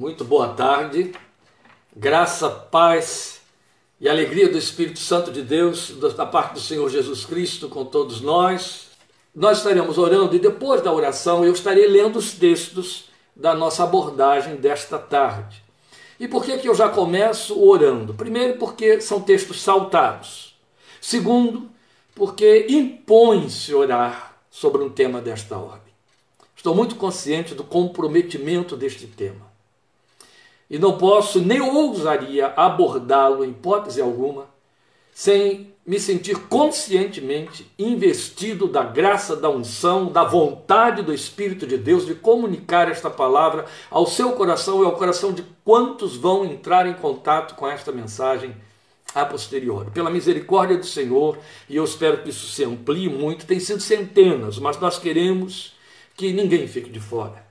Muito 0.00 0.24
boa 0.24 0.54
tarde. 0.54 1.12
Graça, 1.94 2.48
paz 2.48 3.42
e 4.00 4.08
alegria 4.08 4.48
do 4.48 4.56
Espírito 4.56 4.98
Santo 4.98 5.30
de 5.30 5.42
Deus, 5.42 5.90
da 6.16 6.24
parte 6.24 6.54
do 6.54 6.60
Senhor 6.60 6.88
Jesus 6.88 7.26
Cristo 7.26 7.68
com 7.68 7.84
todos 7.84 8.22
nós. 8.22 8.92
Nós 9.34 9.58
estaremos 9.58 9.98
orando 9.98 10.34
e 10.34 10.38
depois 10.38 10.80
da 10.80 10.90
oração 10.90 11.44
eu 11.44 11.52
estarei 11.52 11.86
lendo 11.86 12.18
os 12.18 12.32
textos 12.32 13.10
da 13.36 13.54
nossa 13.54 13.84
abordagem 13.84 14.56
desta 14.56 14.98
tarde. 14.98 15.62
E 16.18 16.26
por 16.26 16.46
que, 16.46 16.56
que 16.56 16.66
eu 16.70 16.74
já 16.74 16.88
começo 16.88 17.62
orando? 17.62 18.14
Primeiro, 18.14 18.56
porque 18.56 19.02
são 19.02 19.20
textos 19.20 19.60
saltados. 19.60 20.56
Segundo, 20.98 21.68
porque 22.14 22.68
impõe-se 22.70 23.74
orar 23.74 24.34
sobre 24.50 24.82
um 24.82 24.88
tema 24.88 25.20
desta 25.20 25.58
ordem. 25.58 25.92
Estou 26.56 26.74
muito 26.74 26.94
consciente 26.94 27.54
do 27.54 27.64
comprometimento 27.64 28.78
deste 28.78 29.06
tema 29.06 29.49
e 30.70 30.78
não 30.78 30.96
posso 30.96 31.40
nem 31.40 31.60
ousaria 31.60 32.54
abordá-lo 32.56 33.44
em 33.44 33.50
hipótese 33.50 34.00
alguma 34.00 34.48
sem 35.12 35.74
me 35.84 35.98
sentir 35.98 36.38
conscientemente 36.48 37.70
investido 37.78 38.68
da 38.68 38.84
graça, 38.84 39.34
da 39.34 39.50
unção, 39.50 40.06
da 40.06 40.22
vontade 40.22 41.02
do 41.02 41.12
Espírito 41.12 41.66
de 41.66 41.76
Deus 41.76 42.06
de 42.06 42.14
comunicar 42.14 42.88
esta 42.88 43.10
palavra 43.10 43.66
ao 43.90 44.06
seu 44.06 44.32
coração 44.32 44.82
e 44.82 44.86
ao 44.86 44.96
coração 44.96 45.32
de 45.32 45.44
quantos 45.64 46.16
vão 46.16 46.44
entrar 46.44 46.86
em 46.86 46.94
contato 46.94 47.54
com 47.56 47.68
esta 47.68 47.90
mensagem 47.90 48.54
a 49.14 49.24
posteriori. 49.24 49.90
Pela 49.90 50.10
misericórdia 50.10 50.76
do 50.76 50.86
Senhor, 50.86 51.38
e 51.68 51.76
eu 51.76 51.84
espero 51.84 52.22
que 52.22 52.30
isso 52.30 52.46
se 52.46 52.64
amplie 52.64 53.08
muito, 53.08 53.44
tem 53.44 53.58
sido 53.58 53.80
centenas, 53.80 54.58
mas 54.58 54.78
nós 54.78 54.98
queremos 54.98 55.74
que 56.16 56.32
ninguém 56.32 56.68
fique 56.68 56.88
de 56.88 57.00
fora. 57.00 57.44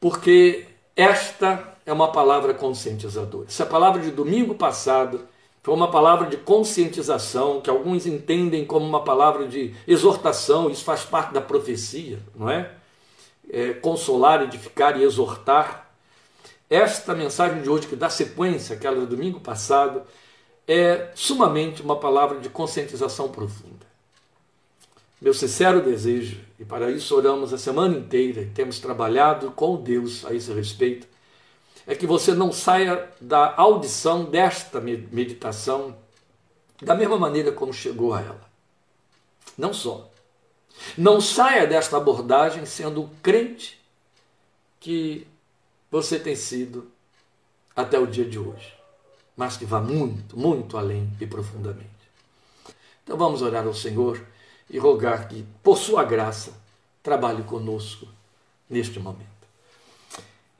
Porque 0.00 0.66
esta 0.96 1.74
é 1.84 1.92
uma 1.92 2.10
palavra 2.12 2.54
conscientizadora. 2.54 3.46
Essa 3.48 3.66
palavra 3.66 4.00
de 4.00 4.10
domingo 4.10 4.54
passado 4.54 5.26
foi 5.62 5.74
uma 5.74 5.90
palavra 5.90 6.28
de 6.28 6.36
conscientização, 6.36 7.60
que 7.60 7.70
alguns 7.70 8.06
entendem 8.06 8.64
como 8.64 8.86
uma 8.86 9.02
palavra 9.02 9.48
de 9.48 9.74
exortação, 9.88 10.70
isso 10.70 10.84
faz 10.84 11.04
parte 11.04 11.32
da 11.32 11.40
profecia, 11.40 12.18
não 12.34 12.50
é? 12.50 12.70
é 13.50 13.72
consolar, 13.72 14.42
edificar 14.42 14.98
e 14.98 15.02
exortar. 15.02 15.90
Esta 16.68 17.14
mensagem 17.14 17.62
de 17.62 17.68
hoje, 17.68 17.86
que 17.86 17.96
dá 17.96 18.10
sequência 18.10 18.76
àquela 18.76 19.00
do 19.00 19.06
domingo 19.06 19.40
passado, 19.40 20.02
é 20.68 21.10
sumamente 21.14 21.82
uma 21.82 21.96
palavra 21.96 22.38
de 22.40 22.48
conscientização 22.48 23.28
profunda. 23.28 23.86
Meu 25.20 25.32
sincero 25.32 25.82
desejo 25.82 26.38
e 26.64 26.66
para 26.66 26.90
isso 26.90 27.14
oramos 27.14 27.52
a 27.52 27.58
semana 27.58 27.94
inteira 27.94 28.40
e 28.40 28.46
temos 28.46 28.78
trabalhado 28.80 29.50
com 29.50 29.76
Deus 29.76 30.24
a 30.24 30.32
esse 30.32 30.50
respeito, 30.50 31.06
é 31.86 31.94
que 31.94 32.06
você 32.06 32.32
não 32.32 32.50
saia 32.50 33.10
da 33.20 33.54
audição 33.54 34.24
desta 34.24 34.80
meditação 34.80 35.94
da 36.80 36.94
mesma 36.94 37.18
maneira 37.18 37.52
como 37.52 37.70
chegou 37.70 38.14
a 38.14 38.22
ela. 38.22 38.50
Não 39.58 39.74
só. 39.74 40.10
Não 40.96 41.20
saia 41.20 41.66
desta 41.66 41.98
abordagem 41.98 42.64
sendo 42.64 43.02
o 43.02 43.10
crente 43.22 43.78
que 44.80 45.26
você 45.90 46.18
tem 46.18 46.34
sido 46.34 46.90
até 47.76 47.98
o 47.98 48.06
dia 48.06 48.24
de 48.24 48.38
hoje, 48.38 48.74
mas 49.36 49.58
que 49.58 49.66
vá 49.66 49.80
muito, 49.80 50.38
muito 50.38 50.78
além 50.78 51.10
e 51.20 51.26
profundamente. 51.26 51.90
Então 53.02 53.18
vamos 53.18 53.42
orar 53.42 53.66
ao 53.66 53.74
Senhor 53.74 54.18
e 54.68 54.78
rogar 54.78 55.28
que, 55.28 55.44
por 55.62 55.76
sua 55.76 56.04
graça, 56.04 56.52
trabalhe 57.02 57.42
conosco 57.42 58.06
neste 58.68 58.98
momento. 58.98 59.34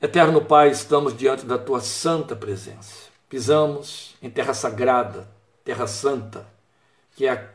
Eterno 0.01 0.43
Pai, 0.43 0.69
estamos 0.69 1.17
diante 1.17 1.45
da 1.45 1.57
tua 1.57 1.81
santa 1.81 2.35
presença. 2.35 3.05
Pisamos 3.27 4.15
em 4.21 4.29
terra 4.29 4.53
sagrada, 4.53 5.27
terra 5.63 5.87
santa, 5.87 6.47
que 7.15 7.25
é 7.25 7.49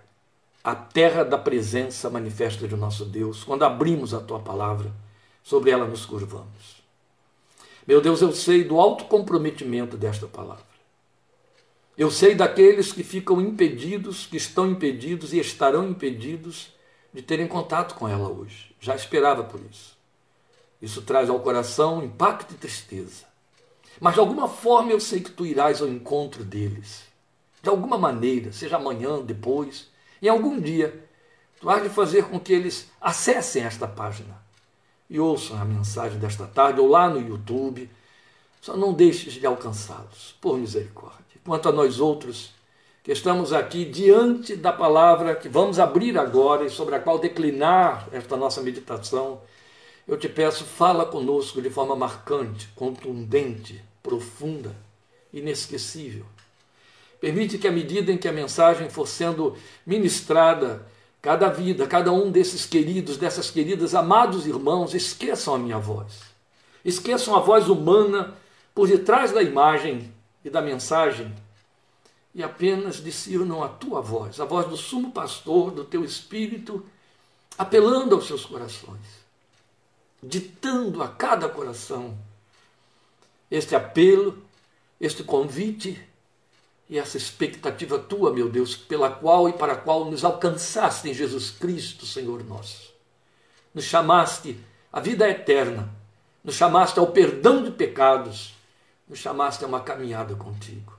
a, 0.65 0.75
terra 0.75 1.25
da 1.25 1.38
presença 1.38 2.11
manifesta 2.11 2.67
de 2.67 2.75
nosso 2.77 3.05
Deus. 3.05 3.44
Quando 3.44 3.65
abrimos 3.65 4.12
a 4.12 4.21
tua 4.21 4.41
palavra, 4.41 4.93
sobre 5.43 5.71
ela 5.71 5.87
nos 5.87 6.05
curvamos. 6.05 6.82
Meu 7.87 8.00
Deus, 8.00 8.21
eu 8.21 8.32
sei 8.32 8.65
do 8.65 8.81
alto 8.81 9.05
comprometimento 9.05 9.97
desta 9.97 10.27
palavra. 10.27 10.69
Eu 12.00 12.11
sei 12.11 12.34
daqueles 12.34 12.93
que 12.93 13.05
ficam 13.05 13.43
impedidos, 13.43 14.25
que 14.25 14.38
estão 14.38 14.71
impedidos 14.71 15.34
e 15.34 15.38
estarão 15.38 15.87
impedidos 15.87 16.72
de 17.12 17.21
terem 17.21 17.47
contato 17.47 17.94
com 17.94 18.09
ela 18.09 18.27
hoje. 18.27 18.75
Já 18.81 18.97
esperava 18.97 19.44
por 19.44 19.61
isso. 19.71 19.99
Isso 20.81 21.03
traz 21.03 21.28
ao 21.28 21.41
coração 21.41 22.03
impacto 22.03 22.55
e 22.55 22.56
tristeza. 22.56 23.27
Mas 24.00 24.15
de 24.15 24.21
alguma 24.21 24.49
forma 24.49 24.93
eu 24.93 24.99
sei 24.99 25.21
que 25.21 25.31
tu 25.31 25.44
irás 25.44 25.83
ao 25.83 25.88
encontro 25.88 26.43
deles. 26.43 27.03
De 27.62 27.69
alguma 27.69 27.99
maneira, 27.99 28.50
seja 28.50 28.77
amanhã, 28.77 29.21
depois, 29.21 29.91
em 30.22 30.28
algum 30.28 30.59
dia, 30.59 31.06
tu 31.61 31.69
has 31.69 31.82
de 31.82 31.91
fazer 31.91 32.25
com 32.25 32.41
que 32.41 32.55
eles 32.55 32.91
acessem 32.99 33.62
esta 33.62 33.87
página 33.87 34.43
e 35.11 35.21
ouçam 35.21 35.61
a 35.61 35.67
mensagem 35.67 36.19
desta 36.19 36.47
tarde 36.47 36.81
ou 36.81 36.88
lá 36.88 37.11
no 37.11 37.21
YouTube. 37.21 37.91
Só 38.59 38.75
não 38.75 38.94
deixes 38.94 39.34
de 39.34 39.44
alcançá-los, 39.44 40.34
por 40.41 40.56
misericórdia 40.56 41.30
quanto 41.45 41.69
a 41.69 41.73
nós 41.73 42.01
outros, 42.01 42.53
que 43.03 43.12
estamos 43.12 43.53
aqui 43.53 43.84
diante 43.84 44.55
da 44.55 44.73
palavra 44.73 45.34
que 45.34 45.49
vamos 45.49 45.78
abrir 45.78 46.19
agora 46.19 46.67
e 46.67 46.71
sobre 46.71 46.95
a 46.95 47.01
qual 47.01 47.19
declinar 47.19 48.09
esta 48.12 48.37
nossa 48.37 48.61
meditação, 48.61 49.41
eu 50.06 50.19
te 50.19 50.29
peço, 50.29 50.65
fala 50.65 51.06
conosco 51.06 51.62
de 51.62 51.71
forma 51.71 51.97
marcante, 51.97 52.69
contundente, 52.75 53.83
profunda, 54.03 54.75
inesquecível. 55.33 56.25
Permite 57.21 57.59
que, 57.59 57.69
à 57.69 57.73
medida 57.73 58.11
em 58.11 58.19
que 58.19 58.27
a 58.27 58.33
mensagem 58.33 58.89
for 58.89 59.06
sendo 59.06 59.56
ministrada, 59.87 60.87
cada 61.23 61.49
vida, 61.49 61.87
cada 61.87 62.11
um 62.12 62.31
desses 62.31 62.65
queridos, 62.65 63.17
dessas 63.19 63.50
queridas, 63.50 63.95
amados 63.95 64.47
irmãos, 64.47 64.95
esqueçam 64.95 65.55
a 65.55 65.59
minha 65.59 65.79
voz. 65.79 66.23
Esqueçam 66.84 67.37
a 67.37 67.41
voz 67.41 67.69
humana 67.69 68.34
por 68.75 68.89
detrás 68.89 69.33
da 69.33 69.43
imagem 69.43 70.12
e 70.45 70.51
da 70.51 70.61
mensagem 70.61 71.34
e 72.34 72.43
apenas 72.43 73.03
discernam 73.03 73.62
a 73.62 73.69
tua 73.69 74.01
voz, 74.01 74.41
a 74.41 74.45
voz 74.45 74.69
do 74.69 74.77
sumo 74.77 75.11
pastor, 75.11 75.73
do 75.73 75.84
teu 75.84 76.05
espírito, 76.05 76.87
apelando 77.59 78.15
aos 78.15 78.27
seus 78.27 78.45
corações, 78.45 79.00
ditando 80.23 81.03
a 81.03 81.09
cada 81.09 81.49
coração 81.49 82.17
este 83.50 83.75
apelo, 83.75 84.41
este 85.00 85.25
convite 85.25 86.00
e 86.89 86.99
essa 86.99 87.17
expectativa 87.17 87.99
tua, 87.99 88.33
meu 88.33 88.49
Deus, 88.49 88.77
pela 88.77 89.11
qual 89.11 89.49
e 89.49 89.53
para 89.53 89.73
a 89.73 89.77
qual 89.77 90.05
nos 90.05 90.25
alcançaste 90.25 91.09
em 91.09 91.15
Jesus 91.15 91.50
Cristo, 91.50 92.06
Senhor 92.06 92.45
nosso. 92.45 92.91
Nos 93.75 93.84
chamaste 93.84 94.59
à 94.93 95.00
vida 95.00 95.29
eterna, 95.29 95.93
nos 96.45 96.55
chamaste 96.55 96.99
ao 96.99 97.09
perdão 97.09 97.62
de 97.62 97.71
pecados 97.73 98.55
nos 99.10 99.19
chamaste 99.19 99.65
a 99.65 99.66
uma 99.66 99.81
caminhada 99.81 100.37
contigo. 100.37 100.93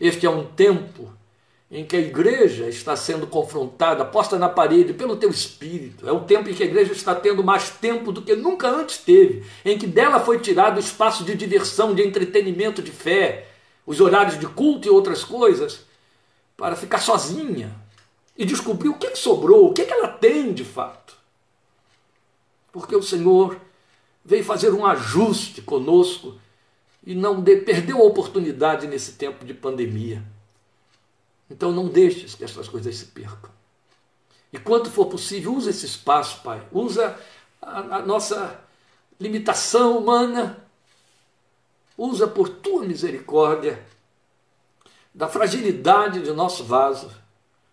Este 0.00 0.24
é 0.24 0.30
um 0.30 0.46
tempo 0.46 1.12
em 1.70 1.84
que 1.84 1.94
a 1.94 2.00
igreja 2.00 2.68
está 2.68 2.96
sendo 2.96 3.26
confrontada, 3.26 4.02
posta 4.02 4.38
na 4.38 4.48
parede 4.48 4.94
pelo 4.94 5.16
teu 5.16 5.28
espírito. 5.28 6.08
É 6.08 6.12
um 6.12 6.24
tempo 6.24 6.48
em 6.48 6.54
que 6.54 6.62
a 6.62 6.66
igreja 6.66 6.92
está 6.92 7.14
tendo 7.14 7.44
mais 7.44 7.68
tempo 7.68 8.10
do 8.12 8.22
que 8.22 8.34
nunca 8.34 8.68
antes 8.68 8.96
teve, 8.96 9.44
em 9.62 9.76
que 9.76 9.86
dela 9.86 10.20
foi 10.20 10.38
tirado 10.38 10.78
o 10.78 10.80
espaço 10.80 11.22
de 11.22 11.34
diversão, 11.34 11.94
de 11.94 12.02
entretenimento, 12.02 12.80
de 12.80 12.90
fé, 12.90 13.48
os 13.84 14.00
horários 14.00 14.40
de 14.40 14.46
culto 14.46 14.88
e 14.88 14.90
outras 14.90 15.22
coisas, 15.22 15.80
para 16.56 16.74
ficar 16.74 17.00
sozinha 17.00 17.74
e 18.38 18.46
descobrir 18.46 18.88
o 18.88 18.94
que, 18.94 19.14
sobrou, 19.16 19.68
o 19.68 19.74
que 19.74 19.82
ela 19.82 20.08
tem 20.08 20.50
de 20.54 20.64
fato. 20.64 21.14
Porque 22.72 22.96
o 22.96 23.02
Senhor 23.02 23.58
veio 24.24 24.44
fazer 24.44 24.70
um 24.70 24.86
ajuste 24.86 25.60
conosco 25.60 26.38
e 27.06 27.14
não 27.14 27.40
de, 27.40 27.56
perdeu 27.56 27.98
a 27.98 28.04
oportunidade 28.04 28.86
nesse 28.86 29.12
tempo 29.12 29.44
de 29.44 29.52
pandemia. 29.52 30.22
Então 31.50 31.70
não 31.70 31.86
deixes 31.86 32.34
que 32.34 32.44
essas 32.44 32.68
coisas 32.68 32.96
se 32.96 33.06
percam. 33.06 33.50
E 34.52 34.58
quanto 34.58 34.90
for 34.90 35.06
possível, 35.06 35.54
usa 35.54 35.70
esse 35.70 35.84
espaço, 35.84 36.40
Pai. 36.42 36.66
Usa 36.72 37.18
a, 37.60 37.96
a 37.96 38.02
nossa 38.02 38.58
limitação 39.20 39.98
humana. 39.98 40.64
Usa 41.98 42.26
por 42.26 42.48
tua 42.48 42.84
misericórdia 42.84 43.84
da 45.14 45.28
fragilidade 45.28 46.22
de 46.22 46.32
nosso 46.32 46.64
vaso, 46.64 47.10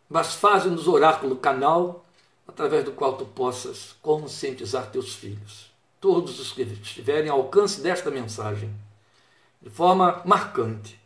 mas 0.07 0.35
faz-nos 0.35 0.87
orar 0.87 1.19
pelo 1.19 1.37
canal 1.37 2.05
através 2.47 2.83
do 2.83 2.91
qual 2.91 3.17
tu 3.17 3.25
possas 3.25 3.95
conscientizar 4.01 4.91
teus 4.91 5.15
filhos, 5.15 5.71
todos 5.99 6.39
os 6.39 6.51
que 6.51 6.61
estiverem 6.61 7.29
ao 7.29 7.39
alcance 7.39 7.81
desta 7.81 8.11
mensagem 8.11 8.71
de 9.61 9.69
forma 9.69 10.21
marcante, 10.25 10.99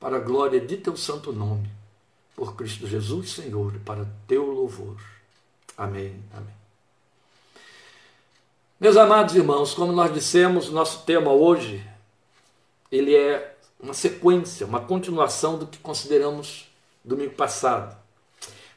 para 0.00 0.16
a 0.16 0.20
glória 0.20 0.60
de 0.60 0.76
teu 0.76 0.96
santo 0.96 1.32
nome, 1.32 1.70
por 2.34 2.54
Cristo 2.54 2.86
Jesus, 2.86 3.32
Senhor, 3.32 3.74
e 3.74 3.78
para 3.78 4.06
teu 4.26 4.50
louvor. 4.50 4.96
Amém. 5.76 6.22
Amém. 6.32 6.54
Meus 8.80 8.96
amados 8.96 9.34
irmãos, 9.34 9.74
como 9.74 9.92
nós 9.92 10.12
dissemos, 10.12 10.70
nosso 10.70 11.04
tema 11.04 11.32
hoje 11.32 11.84
ele 12.90 13.14
é 13.14 13.56
uma 13.80 13.94
sequência, 13.94 14.66
uma 14.66 14.80
continuação 14.80 15.58
do 15.58 15.66
que 15.66 15.78
consideramos 15.78 16.68
domingo 17.04 17.34
passado. 17.34 17.96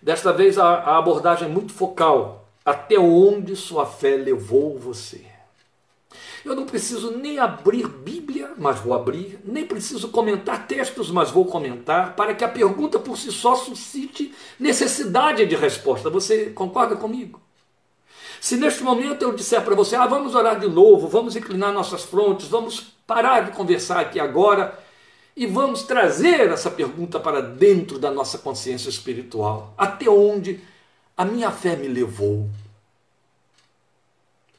Desta 0.01 0.33
vez 0.33 0.57
a, 0.57 0.65
a 0.65 0.97
abordagem 0.97 1.47
é 1.47 1.51
muito 1.51 1.71
focal. 1.73 2.47
Até 2.65 2.99
onde 2.99 3.55
sua 3.55 3.85
fé 3.85 4.15
levou 4.15 4.77
você? 4.77 5.30
Eu 6.43 6.55
não 6.55 6.65
preciso 6.65 7.17
nem 7.17 7.37
abrir 7.37 7.87
Bíblia, 7.87 8.51
mas 8.57 8.79
vou 8.79 8.93
abrir, 8.93 9.39
nem 9.45 9.65
preciso 9.65 10.09
comentar 10.09 10.67
textos, 10.67 11.11
mas 11.11 11.29
vou 11.29 11.45
comentar, 11.45 12.15
para 12.15 12.33
que 12.33 12.43
a 12.43 12.49
pergunta 12.49 12.97
por 12.97 13.17
si 13.17 13.31
só 13.31 13.55
suscite 13.55 14.33
necessidade 14.59 15.45
de 15.45 15.55
resposta. 15.55 16.09
Você 16.09 16.47
concorda 16.47 16.95
comigo? 16.95 17.39
Se 18.39 18.57
neste 18.57 18.81
momento 18.81 19.21
eu 19.21 19.33
disser 19.33 19.63
para 19.63 19.75
você, 19.75 19.95
ah, 19.95 20.07
vamos 20.07 20.33
orar 20.33 20.59
de 20.59 20.67
novo, 20.67 21.07
vamos 21.07 21.35
inclinar 21.35 21.71
nossas 21.71 22.01
frontes, 22.03 22.47
vamos 22.47 22.91
parar 23.05 23.41
de 23.41 23.51
conversar 23.51 23.99
aqui 23.99 24.19
agora 24.19 24.79
e 25.35 25.45
vamos 25.45 25.83
trazer 25.83 26.49
essa 26.49 26.71
pergunta 26.71 27.19
para 27.19 27.39
dentro 27.41 27.99
da 27.99 28.09
nossa 28.09 28.39
consciência 28.39 28.89
espiritual: 28.89 29.73
até 29.77 30.09
onde 30.09 30.59
a 31.15 31.23
minha 31.23 31.51
fé 31.51 31.75
me 31.75 31.87
levou? 31.87 32.49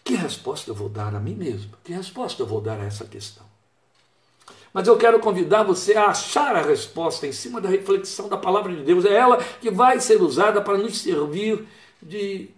Que 0.05 0.15
resposta 0.15 0.71
eu 0.71 0.75
vou 0.75 0.89
dar 0.89 1.15
a 1.15 1.21
mim 1.21 1.35
mesmo? 1.35 1.73
Que 1.85 1.93
resposta 1.93 2.43
eu 2.43 2.47
vou 2.47 2.61
dar 2.61 2.81
a 2.81 2.85
essa 2.85 3.05
questão? 3.05 3.45
Mas 4.73 4.89
eu 4.89 4.97
quero 4.97 5.21
convidar 5.21 5.63
você 5.63 5.95
a 5.95 6.07
achar 6.07 6.57
a 6.57 6.63
resposta 6.63 7.27
em 7.27 7.33
cima 7.33 7.61
da 7.61 7.69
reflexão 7.69 8.29
da 8.29 8.37
palavra 8.37 8.75
de 8.75 8.83
Deus. 8.83 9.05
É 9.05 9.15
ela 9.15 9.37
que 9.61 9.71
vai 9.71 10.01
ser 10.01 10.21
usada 10.21 10.61
para 10.63 10.79
nos 10.79 10.99
servir 10.99 11.67
de 12.03 12.49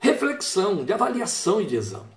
reflexão, 0.00 0.84
de 0.84 0.92
avaliação 0.92 1.60
e 1.60 1.66
de 1.66 1.76
exame. 1.76 2.14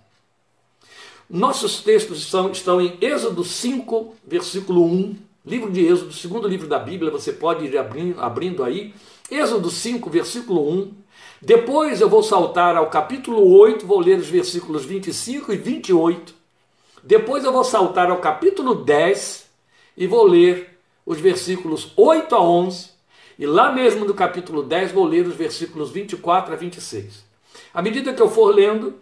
Nossos 1.29 1.81
textos 1.81 2.19
estão, 2.19 2.49
estão 2.51 2.81
em 2.81 2.97
Êxodo 3.01 3.43
5, 3.43 4.15
versículo 4.25 4.85
1, 4.85 5.17
livro 5.45 5.69
de 5.69 5.85
Êxodo, 5.85 6.13
segundo 6.13 6.47
livro 6.47 6.67
da 6.67 6.79
Bíblia, 6.79 7.11
você 7.11 7.33
pode 7.33 7.65
ir 7.65 7.77
abrindo, 7.77 8.21
abrindo 8.21 8.63
aí. 8.63 8.93
Êxodo 9.29 9.69
5, 9.69 10.09
versículo 10.09 10.71
1. 10.71 10.93
Depois 11.41 12.01
eu 12.01 12.09
vou 12.09 12.23
saltar 12.23 12.75
ao 12.75 12.89
capítulo 12.89 13.47
8, 13.59 13.85
vou 13.85 13.99
ler 13.99 14.17
os 14.17 14.27
versículos 14.27 14.83
25 14.85 15.53
e 15.53 15.57
28. 15.57 16.33
Depois 17.03 17.43
eu 17.43 17.51
vou 17.51 17.63
saltar 17.63 18.09
ao 18.09 18.17
capítulo 18.17 18.73
10 18.73 19.47
e 19.95 20.07
vou 20.07 20.25
ler 20.25 20.79
os 21.05 21.19
versículos 21.19 21.91
8 21.95 22.33
a 22.33 22.41
11. 22.41 22.89
E 23.37 23.45
lá 23.45 23.71
mesmo 23.71 24.03
no 24.03 24.15
capítulo 24.15 24.63
10 24.63 24.91
vou 24.91 25.05
ler 25.05 25.27
os 25.27 25.35
versículos 25.35 25.91
24 25.91 26.53
a 26.53 26.57
26. 26.57 27.23
À 27.71 27.83
medida 27.83 28.13
que 28.13 28.21
eu 28.21 28.29
for 28.29 28.53
lendo, 28.53 28.95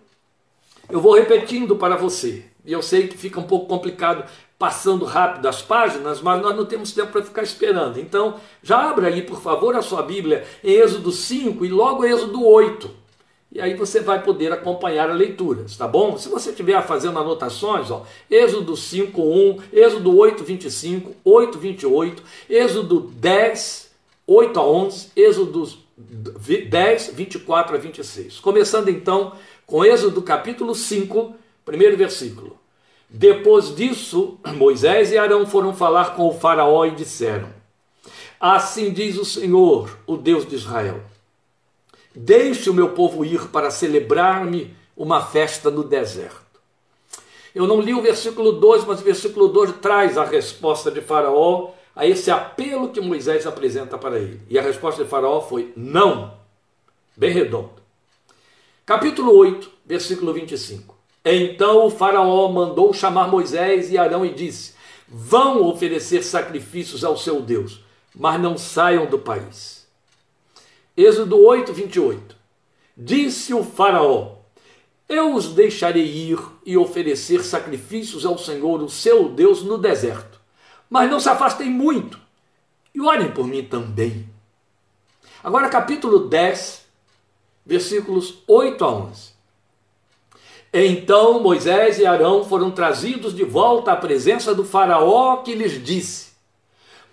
eu 0.89 0.99
vou 0.99 1.13
repetindo 1.13 1.77
para 1.77 1.95
você. 1.95 2.43
E 2.65 2.73
eu 2.73 2.81
sei 2.81 3.07
que 3.07 3.17
fica 3.17 3.39
um 3.39 3.43
pouco 3.43 3.67
complicado 3.67 4.29
passando 4.57 5.05
rápido 5.05 5.47
as 5.47 5.61
páginas, 5.61 6.21
mas 6.21 6.41
nós 6.41 6.55
não 6.55 6.65
temos 6.65 6.91
tempo 6.91 7.11
para 7.11 7.23
ficar 7.23 7.43
esperando. 7.43 7.99
Então, 7.99 8.35
já 8.63 8.89
abra 8.89 9.07
aí, 9.07 9.21
por 9.21 9.41
favor, 9.41 9.75
a 9.75 9.81
sua 9.81 10.01
Bíblia 10.01 10.45
em 10.63 10.71
Êxodo 10.71 11.11
5 11.11 11.65
e 11.65 11.69
logo 11.69 12.05
Êxodo 12.05 12.45
8. 12.45 13.05
E 13.51 13.61
aí 13.61 13.73
você 13.73 14.01
vai 14.01 14.21
poder 14.21 14.51
acompanhar 14.51 15.09
a 15.09 15.13
leitura, 15.13 15.65
tá 15.77 15.87
bom? 15.87 16.17
Se 16.17 16.27
você 16.27 16.49
estiver 16.49 16.81
fazendo 16.85 17.19
anotações, 17.19 17.89
ó, 17.89 18.05
Êxodo 18.29 18.75
5, 18.75 19.21
1, 19.21 19.57
Êxodo 19.71 20.17
8, 20.17 20.43
25, 20.43 21.15
8, 21.23 21.57
28, 21.57 22.23
Êxodo 22.49 22.99
10, 22.99 23.91
8 24.27 24.59
a 24.59 24.63
11, 24.65 25.11
Êxodo 25.15 25.69
10, 25.97 27.11
24 27.13 27.75
a 27.75 27.79
26. 27.79 28.39
Começando 28.39 28.89
então 28.89 29.33
com 29.65 29.85
Êxodo 29.85 30.21
capítulo 30.21 30.75
5, 30.75 31.33
primeiro 31.63 31.95
versículo. 31.95 32.64
Depois 33.09 33.75
disso, 33.75 34.37
Moisés 34.55 35.11
e 35.11 35.17
Arão 35.17 35.45
foram 35.45 35.73
falar 35.73 36.15
com 36.15 36.27
o 36.27 36.33
Faraó 36.33 36.85
e 36.85 36.91
disseram: 36.91 37.49
Assim 38.39 38.91
diz 38.91 39.17
o 39.17 39.25
Senhor, 39.25 39.97
o 40.05 40.17
Deus 40.17 40.47
de 40.47 40.55
Israel: 40.55 41.01
Deixe 42.13 42.69
o 42.69 42.73
meu 42.73 42.89
povo 42.89 43.25
ir 43.25 43.47
para 43.47 43.71
celebrar-me 43.71 44.75
uma 44.95 45.21
festa 45.21 45.69
no 45.69 45.83
deserto. 45.83 46.45
Eu 47.53 47.67
não 47.67 47.79
li 47.79 47.93
o 47.93 48.01
versículo 48.01 48.53
2, 48.53 48.85
mas 48.85 48.99
o 48.99 49.03
versículo 49.03 49.47
2 49.47 49.77
traz 49.81 50.17
a 50.17 50.25
resposta 50.25 50.91
de 50.91 51.01
Faraó 51.01 51.71
a 51.95 52.05
esse 52.05 52.29
apelo 52.29 52.89
que 52.89 52.99
Moisés 52.99 53.47
apresenta 53.47 53.97
para 53.97 54.19
ele. 54.19 54.41
E 54.49 54.59
a 54.59 54.61
resposta 54.61 55.03
de 55.03 55.09
Faraó 55.09 55.41
foi: 55.41 55.71
não. 55.75 56.33
Bem 57.15 57.31
redondo. 57.31 57.71
Capítulo 58.85 59.35
8, 59.37 59.71
versículo 59.85 60.33
25. 60.33 60.94
Então 61.25 61.87
o 61.87 61.89
Faraó 61.89 62.47
mandou 62.51 62.93
chamar 62.93 63.27
Moisés 63.27 63.91
e 63.91 63.97
Arão 63.97 64.23
e 64.25 64.31
disse: 64.31 64.75
Vão 65.07 65.65
oferecer 65.67 66.23
sacrifícios 66.23 67.03
ao 67.03 67.17
seu 67.17 67.41
Deus, 67.41 67.83
mas 68.15 68.39
não 68.39 68.57
saiam 68.57 69.07
do 69.07 69.17
país. 69.17 69.87
Êxodo 70.95 71.43
8, 71.43 71.73
28. 71.73 72.35
Disse 72.95 73.53
o 73.53 73.63
Faraó: 73.63 74.35
Eu 75.09 75.33
os 75.33 75.53
deixarei 75.53 76.05
ir 76.05 76.39
e 76.63 76.77
oferecer 76.77 77.43
sacrifícios 77.43 78.25
ao 78.25 78.37
Senhor, 78.37 78.81
o 78.83 78.89
seu 78.89 79.27
Deus, 79.29 79.63
no 79.63 79.79
deserto 79.79 80.35
mas 80.89 81.09
não 81.09 81.19
se 81.19 81.29
afastem 81.29 81.69
muito. 81.69 82.19
E 82.93 83.01
orem 83.01 83.31
por 83.31 83.47
mim 83.47 83.63
também. 83.63 84.29
Agora, 85.43 85.69
capítulo 85.69 86.27
10, 86.27 86.85
versículos 87.65 88.41
8 88.47 88.83
a 88.83 88.89
11. 88.89 89.34
Então 90.77 91.39
Moisés 91.39 91.99
e 91.99 92.05
Arão 92.05 92.43
foram 92.43 92.69
trazidos 92.69 93.33
de 93.33 93.45
volta 93.45 93.93
à 93.93 93.95
presença 93.95 94.53
do 94.53 94.65
Faraó, 94.65 95.37
que 95.37 95.55
lhes 95.55 95.81
disse: 95.81 96.33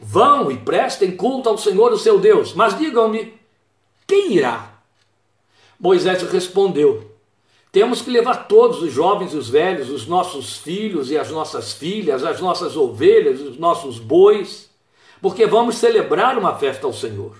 Vão 0.00 0.50
e 0.50 0.58
prestem 0.58 1.16
culto 1.16 1.48
ao 1.48 1.56
Senhor, 1.56 1.92
o 1.92 1.98
seu 1.98 2.18
Deus, 2.18 2.54
mas 2.54 2.76
digam-me, 2.76 3.34
quem 4.04 4.32
irá? 4.32 4.80
Moisés 5.78 6.20
respondeu: 6.22 7.12
temos 7.70 8.02
que 8.02 8.10
levar 8.10 8.48
todos 8.48 8.82
os 8.82 8.92
jovens 8.92 9.32
e 9.32 9.36
os 9.36 9.48
velhos, 9.48 9.88
os 9.88 10.06
nossos 10.06 10.58
filhos 10.58 11.10
e 11.10 11.16
as 11.16 11.30
nossas 11.30 11.72
filhas, 11.72 12.22
as 12.22 12.38
nossas 12.38 12.76
ovelhas, 12.76 13.40
os 13.40 13.56
nossos 13.56 13.98
bois, 13.98 14.68
porque 15.22 15.46
vamos 15.46 15.76
celebrar 15.76 16.36
uma 16.36 16.54
festa 16.58 16.86
ao 16.86 16.92
Senhor. 16.92 17.34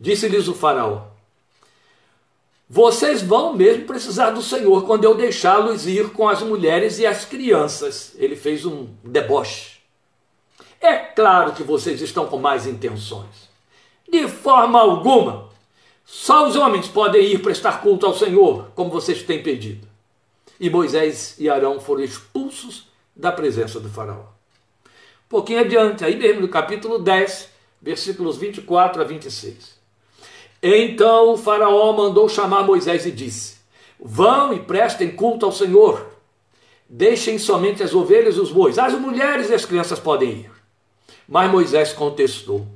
Disse-lhes 0.00 0.46
o 0.46 0.54
Faraó: 0.54 1.07
Vocês 2.70 3.22
vão 3.22 3.54
mesmo 3.54 3.86
precisar 3.86 4.30
do 4.30 4.42
Senhor 4.42 4.84
quando 4.84 5.04
eu 5.04 5.14
deixá-los 5.14 5.86
ir 5.86 6.10
com 6.10 6.28
as 6.28 6.42
mulheres 6.42 6.98
e 6.98 7.06
as 7.06 7.24
crianças. 7.24 8.12
Ele 8.16 8.36
fez 8.36 8.66
um 8.66 8.88
deboche. 9.02 9.78
É 10.78 10.96
claro 10.96 11.54
que 11.54 11.62
vocês 11.62 12.02
estão 12.02 12.26
com 12.26 12.38
mais 12.38 12.66
intenções. 12.66 13.48
De 14.06 14.28
forma 14.28 14.78
alguma. 14.78 15.48
Só 16.04 16.46
os 16.46 16.56
homens 16.56 16.88
podem 16.88 17.22
ir 17.22 17.38
prestar 17.40 17.80
culto 17.80 18.04
ao 18.04 18.16
Senhor, 18.16 18.70
como 18.74 18.90
vocês 18.90 19.22
têm 19.22 19.42
pedido. 19.42 19.88
E 20.60 20.68
Moisés 20.68 21.36
e 21.38 21.48
Arão 21.48 21.80
foram 21.80 22.02
expulsos 22.02 22.86
da 23.16 23.32
presença 23.32 23.80
do 23.80 23.88
Faraó. 23.88 24.26
Pouquinho 25.26 25.60
adiante, 25.60 26.04
aí 26.04 26.16
mesmo 26.16 26.42
no 26.42 26.48
capítulo 26.48 26.98
10, 26.98 27.48
versículos 27.80 28.36
24 28.36 29.00
a 29.00 29.04
26. 29.04 29.77
Então 30.62 31.32
o 31.32 31.36
Faraó 31.36 31.92
mandou 31.92 32.28
chamar 32.28 32.64
Moisés 32.64 33.06
e 33.06 33.10
disse: 33.10 33.56
Vão 33.98 34.52
e 34.52 34.60
prestem 34.60 35.10
culto 35.10 35.46
ao 35.46 35.52
Senhor. 35.52 36.06
Deixem 36.88 37.38
somente 37.38 37.82
as 37.82 37.94
ovelhas 37.94 38.36
e 38.36 38.40
os 38.40 38.50
bois. 38.50 38.78
As 38.78 38.94
mulheres 38.94 39.50
e 39.50 39.54
as 39.54 39.64
crianças 39.64 40.00
podem 40.00 40.30
ir. 40.30 40.50
Mas 41.28 41.50
Moisés 41.50 41.92
contestou: 41.92 42.66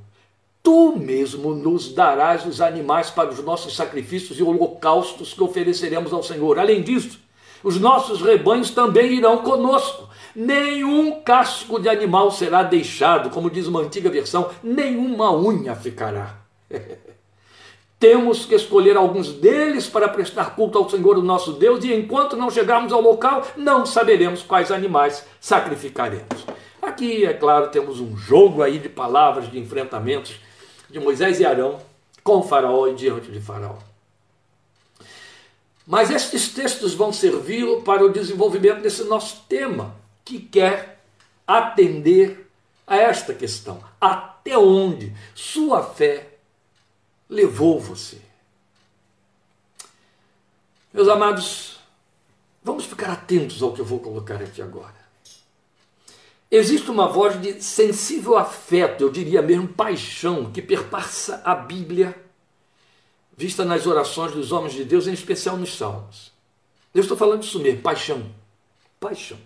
tu 0.63 0.95
mesmo 0.95 1.53
nos 1.53 1.93
darás 1.93 2.45
os 2.45 2.61
animais 2.61 3.09
para 3.09 3.29
os 3.29 3.43
nossos 3.43 3.75
sacrifícios 3.75 4.39
e 4.39 4.43
holocaustos 4.43 5.33
que 5.33 5.43
ofereceremos 5.43 6.13
ao 6.13 6.23
Senhor. 6.23 6.57
Além 6.57 6.81
disso, 6.81 7.19
os 7.61 7.79
nossos 7.79 8.21
rebanhos 8.21 8.71
também 8.71 9.13
irão 9.13 9.39
conosco. 9.39 10.09
Nenhum 10.33 11.21
casco 11.21 11.79
de 11.79 11.89
animal 11.89 12.31
será 12.31 12.63
deixado, 12.63 13.29
como 13.29 13.51
diz 13.51 13.67
uma 13.67 13.81
antiga 13.81 14.09
versão, 14.09 14.49
nenhuma 14.63 15.35
unha 15.35 15.75
ficará. 15.75 16.37
Temos 18.03 18.45
que 18.45 18.53
escolher 18.53 18.97
alguns 18.97 19.31
deles 19.31 19.87
para 19.87 20.09
prestar 20.09 20.57
culto 20.57 20.77
ao 20.77 20.89
Senhor, 20.89 21.17
o 21.17 21.23
nosso 21.23 21.53
Deus, 21.53 21.85
e 21.85 21.93
enquanto 21.93 22.35
não 22.35 22.49
chegarmos 22.49 22.91
ao 22.91 22.99
local, 22.99 23.47
não 23.55 23.85
saberemos 23.85 24.43
quais 24.43 24.73
animais 24.73 25.25
sacrificaremos. 25.39 26.45
Aqui, 26.81 27.25
é 27.25 27.31
claro, 27.31 27.69
temos 27.69 28.01
um 28.01 28.17
jogo 28.17 28.61
aí 28.61 28.77
de 28.77 28.89
palavras, 28.89 29.49
de 29.49 29.57
enfrentamentos 29.57 30.35
de 30.89 30.99
Moisés 30.99 31.39
e 31.39 31.45
Arão 31.45 31.79
com 32.21 32.39
o 32.39 32.43
faraó 32.43 32.87
e 32.89 32.93
diante 32.93 33.31
de 33.31 33.39
faraó. 33.39 33.77
Mas 35.87 36.11
estes 36.11 36.49
textos 36.49 36.93
vão 36.93 37.13
servir 37.13 37.65
para 37.85 38.03
o 38.03 38.11
desenvolvimento 38.11 38.81
desse 38.81 39.05
nosso 39.05 39.45
tema, 39.47 39.95
que 40.25 40.39
quer 40.39 40.99
atender 41.47 42.49
a 42.85 42.97
esta 42.97 43.33
questão. 43.33 43.81
Até 44.01 44.57
onde 44.57 45.13
sua 45.33 45.81
fé 45.81 46.32
levou 47.29 47.79
você? 47.79 48.21
Meus 50.93 51.07
amados, 51.07 51.73
Vamos 52.63 52.85
ficar 52.85 53.11
atentos 53.11 53.61
ao 53.61 53.73
que 53.73 53.81
eu 53.81 53.85
vou 53.85 53.99
colocar 53.99 54.35
aqui 54.35 54.61
agora. 54.61 55.03
Existe 56.49 56.89
uma 56.89 57.07
voz 57.07 57.39
de 57.41 57.61
sensível 57.61 58.37
afeto, 58.37 59.01
eu 59.03 59.09
diria 59.09 59.41
mesmo 59.41 59.67
paixão, 59.67 60.49
que 60.51 60.61
perpassa 60.61 61.41
a 61.43 61.55
Bíblia, 61.55 62.15
vista 63.35 63.65
nas 63.65 63.85
orações 63.85 64.31
dos 64.31 64.51
homens 64.51 64.73
de 64.73 64.85
Deus, 64.85 65.07
em 65.07 65.13
especial 65.13 65.57
nos 65.57 65.75
Salmos. 65.75 66.31
Eu 66.93 67.01
estou 67.01 67.17
falando 67.17 67.41
disso 67.41 67.59
mesmo, 67.59 67.81
paixão. 67.81 68.23
Paixão. 68.99 69.39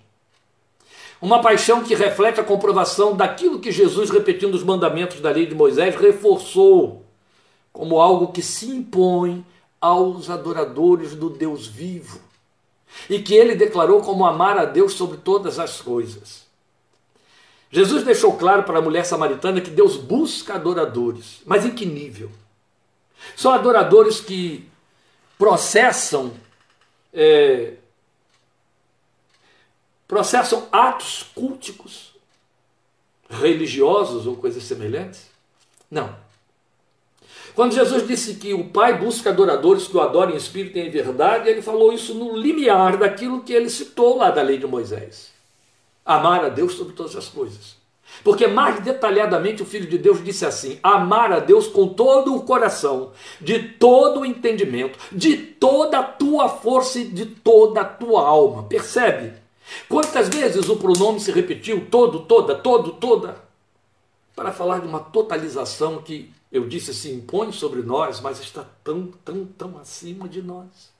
Uma 1.20 1.42
paixão 1.42 1.84
que 1.84 1.96
reflete 1.96 2.40
a 2.40 2.44
comprovação 2.44 3.16
daquilo 3.16 3.60
que 3.60 3.72
Jesus, 3.72 4.12
repetindo 4.12 4.54
os 4.54 4.64
mandamentos 4.64 5.20
da 5.22 5.32
lei 5.32 5.48
de 5.48 5.56
Moisés, 5.56 5.96
reforçou 5.96 7.04
como 7.78 8.02
algo 8.02 8.32
que 8.32 8.42
se 8.42 8.66
impõe 8.72 9.46
aos 9.80 10.32
adoradores 10.32 11.14
do 11.14 11.30
Deus 11.30 11.68
vivo 11.68 12.20
e 13.08 13.22
que 13.22 13.36
ele 13.36 13.54
declarou 13.54 14.02
como 14.02 14.26
amar 14.26 14.58
a 14.58 14.66
Deus 14.66 14.94
sobre 14.94 15.18
todas 15.18 15.60
as 15.60 15.80
coisas. 15.80 16.48
Jesus 17.70 18.04
deixou 18.04 18.36
claro 18.36 18.64
para 18.64 18.80
a 18.80 18.82
mulher 18.82 19.06
samaritana 19.06 19.62
que 19.62 19.70
Deus 19.70 19.96
busca 19.96 20.56
adoradores, 20.56 21.44
mas 21.46 21.66
em 21.66 21.76
que 21.76 21.86
nível? 21.86 22.32
São 23.36 23.54
adoradores 23.54 24.20
que 24.20 24.68
processam 25.38 26.34
é, 27.14 27.76
processam 30.08 30.68
atos 30.72 31.28
culticos, 31.36 32.16
religiosos 33.30 34.26
ou 34.26 34.36
coisas 34.36 34.64
semelhantes? 34.64 35.28
Não. 35.92 36.26
Quando 37.58 37.74
Jesus 37.74 38.08
disse 38.08 38.36
que 38.36 38.54
o 38.54 38.66
Pai 38.66 39.00
busca 39.00 39.32
adoradores 39.32 39.88
que 39.88 39.98
o 39.98 40.00
adorem 40.00 40.36
em 40.36 40.38
espírito 40.38 40.78
e 40.78 40.82
em 40.82 40.92
verdade, 40.92 41.50
ele 41.50 41.64
falou 41.64 41.92
isso 41.92 42.14
no 42.14 42.38
limiar 42.38 42.98
daquilo 42.98 43.42
que 43.42 43.52
ele 43.52 43.68
citou 43.68 44.16
lá 44.16 44.30
da 44.30 44.44
lei 44.44 44.60
de 44.60 44.68
Moisés. 44.68 45.32
Amar 46.06 46.46
a 46.46 46.50
Deus 46.50 46.74
sobre 46.74 46.94
todas 46.94 47.16
as 47.16 47.28
coisas. 47.28 47.76
Porque 48.24 48.46
mais 48.46 48.80
detalhadamente 48.82 49.64
o 49.64 49.66
Filho 49.66 49.90
de 49.90 49.98
Deus 49.98 50.24
disse 50.24 50.46
assim: 50.46 50.78
amar 50.84 51.34
a 51.34 51.40
Deus 51.40 51.66
com 51.66 51.88
todo 51.88 52.36
o 52.36 52.44
coração, 52.44 53.12
de 53.42 53.58
todo 53.58 54.20
o 54.20 54.26
entendimento, 54.26 55.00
de 55.12 55.36
toda 55.36 55.98
a 55.98 56.04
tua 56.04 56.48
força 56.48 57.00
e 57.00 57.06
de 57.06 57.26
toda 57.26 57.82
a 57.82 57.86
tua 57.86 58.22
alma. 58.22 58.66
Percebe? 58.66 59.34
Quantas 59.90 60.30
vezes 60.30 60.70
o 60.70 60.76
pronome 60.76 61.20
se 61.20 61.32
repetiu 61.32 61.88
todo, 61.90 62.20
toda, 62.20 62.54
todo, 62.54 62.92
toda, 62.92 63.42
para 64.36 64.52
falar 64.52 64.80
de 64.80 64.88
uma 64.88 65.00
totalização 65.00 66.04
que 66.04 66.37
eu 66.52 66.68
disse 66.68 66.94
se 66.94 67.12
impõe 67.12 67.52
sobre 67.52 67.82
nós, 67.82 68.20
mas 68.20 68.40
está 68.40 68.66
tão, 68.84 69.08
tão, 69.26 69.46
tão 69.46 69.78
acima 69.78 70.28
de 70.28 70.42
nós. 70.42 70.92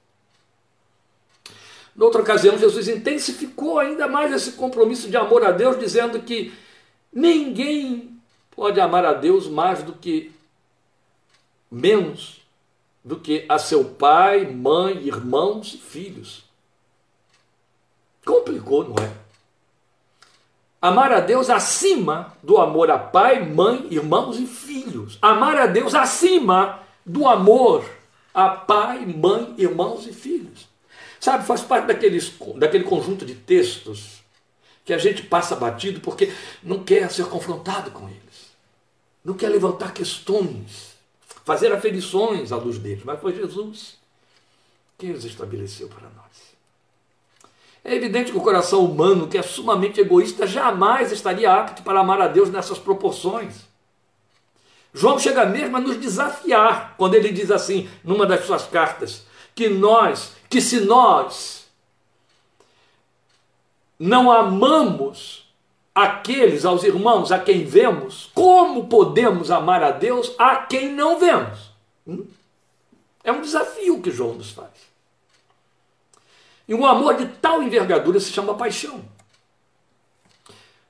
Noutra 1.96 2.22
ocasião, 2.22 2.58
Jesus 2.58 2.88
intensificou 2.88 3.80
ainda 3.80 4.08
mais 4.08 4.32
esse 4.32 4.52
compromisso 4.52 5.10
de 5.10 5.18
amor 5.18 5.44
a 5.44 5.52
Deus, 5.52 5.80
dizendo 5.80 6.22
que 6.22 6.54
ninguém 7.12 8.20
pode 8.52 8.80
amar 8.80 9.04
a 9.06 9.14
Deus 9.14 9.48
mais 9.48 9.82
do 9.82 9.94
que 9.94 10.32
menos 11.72 12.38
do 13.08 13.18
que 13.18 13.46
a 13.48 13.58
seu 13.58 13.86
pai, 13.86 14.46
mãe, 14.46 15.08
irmãos 15.08 15.74
e 15.74 15.78
filhos. 15.78 16.44
Complicou, 18.26 18.84
não 18.84 18.96
é? 19.02 19.27
Amar 20.82 21.12
a 21.12 21.20
Deus 21.20 21.50
acima 21.50 22.34
do 22.44 22.58
amor 22.58 22.92
a 22.92 23.00
pai, 23.00 23.44
mãe, 23.44 23.88
irmãos 23.90 24.40
e 24.40 24.46
filhos. 24.46 25.18
Amar 25.22 25.58
a 25.58 25.66
Deus 25.66 25.96
acima 25.96 26.80
do 27.06 27.28
amor 27.28 27.84
a 28.34 28.50
pai, 28.50 29.06
mãe, 29.06 29.56
irmãos 29.58 30.06
e 30.06 30.14
filhos. 30.14 30.68
Sabe, 31.20 31.46
faz 31.46 31.62
parte 31.62 31.88
daqueles, 31.88 32.32
daquele 32.56 32.84
conjunto 32.84 33.26
de 33.26 33.34
textos 33.34 34.22
que 34.86 34.94
a 34.94 34.98
gente 34.98 35.24
passa 35.24 35.56
batido 35.56 36.00
porque 36.00 36.32
não 36.62 36.84
quer 36.84 37.10
ser 37.12 37.26
confrontado 37.26 37.92
com 37.92 38.08
eles, 38.08 38.56
não 39.26 39.34
quer 39.34 39.50
levantar 39.50 39.92
questões, 39.92 40.96
fazer 41.44 41.74
aferições 41.74 42.52
à 42.52 42.56
luz 42.56 42.78
deles, 42.78 43.04
mas 43.04 43.20
foi 43.20 43.36
Jesus 43.36 43.98
quem 44.98 45.12
os 45.12 45.26
estabeleceu 45.26 45.88
para 45.90 46.10
nós. 46.10 46.27
É 47.88 47.96
evidente 47.96 48.34
que 48.34 48.38
o 48.38 48.42
coração 48.42 48.84
humano, 48.84 49.30
que 49.30 49.38
é 49.38 49.42
sumamente 49.42 50.02
egoísta, 50.02 50.46
jamais 50.46 51.10
estaria 51.14 51.50
apto 51.50 51.84
para 51.84 52.02
amar 52.02 52.20
a 52.20 52.28
Deus 52.28 52.50
nessas 52.50 52.78
proporções. 52.78 53.66
João 54.94 55.18
chega 55.18 55.46
mesmo 55.46 55.78
a 55.78 55.80
nos 55.80 55.96
desafiar 55.96 56.96
quando 56.98 57.16
ele 57.16 57.32
diz 57.32 57.50
assim, 57.50 57.90
numa 58.04 58.26
das 58.26 58.46
suas 58.46 58.68
cartas, 58.68 59.26
que 59.56 59.70
nós, 59.70 60.34
que 60.50 60.60
se 60.60 60.82
nós 60.82 61.66
não 63.98 64.30
amamos 64.30 65.46
aqueles, 65.96 66.66
aos 66.66 66.84
irmãos 66.84 67.32
a 67.32 67.40
quem 67.40 67.64
vemos, 67.64 68.30
como 68.34 68.90
podemos 68.90 69.50
amar 69.50 69.82
a 69.82 69.92
Deus 69.92 70.36
a 70.38 70.58
quem 70.58 70.92
não 70.92 71.18
vemos? 71.18 71.72
Hum? 72.06 72.26
É 73.24 73.32
um 73.32 73.40
desafio 73.40 74.02
que 74.02 74.12
João 74.12 74.34
nos 74.34 74.52
faz. 74.52 74.87
E 76.68 76.74
um 76.74 76.86
amor 76.86 77.16
de 77.16 77.26
tal 77.26 77.64
envergadura 77.64 78.20
se 78.20 78.32
chama 78.32 78.56
paixão. 78.56 79.04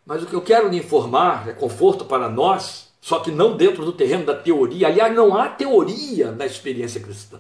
Mas 0.06 0.24
o 0.24 0.26
que 0.26 0.34
eu 0.34 0.42
quero 0.42 0.70
lhe 0.70 0.78
informar 0.78 1.50
é 1.50 1.54
conforto 1.54 2.06
para 2.06 2.30
nós, 2.30 2.92
só 3.02 3.20
que 3.20 3.30
não 3.30 3.56
dentro 3.56 3.86
do 3.86 3.92
terreno 3.92 4.26
da 4.26 4.36
teoria. 4.36 4.88
Aliás, 4.88 5.14
não 5.14 5.36
há 5.38 5.50
teoria 5.50 6.32
na 6.32 6.46
experiência 6.46 7.02
cristã. 7.02 7.40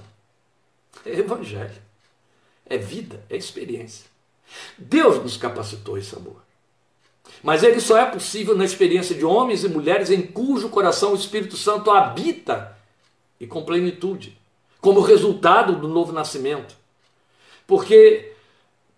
É 1.05 1.17
evangelho. 1.17 1.81
É 2.65 2.77
vida, 2.77 3.23
é 3.29 3.37
experiência. 3.37 4.05
Deus 4.77 5.21
nos 5.23 5.37
capacitou 5.37 5.97
esse 5.97 6.15
amor. 6.15 6.41
Mas 7.41 7.63
ele 7.63 7.79
só 7.79 7.97
é 7.97 8.05
possível 8.05 8.55
na 8.55 8.65
experiência 8.65 9.15
de 9.15 9.25
homens 9.25 9.63
e 9.63 9.69
mulheres 9.69 10.09
em 10.09 10.21
cujo 10.21 10.69
coração 10.69 11.11
o 11.11 11.15
Espírito 11.15 11.57
Santo 11.57 11.91
habita 11.91 12.77
e 13.39 13.47
com 13.47 13.63
plenitude, 13.63 14.37
como 14.81 15.01
resultado 15.01 15.75
do 15.75 15.87
novo 15.87 16.11
nascimento. 16.11 16.75
Porque, 17.67 18.31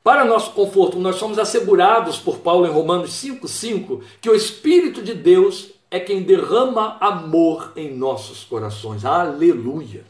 para 0.03 0.23
nosso 0.23 0.53
conforto, 0.53 0.99
nós 0.99 1.15
somos 1.15 1.39
assegurados 1.39 2.19
por 2.19 2.37
Paulo 2.37 2.67
em 2.67 2.71
Romanos 2.71 3.11
5,5 3.11 4.01
que 4.21 4.29
o 4.29 4.35
Espírito 4.35 5.01
de 5.01 5.15
Deus 5.15 5.71
é 5.91 5.99
quem 5.99 6.21
derrama 6.21 6.97
amor 7.01 7.73
em 7.75 7.91
nossos 7.93 8.43
corações. 8.43 9.03
Aleluia! 9.03 10.05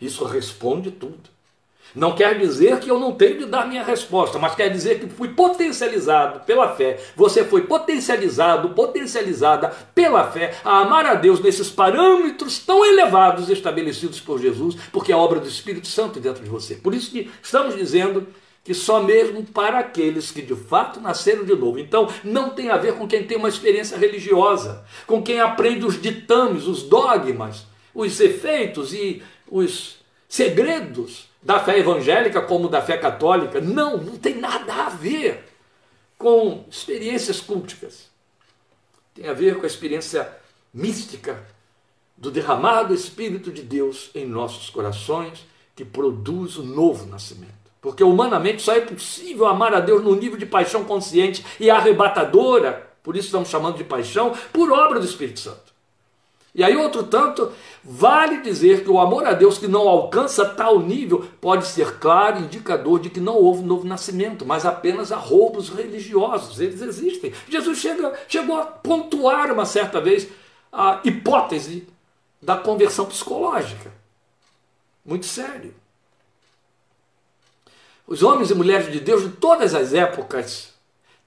Isso 0.00 0.24
responde 0.24 0.90
tudo. 0.90 1.30
Não 1.94 2.14
quer 2.14 2.38
dizer 2.38 2.78
que 2.78 2.90
eu 2.90 2.98
não 2.98 3.12
tenho 3.12 3.38
de 3.38 3.46
dar 3.46 3.66
minha 3.66 3.82
resposta, 3.82 4.38
mas 4.38 4.54
quer 4.54 4.68
dizer 4.68 5.00
que 5.00 5.08
fui 5.08 5.28
potencializado 5.28 6.40
pela 6.40 6.74
fé. 6.74 6.98
Você 7.16 7.44
foi 7.44 7.62
potencializado, 7.62 8.70
potencializada 8.70 9.68
pela 9.94 10.30
fé 10.30 10.54
a 10.64 10.80
amar 10.80 11.06
a 11.06 11.14
Deus 11.14 11.40
nesses 11.40 11.68
parâmetros 11.68 12.58
tão 12.58 12.84
elevados 12.84 13.48
estabelecidos 13.48 14.20
por 14.20 14.40
Jesus, 14.40 14.76
porque 14.92 15.12
é 15.12 15.14
a 15.14 15.18
obra 15.18 15.40
do 15.40 15.48
Espírito 15.48 15.88
Santo 15.88 16.20
dentro 16.20 16.42
de 16.42 16.48
você. 16.48 16.76
Por 16.76 16.94
isso 16.94 17.10
que 17.10 17.30
estamos 17.42 17.74
dizendo 17.74 18.26
que 18.62 18.74
só 18.74 19.02
mesmo 19.02 19.42
para 19.42 19.78
aqueles 19.78 20.30
que 20.30 20.42
de 20.42 20.54
fato 20.54 21.00
nasceram 21.00 21.44
de 21.44 21.54
novo. 21.54 21.78
Então, 21.78 22.08
não 22.22 22.50
tem 22.50 22.70
a 22.70 22.76
ver 22.76 22.94
com 22.94 23.08
quem 23.08 23.24
tem 23.24 23.36
uma 23.36 23.48
experiência 23.48 23.96
religiosa, 23.96 24.84
com 25.06 25.22
quem 25.22 25.40
aprende 25.40 25.86
os 25.86 26.00
ditames, 26.00 26.66
os 26.66 26.82
dogmas, 26.82 27.66
os 27.94 28.20
efeitos 28.20 28.92
e 28.92 29.22
os 29.50 29.96
segredos 30.28 31.29
da 31.42 31.60
fé 31.60 31.78
evangélica 31.78 32.40
como 32.40 32.68
da 32.68 32.82
fé 32.82 32.96
católica. 32.98 33.60
Não, 33.60 33.96
não 33.96 34.16
tem 34.16 34.34
nada 34.36 34.86
a 34.86 34.88
ver 34.88 35.44
com 36.18 36.64
experiências 36.70 37.40
culticas. 37.40 38.08
Tem 39.14 39.28
a 39.28 39.32
ver 39.32 39.56
com 39.56 39.64
a 39.64 39.66
experiência 39.66 40.30
mística 40.72 41.42
do 42.16 42.30
derramado 42.30 42.94
Espírito 42.94 43.50
de 43.50 43.62
Deus 43.62 44.10
em 44.14 44.26
nossos 44.26 44.68
corações 44.68 45.46
que 45.74 45.84
produz 45.84 46.56
o 46.58 46.62
novo 46.62 47.06
nascimento. 47.06 47.54
Porque 47.80 48.04
humanamente 48.04 48.60
só 48.60 48.74
é 48.74 48.80
possível 48.82 49.46
amar 49.46 49.74
a 49.74 49.80
Deus 49.80 50.04
num 50.04 50.14
nível 50.14 50.38
de 50.38 50.44
paixão 50.44 50.84
consciente 50.84 51.44
e 51.58 51.70
arrebatadora, 51.70 52.90
por 53.02 53.16
isso 53.16 53.26
estamos 53.26 53.48
chamando 53.48 53.78
de 53.78 53.84
paixão, 53.84 54.34
por 54.52 54.70
obra 54.70 55.00
do 55.00 55.06
Espírito 55.06 55.40
Santo. 55.40 55.69
E 56.54 56.64
aí, 56.64 56.76
outro 56.76 57.04
tanto, 57.04 57.52
vale 57.82 58.40
dizer 58.42 58.82
que 58.82 58.90
o 58.90 58.98
amor 58.98 59.24
a 59.24 59.32
Deus 59.32 59.56
que 59.56 59.68
não 59.68 59.88
alcança 59.88 60.44
tal 60.44 60.80
nível 60.80 61.24
pode 61.40 61.66
ser 61.66 61.98
claro 61.98 62.40
indicador 62.40 62.98
de 62.98 63.08
que 63.08 63.20
não 63.20 63.34
houve 63.34 63.62
novo 63.62 63.86
nascimento, 63.86 64.44
mas 64.44 64.66
apenas 64.66 65.12
há 65.12 65.16
roubos 65.16 65.68
religiosos. 65.68 66.58
Eles 66.58 66.82
existem. 66.82 67.32
Jesus 67.48 67.78
chega, 67.78 68.12
chegou 68.26 68.56
a 68.56 68.66
pontuar 68.66 69.52
uma 69.52 69.64
certa 69.64 70.00
vez 70.00 70.28
a 70.72 71.00
hipótese 71.04 71.86
da 72.42 72.56
conversão 72.56 73.06
psicológica. 73.06 73.92
Muito 75.04 75.26
sério. 75.26 75.74
Os 78.06 78.24
homens 78.24 78.50
e 78.50 78.54
mulheres 78.54 78.90
de 78.90 78.98
Deus 78.98 79.22
de 79.22 79.28
todas 79.28 79.72
as 79.72 79.94
épocas, 79.94 80.74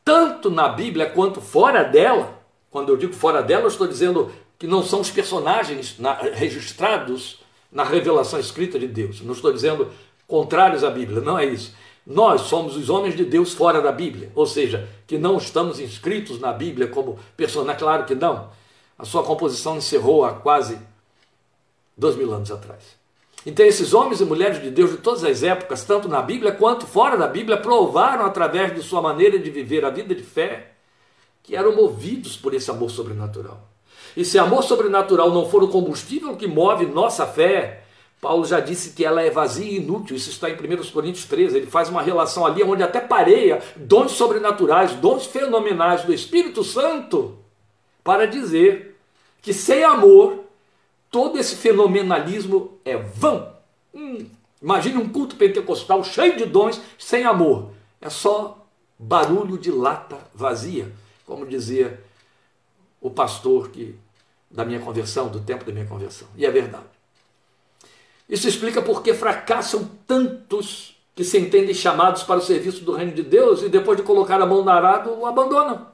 tanto 0.04 0.50
na 0.50 0.68
Bíblia 0.68 1.10
quanto 1.10 1.40
fora 1.40 1.82
dela, 1.84 2.38
quando 2.70 2.90
eu 2.90 2.98
digo 2.98 3.14
fora 3.14 3.42
dela, 3.42 3.64
eu 3.64 3.68
estou 3.70 3.88
dizendo 3.88 4.34
que 4.64 4.68
não 4.68 4.82
são 4.82 5.02
os 5.02 5.12
personagens 5.12 6.00
na, 6.00 6.14
registrados 6.14 7.38
na 7.70 7.84
revelação 7.84 8.40
escrita 8.40 8.80
de 8.80 8.88
Deus. 8.88 9.20
Não 9.20 9.34
estou 9.34 9.52
dizendo 9.52 9.92
contrários 10.26 10.86
à 10.86 10.90
Bíblia, 10.90 11.20
não 11.20 11.38
é 11.38 11.44
isso. 11.44 11.76
nós 12.08 12.44
somos 12.44 12.78
os 12.78 12.90
homens 12.90 13.14
de 13.14 13.26
Deus 13.26 13.54
fora 13.54 13.82
da 13.82 13.92
Bíblia, 13.92 14.32
ou 14.34 14.46
seja, 14.46 14.88
que 15.06 15.18
não 15.18 15.36
estamos 15.36 15.82
inscritos 15.82 16.40
na 16.40 16.54
Bíblia 16.54 16.88
como 16.88 17.20
personagem, 17.36 17.78
claro 17.78 18.06
que 18.06 18.16
não. 18.16 18.52
A 18.98 19.04
sua 19.04 19.22
composição 19.24 19.76
encerrou 19.76 20.24
há 20.24 20.32
quase 20.32 20.80
dois 21.98 22.16
mil 22.16 22.34
anos 22.34 22.50
atrás. 22.50 22.96
Então, 23.46 23.66
esses 23.66 23.94
homens 23.94 24.22
e 24.22 24.26
mulheres 24.26 24.62
de 24.62 24.70
Deus 24.70 24.92
de 24.92 24.98
todas 24.98 25.26
as 25.26 25.44
épocas, 25.44 25.84
tanto 25.84 26.08
na 26.08 26.22
Bíblia 26.22 26.54
quanto 26.54 26.88
fora 26.88 27.18
da 27.18 27.28
Bíblia, 27.28 27.58
provaram 27.58 28.26
através 28.26 28.74
de 28.74 28.82
sua 28.82 29.02
maneira 29.02 29.38
de 29.38 29.50
viver 29.50 29.84
a 29.84 29.90
vida 29.90 30.16
de 30.16 30.24
fé 30.24 30.72
que 31.44 31.54
eram 31.54 31.76
movidos 31.76 32.38
por 32.38 32.54
esse 32.54 32.72
amor 32.72 32.90
sobrenatural. 32.90 33.73
E 34.16 34.24
se 34.24 34.38
amor 34.38 34.64
sobrenatural 34.64 35.32
não 35.32 35.50
for 35.50 35.64
o 35.64 35.68
combustível 35.68 36.36
que 36.36 36.48
move 36.48 36.86
nossa 36.86 37.26
fé, 37.26 37.84
Paulo 38.24 38.46
já 38.46 38.62
disse 38.62 38.92
que 38.92 39.04
ela 39.04 39.22
é 39.22 39.30
vazia 39.30 39.70
e 39.70 39.78
inútil, 39.78 40.16
isso 40.16 40.30
está 40.30 40.50
em 40.50 40.54
1 40.54 40.92
Coríntios 40.92 41.26
13. 41.26 41.58
Ele 41.58 41.68
faz 41.68 41.90
uma 41.90 42.02
relação 42.02 42.46
ali 42.46 42.64
onde 42.64 42.82
até 42.82 43.02
pareia 43.02 43.62
dons 43.76 44.14
sobrenaturais, 44.14 44.94
dons 44.94 45.26
fenomenais 45.26 46.04
do 46.04 46.14
Espírito 46.14 46.64
Santo, 46.64 47.38
para 48.02 48.26
dizer 48.26 48.98
que 49.42 49.54
sem 49.54 49.84
amor, 49.84 50.46
todo 51.12 51.38
esse 51.38 51.58
fenomenalismo 51.58 52.80
é 52.86 52.96
vão. 52.96 53.52
Hum, 53.94 54.26
imagine 54.62 54.98
um 54.98 55.10
culto 55.10 55.36
pentecostal 55.36 56.02
cheio 56.02 56.38
de 56.38 56.46
dons, 56.46 56.80
sem 56.98 57.26
amor. 57.26 57.72
É 58.00 58.10
só 58.10 58.66
barulho 58.98 59.58
de 59.58 59.70
lata 59.70 60.18
vazia, 60.34 60.90
como 61.26 61.46
dizia 61.46 62.02
o 63.02 63.10
pastor 63.10 63.70
que 63.70 63.96
da 64.54 64.64
minha 64.64 64.80
conversão, 64.80 65.28
do 65.28 65.40
tempo 65.40 65.66
da 65.66 65.72
minha 65.72 65.86
conversão. 65.86 66.28
E 66.38 66.46
é 66.46 66.52
verdade. 66.52 66.86
Isso 68.30 68.48
explica 68.48 68.82
por 68.82 69.02
que 69.02 69.14
fracassam 69.14 69.90
tantos 70.08 70.96
que 71.16 71.24
se 71.24 71.38
entendem 71.38 71.74
chamados 71.74 72.24
para 72.24 72.40
o 72.40 72.42
serviço 72.42 72.84
do 72.84 72.94
reino 72.94 73.12
de 73.12 73.24
Deus 73.24 73.64
e 73.64 73.70
depois 73.70 73.98
de 73.98 74.04
colocar 74.04 74.42
a 74.42 74.46
mão 74.46 74.64
no 74.64 74.70
arado 74.70 75.12
o 75.12 75.26
abandonam. 75.26 75.88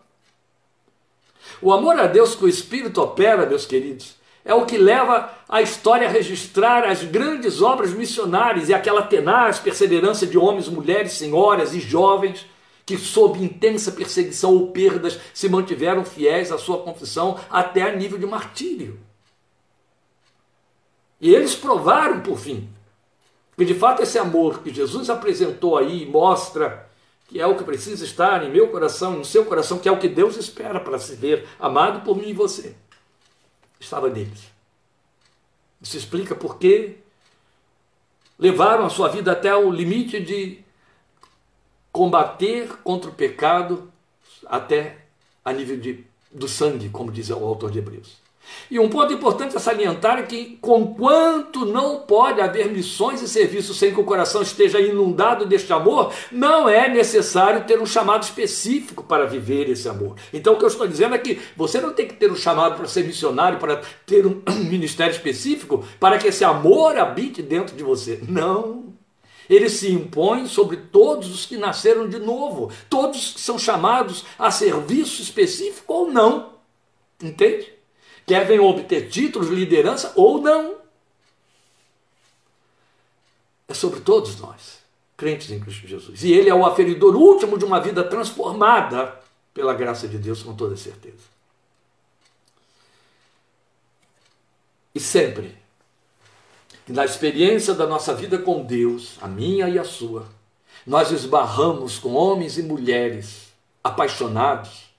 O 1.61 1.73
amor 1.73 1.99
a 1.99 2.05
Deus 2.05 2.35
que 2.35 2.45
o 2.45 2.49
Espírito 2.49 3.01
opera, 3.01 3.45
meus 3.45 3.65
queridos, 3.65 4.15
é 4.45 4.53
o 4.53 4.65
que 4.65 4.77
leva 4.77 5.29
a 5.47 5.61
história 5.61 6.07
a 6.07 6.11
registrar 6.11 6.85
as 6.85 7.03
grandes 7.03 7.61
obras 7.61 7.91
missionárias 7.91 8.69
e 8.69 8.73
aquela 8.73 9.01
tenaz 9.01 9.59
perseverança 9.59 10.25
de 10.25 10.37
homens, 10.37 10.69
mulheres, 10.69 11.13
senhoras 11.13 11.73
e 11.73 11.79
jovens 11.79 12.45
que, 12.89 12.98
sob 12.98 13.38
intensa 13.38 13.91
perseguição 13.91 14.51
ou 14.51 14.72
perdas, 14.72 15.19
se 15.31 15.48
mantiveram 15.48 16.03
fiéis 16.03 16.51
à 16.51 16.58
sua 16.58 16.79
confissão 16.79 17.39
até 17.48 17.84
a 17.84 17.96
nível 17.96 18.17
de 18.17 18.25
martírio. 18.25 19.00
E 21.22 21.31
eles 21.36 21.53
provaram 21.53 22.22
por 22.22 22.39
fim 22.39 22.67
que 23.55 23.63
de 23.63 23.75
fato 23.75 24.01
esse 24.01 24.17
amor 24.17 24.63
que 24.63 24.74
Jesus 24.74 25.08
apresentou 25.08 25.77
aí 25.77 26.03
mostra 26.03 26.89
que 27.27 27.39
é 27.39 27.46
o 27.46 27.55
que 27.55 27.63
precisa 27.63 28.03
estar 28.03 28.43
em 28.43 28.50
meu 28.50 28.69
coração, 28.69 29.12
no 29.12 29.25
seu 29.25 29.46
coração, 29.46 29.77
que 29.77 29.88
é 29.88 29.91
o 29.91 30.00
que 30.00 30.08
Deus 30.08 30.36
espera 30.36 30.79
para 30.79 30.98
se 30.98 31.15
ver 31.15 31.48
amado 31.60 32.03
por 32.03 32.17
mim 32.17 32.29
e 32.29 32.34
você. 32.34 32.75
Estava 33.79 34.10
neles. 34.10 34.51
Isso 35.79 35.96
explica 35.96 36.34
por 36.34 36.58
que 36.58 36.98
levaram 38.39 38.84
a 38.84 38.89
sua 38.89 39.10
vida 39.10 39.31
até 39.31 39.55
o 39.55 39.69
limite 39.69 40.19
de 40.19 40.63
combater 41.99 42.69
contra 42.81 43.09
o 43.09 43.13
pecado 43.13 43.91
até 44.45 44.99
a 45.43 45.51
nível 45.51 45.75
de, 45.75 46.05
do 46.31 46.47
sangue, 46.47 46.87
como 46.87 47.11
diz 47.11 47.29
o 47.29 47.33
autor 47.33 47.69
de 47.69 47.79
Hebreus. 47.79 48.15
E 48.71 48.79
um 48.79 48.87
ponto 48.87 49.11
importante 49.11 49.57
a 49.57 49.59
salientar 49.59 50.17
é 50.17 50.23
que, 50.23 50.57
conquanto 50.61 51.65
não 51.65 51.99
pode 51.99 52.39
haver 52.39 52.71
missões 52.71 53.21
e 53.21 53.27
serviços 53.27 53.77
sem 53.77 53.93
que 53.93 53.99
o 53.99 54.05
coração 54.05 54.41
esteja 54.41 54.79
inundado 54.79 55.45
deste 55.45 55.73
amor, 55.73 56.13
não 56.31 56.69
é 56.69 56.87
necessário 56.87 57.65
ter 57.65 57.81
um 57.81 57.85
chamado 57.85 58.23
específico 58.23 59.03
para 59.03 59.25
viver 59.25 59.69
esse 59.69 59.89
amor. 59.89 60.15
Então, 60.33 60.53
o 60.53 60.57
que 60.57 60.63
eu 60.63 60.69
estou 60.69 60.87
dizendo 60.87 61.15
é 61.15 61.17
que 61.17 61.37
você 61.57 61.81
não 61.81 61.91
tem 61.91 62.07
que 62.07 62.13
ter 62.13 62.31
um 62.31 62.35
chamado 62.37 62.77
para 62.77 62.87
ser 62.87 63.03
missionário, 63.03 63.59
para 63.59 63.81
ter 64.05 64.25
um 64.25 64.41
ministério 64.71 65.12
específico, 65.12 65.83
para 65.99 66.17
que 66.17 66.29
esse 66.29 66.45
amor 66.45 66.97
habite 66.97 67.41
dentro 67.41 67.75
de 67.75 67.83
você. 67.83 68.21
Não. 68.25 68.97
Ele 69.49 69.69
se 69.69 69.91
impõe 69.91 70.47
sobre 70.47 70.77
todos 70.77 71.33
os 71.33 71.45
que 71.45 71.57
nasceram 71.57 72.07
de 72.07 72.19
novo, 72.19 72.71
todos 72.89 73.33
que 73.33 73.41
são 73.41 73.57
chamados 73.57 74.23
a 74.38 74.51
serviço 74.51 75.21
específico 75.21 75.91
ou 75.91 76.12
não. 76.12 76.53
Entende? 77.21 77.79
quer 78.29 78.45
venham 78.45 78.65
obter 78.65 79.09
títulos, 79.09 79.49
liderança 79.49 80.13
ou 80.15 80.39
não. 80.39 80.77
É 83.67 83.73
sobre 83.73 84.01
todos 84.01 84.39
nós, 84.39 84.79
crentes 85.17 85.49
em 85.49 85.59
Cristo 85.59 85.88
Jesus. 85.88 86.23
E 86.23 86.31
Ele 86.31 86.47
é 86.47 86.53
o 86.53 86.63
aferidor 86.63 87.15
último 87.15 87.57
de 87.57 87.65
uma 87.65 87.79
vida 87.79 88.03
transformada 88.03 89.19
pela 89.51 89.73
graça 89.73 90.07
de 90.07 90.19
Deus, 90.19 90.43
com 90.43 90.55
toda 90.55 90.77
certeza. 90.77 91.27
E 94.93 94.99
sempre, 94.99 95.57
na 96.91 97.06
experiência 97.06 97.73
da 97.73 97.86
nossa 97.86 98.13
vida 98.13 98.38
com 98.38 98.63
Deus, 98.63 99.17
a 99.21 99.28
minha 99.28 99.69
e 99.69 99.78
a 99.78 99.84
sua, 99.84 100.25
nós 100.86 101.12
esbarramos 101.12 101.99
com 101.99 102.13
homens 102.13 102.58
e 102.58 102.63
mulheres 102.63 103.54
apaixonados, 103.84 104.89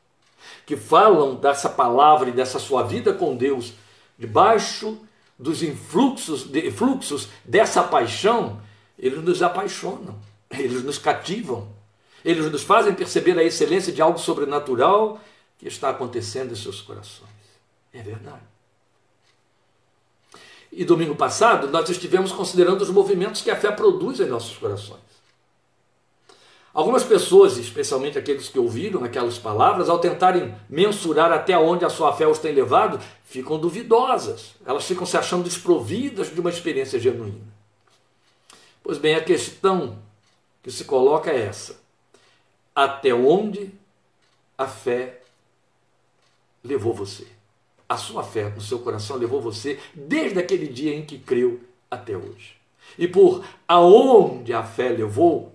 que 0.64 0.76
falam 0.76 1.34
dessa 1.34 1.68
palavra 1.68 2.28
e 2.28 2.32
dessa 2.32 2.58
sua 2.58 2.82
vida 2.82 3.12
com 3.12 3.36
Deus, 3.36 3.72
debaixo 4.18 4.98
dos 5.38 5.62
influxos, 5.62 6.44
de, 6.44 6.70
fluxos 6.70 7.28
dessa 7.44 7.82
paixão, 7.82 8.60
eles 8.98 9.22
nos 9.24 9.42
apaixonam, 9.42 10.16
eles 10.50 10.84
nos 10.84 10.98
cativam, 10.98 11.68
eles 12.24 12.50
nos 12.52 12.62
fazem 12.62 12.94
perceber 12.94 13.38
a 13.38 13.42
excelência 13.42 13.92
de 13.92 14.00
algo 14.00 14.18
sobrenatural 14.18 15.20
que 15.58 15.66
está 15.66 15.90
acontecendo 15.90 16.52
em 16.52 16.56
seus 16.56 16.80
corações. 16.80 17.30
É 17.92 18.02
verdade. 18.02 18.49
E 20.72 20.84
domingo 20.84 21.16
passado 21.16 21.68
nós 21.68 21.88
estivemos 21.88 22.30
considerando 22.32 22.82
os 22.82 22.90
movimentos 22.90 23.42
que 23.42 23.50
a 23.50 23.56
fé 23.56 23.70
produz 23.72 24.20
em 24.20 24.26
nossos 24.26 24.56
corações. 24.56 25.10
Algumas 26.72 27.02
pessoas, 27.02 27.56
especialmente 27.56 28.16
aqueles 28.16 28.48
que 28.48 28.58
ouviram 28.58 29.02
aquelas 29.02 29.38
palavras, 29.38 29.88
ao 29.88 29.98
tentarem 29.98 30.54
mensurar 30.68 31.32
até 31.32 31.58
onde 31.58 31.84
a 31.84 31.90
sua 31.90 32.12
fé 32.12 32.28
os 32.28 32.38
tem 32.38 32.52
levado, 32.52 33.00
ficam 33.24 33.58
duvidosas. 33.58 34.54
Elas 34.64 34.84
ficam 34.84 35.04
se 35.04 35.16
achando 35.16 35.42
desprovidas 35.42 36.32
de 36.32 36.40
uma 36.40 36.50
experiência 36.50 37.00
genuína. 37.00 37.44
Pois 38.84 38.98
bem, 38.98 39.16
a 39.16 39.24
questão 39.24 39.98
que 40.62 40.70
se 40.70 40.84
coloca 40.84 41.30
é 41.30 41.40
essa: 41.42 41.80
até 42.74 43.12
onde 43.12 43.72
a 44.56 44.68
fé 44.68 45.20
levou 46.62 46.94
você? 46.94 47.26
A 47.90 47.96
sua 47.96 48.22
fé 48.22 48.52
no 48.54 48.60
seu 48.60 48.78
coração 48.78 49.16
levou 49.16 49.40
você 49.40 49.76
desde 49.92 50.38
aquele 50.38 50.68
dia 50.68 50.94
em 50.94 51.04
que 51.04 51.18
creu 51.18 51.58
até 51.90 52.16
hoje. 52.16 52.54
E 52.96 53.08
por 53.08 53.44
aonde 53.66 54.52
a 54.52 54.62
fé 54.62 54.90
levou, 54.90 55.52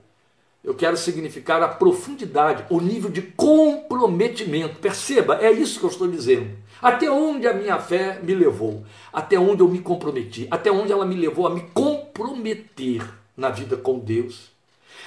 eu 0.61 0.75
quero 0.75 0.97
significar 0.97 1.63
a 1.63 1.69
profundidade, 1.69 2.65
o 2.69 2.81
nível 2.81 3.09
de 3.09 3.21
comprometimento. 3.21 4.79
Perceba, 4.79 5.37
é 5.41 5.49
isso 5.49 5.79
que 5.79 5.85
eu 5.85 5.89
estou 5.89 6.09
dizendo. 6.09 6.49
Até 6.81 7.09
onde 7.09 7.47
a 7.47 7.53
minha 7.53 7.79
fé 7.79 8.19
me 8.21 8.35
levou, 8.35 8.83
até 9.13 9.39
onde 9.39 9.61
eu 9.61 9.69
me 9.69 9.79
comprometi, 9.79 10.45
até 10.51 10.69
onde 10.69 10.91
ela 10.91 11.05
me 11.05 11.15
levou 11.15 11.47
a 11.47 11.49
me 11.49 11.61
comprometer 11.73 13.01
na 13.37 13.49
vida 13.49 13.77
com 13.77 13.97
Deus. 13.97 14.51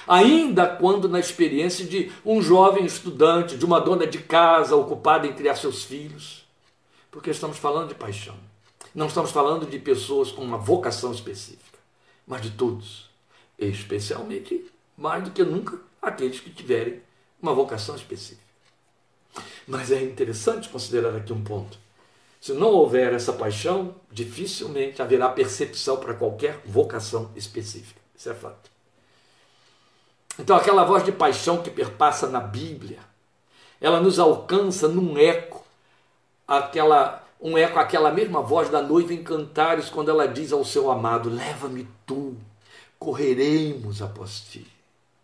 Ainda 0.07 0.65
quando 0.65 1.07
na 1.07 1.19
experiência 1.19 1.85
de 1.85 2.11
um 2.25 2.41
jovem 2.41 2.85
estudante, 2.85 3.55
de 3.55 3.65
uma 3.65 3.79
dona 3.79 4.07
de 4.07 4.17
casa 4.17 4.75
ocupada 4.75 5.27
em 5.27 5.33
criar 5.33 5.53
seus 5.53 5.83
filhos. 5.83 6.38
Porque 7.11 7.31
estamos 7.31 7.57
falando 7.57 7.89
de 7.89 7.95
paixão. 7.95 8.35
Não 8.93 9.07
estamos 9.07 9.31
falando 9.31 9.65
de 9.65 9.79
pessoas 9.79 10.31
com 10.31 10.41
uma 10.41 10.57
vocação 10.57 11.11
específica, 11.11 11.77
mas 12.25 12.41
de 12.41 12.51
todos, 12.51 13.09
especialmente 13.57 14.69
mais 14.97 15.23
do 15.23 15.31
que 15.31 15.43
nunca 15.43 15.79
aqueles 16.01 16.39
que 16.39 16.49
tiverem 16.49 17.01
uma 17.41 17.53
vocação 17.53 17.95
específica. 17.95 18.49
Mas 19.67 19.91
é 19.91 20.01
interessante 20.01 20.69
considerar 20.69 21.15
aqui 21.15 21.31
um 21.31 21.43
ponto. 21.43 21.77
Se 22.41 22.53
não 22.53 22.69
houver 22.69 23.13
essa 23.13 23.33
paixão, 23.33 23.95
dificilmente 24.11 25.01
haverá 25.01 25.29
percepção 25.29 25.97
para 25.97 26.13
qualquer 26.13 26.61
vocação 26.65 27.31
específica. 27.35 27.99
Isso 28.15 28.29
é 28.29 28.33
fato. 28.33 28.69
Então, 30.37 30.55
aquela 30.55 30.85
voz 30.85 31.03
de 31.03 31.11
paixão 31.11 31.61
que 31.61 31.69
perpassa 31.69 32.27
na 32.27 32.39
Bíblia, 32.39 32.99
ela 33.81 33.99
nos 33.99 34.19
alcança 34.19 34.87
num 34.87 35.17
eco, 35.17 35.48
aquela, 36.49 37.23
um 37.39 37.55
eco, 37.55 37.77
aquela 37.77 38.11
mesma 38.11 38.41
voz 38.41 38.69
da 38.69 38.81
noiva 38.81 39.13
em 39.13 39.23
Cantares, 39.23 39.89
quando 39.89 40.09
ela 40.09 40.27
diz 40.27 40.51
ao 40.51 40.65
seu 40.65 40.89
amado: 40.89 41.29
Leva-me 41.29 41.87
tu, 42.05 42.35
correremos 42.97 44.01
após 44.01 44.41
ti. 44.41 44.65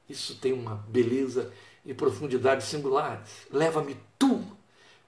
Isso 0.08 0.36
tem 0.36 0.54
uma 0.54 0.76
beleza 0.88 1.52
e 1.84 1.94
profundidade 1.94 2.64
singulares. 2.64 3.48
Leva-me 3.52 3.98
tu, 4.20 4.44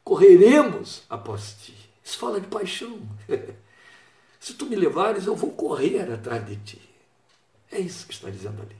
correremos 0.03 1.03
após 1.07 1.55
ti. 1.61 1.75
Isso 2.03 2.17
fala 2.17 2.41
de 2.41 2.47
paixão. 2.47 2.99
Se 4.39 4.53
tu 4.53 4.65
me 4.65 4.75
levares, 4.75 5.27
eu 5.27 5.35
vou 5.35 5.51
correr 5.51 6.11
atrás 6.11 6.45
de 6.45 6.55
ti. 6.57 6.81
É 7.71 7.79
isso 7.79 8.07
que 8.07 8.13
está 8.13 8.29
dizendo 8.29 8.61
ali. 8.61 8.75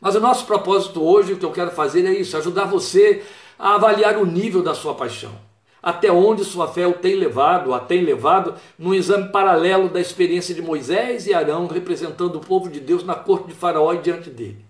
Mas 0.00 0.14
o 0.14 0.20
nosso 0.20 0.46
propósito 0.46 1.02
hoje, 1.02 1.34
o 1.34 1.38
que 1.38 1.44
eu 1.44 1.52
quero 1.52 1.70
fazer 1.70 2.04
é 2.06 2.12
isso: 2.12 2.36
ajudar 2.36 2.64
você 2.64 3.24
a 3.58 3.74
avaliar 3.74 4.16
o 4.16 4.24
nível 4.24 4.62
da 4.62 4.74
sua 4.74 4.94
paixão. 4.94 5.49
Até 5.82 6.12
onde 6.12 6.44
sua 6.44 6.68
fé 6.68 6.86
o 6.86 6.92
tem 6.92 7.14
levado, 7.14 7.72
a 7.72 7.80
tem 7.80 8.02
levado, 8.02 8.54
num 8.78 8.92
exame 8.92 9.30
paralelo 9.30 9.88
da 9.88 10.00
experiência 10.00 10.54
de 10.54 10.60
Moisés 10.60 11.26
e 11.26 11.32
Arão 11.32 11.66
representando 11.66 12.36
o 12.36 12.40
povo 12.40 12.68
de 12.68 12.80
Deus 12.80 13.02
na 13.02 13.14
corte 13.14 13.48
de 13.48 13.54
Faraó 13.54 13.92
e 13.94 13.98
diante 13.98 14.28
dele. 14.28 14.64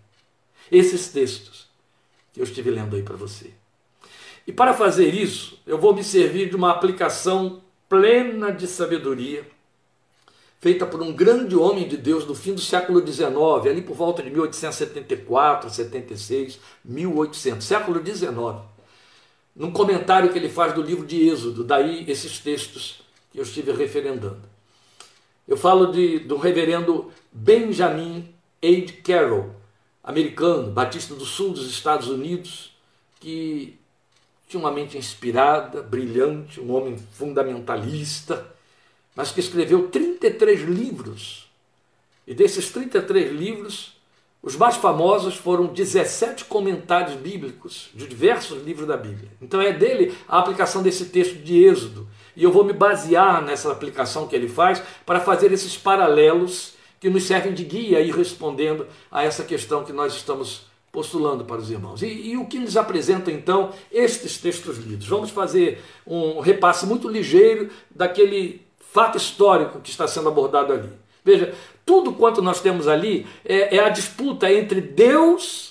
Esses 0.70 1.08
textos 1.08 1.68
que 2.32 2.40
eu 2.40 2.44
estive 2.44 2.70
lendo 2.70 2.94
aí 2.94 3.02
para 3.02 3.16
você. 3.16 3.50
E 4.46 4.52
para 4.52 4.72
fazer 4.72 5.12
isso, 5.12 5.60
eu 5.66 5.78
vou 5.78 5.94
me 5.94 6.02
servir 6.02 6.48
de 6.48 6.56
uma 6.56 6.70
aplicação 6.70 7.60
plena 7.88 8.52
de 8.52 8.66
sabedoria, 8.66 9.44
feita 10.60 10.86
por 10.86 11.02
um 11.02 11.12
grande 11.12 11.56
homem 11.56 11.88
de 11.88 11.96
Deus 11.96 12.24
do 12.24 12.34
fim 12.34 12.54
do 12.54 12.60
século 12.60 13.04
XIX, 13.04 13.32
ali 13.68 13.82
por 13.82 13.96
volta 13.96 14.22
de 14.22 14.30
1874, 14.30 15.70
76, 15.70 16.60
1800, 16.84 17.66
século 17.66 18.04
XIX. 18.04 18.30
Num 19.60 19.70
comentário 19.70 20.32
que 20.32 20.38
ele 20.38 20.48
faz 20.48 20.72
do 20.72 20.80
livro 20.80 21.04
de 21.06 21.28
Êxodo, 21.28 21.62
daí 21.62 22.10
esses 22.10 22.38
textos 22.38 23.02
que 23.30 23.38
eu 23.38 23.42
estive 23.42 23.72
referendando. 23.72 24.40
Eu 25.46 25.54
falo 25.54 25.92
de, 25.92 26.18
do 26.20 26.38
reverendo 26.38 27.12
Benjamin 27.30 28.34
Aid 28.62 28.94
Carroll, 29.04 29.54
americano, 30.02 30.72
batista 30.72 31.14
do 31.14 31.26
sul 31.26 31.50
dos 31.50 31.70
Estados 31.70 32.08
Unidos, 32.08 32.74
que 33.20 33.78
tinha 34.48 34.58
uma 34.58 34.72
mente 34.72 34.96
inspirada, 34.96 35.82
brilhante, 35.82 36.58
um 36.58 36.74
homem 36.74 36.96
fundamentalista, 36.96 38.50
mas 39.14 39.30
que 39.30 39.40
escreveu 39.40 39.88
33 39.90 40.62
livros. 40.62 41.50
E 42.26 42.34
desses 42.34 42.70
33 42.70 43.30
livros, 43.30 43.99
os 44.42 44.56
mais 44.56 44.76
famosos 44.76 45.34
foram 45.34 45.66
17 45.66 46.46
comentários 46.46 47.14
bíblicos 47.14 47.90
de 47.94 48.06
diversos 48.06 48.64
livros 48.64 48.88
da 48.88 48.96
Bíblia. 48.96 49.30
Então 49.40 49.60
é 49.60 49.72
dele 49.72 50.14
a 50.26 50.38
aplicação 50.38 50.82
desse 50.82 51.06
texto 51.06 51.36
de 51.36 51.62
Êxodo. 51.62 52.08
E 52.34 52.42
eu 52.42 52.50
vou 52.50 52.64
me 52.64 52.72
basear 52.72 53.42
nessa 53.42 53.70
aplicação 53.70 54.26
que 54.26 54.34
ele 54.34 54.48
faz 54.48 54.82
para 55.04 55.20
fazer 55.20 55.52
esses 55.52 55.76
paralelos 55.76 56.74
que 56.98 57.10
nos 57.10 57.24
servem 57.24 57.52
de 57.52 57.64
guia 57.64 58.00
e 58.00 58.10
respondendo 58.10 58.86
a 59.10 59.22
essa 59.22 59.44
questão 59.44 59.84
que 59.84 59.92
nós 59.92 60.14
estamos 60.14 60.62
postulando 60.90 61.44
para 61.44 61.60
os 61.60 61.70
irmãos. 61.70 62.02
E, 62.02 62.06
e, 62.06 62.36
o 62.36 62.46
que 62.46 62.58
nos 62.58 62.76
apresenta 62.76 63.30
então 63.30 63.70
estes 63.92 64.38
textos 64.38 64.78
lidos? 64.78 65.06
Vamos 65.06 65.30
fazer 65.30 65.82
um 66.06 66.40
repasse 66.40 66.86
muito 66.86 67.08
ligeiro 67.08 67.70
daquele 67.90 68.62
fato 68.92 69.16
histórico 69.16 69.80
que 69.80 69.90
está 69.90 70.08
sendo 70.08 70.28
abordado 70.28 70.72
ali. 70.72 70.90
Veja, 71.24 71.54
tudo 71.84 72.12
quanto 72.12 72.40
nós 72.42 72.60
temos 72.60 72.86
ali 72.86 73.26
é, 73.44 73.76
é 73.76 73.80
a 73.80 73.88
disputa 73.88 74.52
entre 74.52 74.80
Deus 74.80 75.70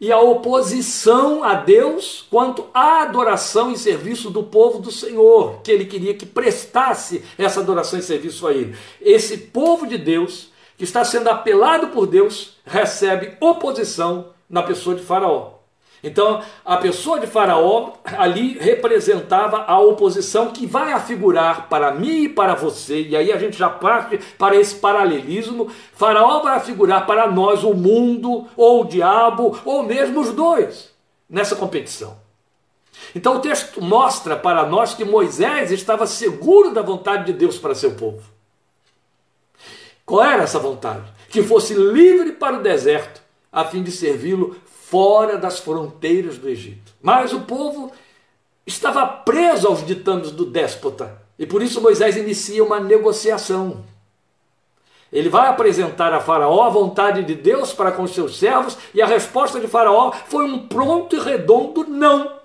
e 0.00 0.10
a 0.10 0.18
oposição 0.18 1.44
a 1.44 1.54
Deus 1.54 2.26
quanto 2.30 2.66
à 2.72 3.02
adoração 3.02 3.70
e 3.70 3.76
serviço 3.76 4.30
do 4.30 4.42
povo 4.42 4.78
do 4.78 4.90
Senhor, 4.90 5.60
que 5.62 5.70
ele 5.70 5.84
queria 5.84 6.14
que 6.14 6.24
prestasse 6.24 7.22
essa 7.36 7.60
adoração 7.60 7.98
e 7.98 8.02
serviço 8.02 8.46
a 8.46 8.54
ele. 8.54 8.74
Esse 9.00 9.36
povo 9.36 9.86
de 9.86 9.98
Deus, 9.98 10.50
que 10.78 10.84
está 10.84 11.04
sendo 11.04 11.28
apelado 11.28 11.88
por 11.88 12.06
Deus, 12.06 12.54
recebe 12.64 13.36
oposição 13.40 14.30
na 14.48 14.62
pessoa 14.62 14.96
de 14.96 15.02
Faraó. 15.02 15.59
Então, 16.02 16.42
a 16.64 16.78
pessoa 16.78 17.20
de 17.20 17.26
Faraó 17.26 17.92
ali 18.04 18.58
representava 18.58 19.64
a 19.64 19.78
oposição 19.78 20.50
que 20.50 20.66
vai 20.66 20.92
afigurar 20.92 21.68
para 21.68 21.92
mim 21.92 22.24
e 22.24 22.28
para 22.28 22.54
você, 22.54 23.02
e 23.02 23.14
aí 23.14 23.30
a 23.30 23.38
gente 23.38 23.58
já 23.58 23.68
parte 23.68 24.18
para 24.38 24.56
esse 24.56 24.76
paralelismo. 24.76 25.70
Faraó 25.92 26.40
vai 26.40 26.56
afigurar 26.56 27.06
para 27.06 27.30
nós 27.30 27.64
o 27.64 27.74
mundo, 27.74 28.46
ou 28.56 28.82
o 28.82 28.84
diabo, 28.84 29.58
ou 29.64 29.82
mesmo 29.82 30.20
os 30.20 30.32
dois, 30.32 30.90
nessa 31.28 31.54
competição. 31.54 32.16
Então, 33.14 33.36
o 33.36 33.40
texto 33.40 33.82
mostra 33.82 34.36
para 34.36 34.64
nós 34.66 34.94
que 34.94 35.04
Moisés 35.04 35.70
estava 35.70 36.06
seguro 36.06 36.72
da 36.72 36.82
vontade 36.82 37.24
de 37.24 37.32
Deus 37.32 37.58
para 37.58 37.74
seu 37.74 37.92
povo. 37.92 38.22
Qual 40.06 40.24
era 40.24 40.42
essa 40.44 40.58
vontade? 40.58 41.04
Que 41.28 41.42
fosse 41.42 41.74
livre 41.74 42.32
para 42.32 42.56
o 42.56 42.62
deserto 42.62 43.20
a 43.52 43.64
fim 43.64 43.82
de 43.82 43.90
servi-lo 43.90 44.56
fora 44.90 45.38
das 45.38 45.60
fronteiras 45.60 46.36
do 46.36 46.48
Egito. 46.48 46.92
Mas 47.00 47.32
o 47.32 47.42
povo 47.42 47.92
estava 48.66 49.06
preso 49.06 49.68
aos 49.68 49.86
ditames 49.86 50.32
do 50.32 50.44
déspota. 50.44 51.22
E 51.38 51.46
por 51.46 51.62
isso 51.62 51.80
Moisés 51.80 52.16
inicia 52.16 52.62
uma 52.64 52.80
negociação. 52.80 53.84
Ele 55.12 55.28
vai 55.28 55.48
apresentar 55.48 56.12
a 56.12 56.20
Faraó 56.20 56.64
a 56.64 56.70
vontade 56.70 57.22
de 57.22 57.34
Deus 57.34 57.72
para 57.72 57.92
com 57.92 58.06
seus 58.06 58.38
servos, 58.38 58.76
e 58.92 59.00
a 59.00 59.06
resposta 59.06 59.58
de 59.60 59.66
Faraó 59.66 60.12
foi 60.26 60.44
um 60.44 60.66
pronto 60.66 61.16
e 61.16 61.20
redondo 61.20 61.84
não. 61.84 62.38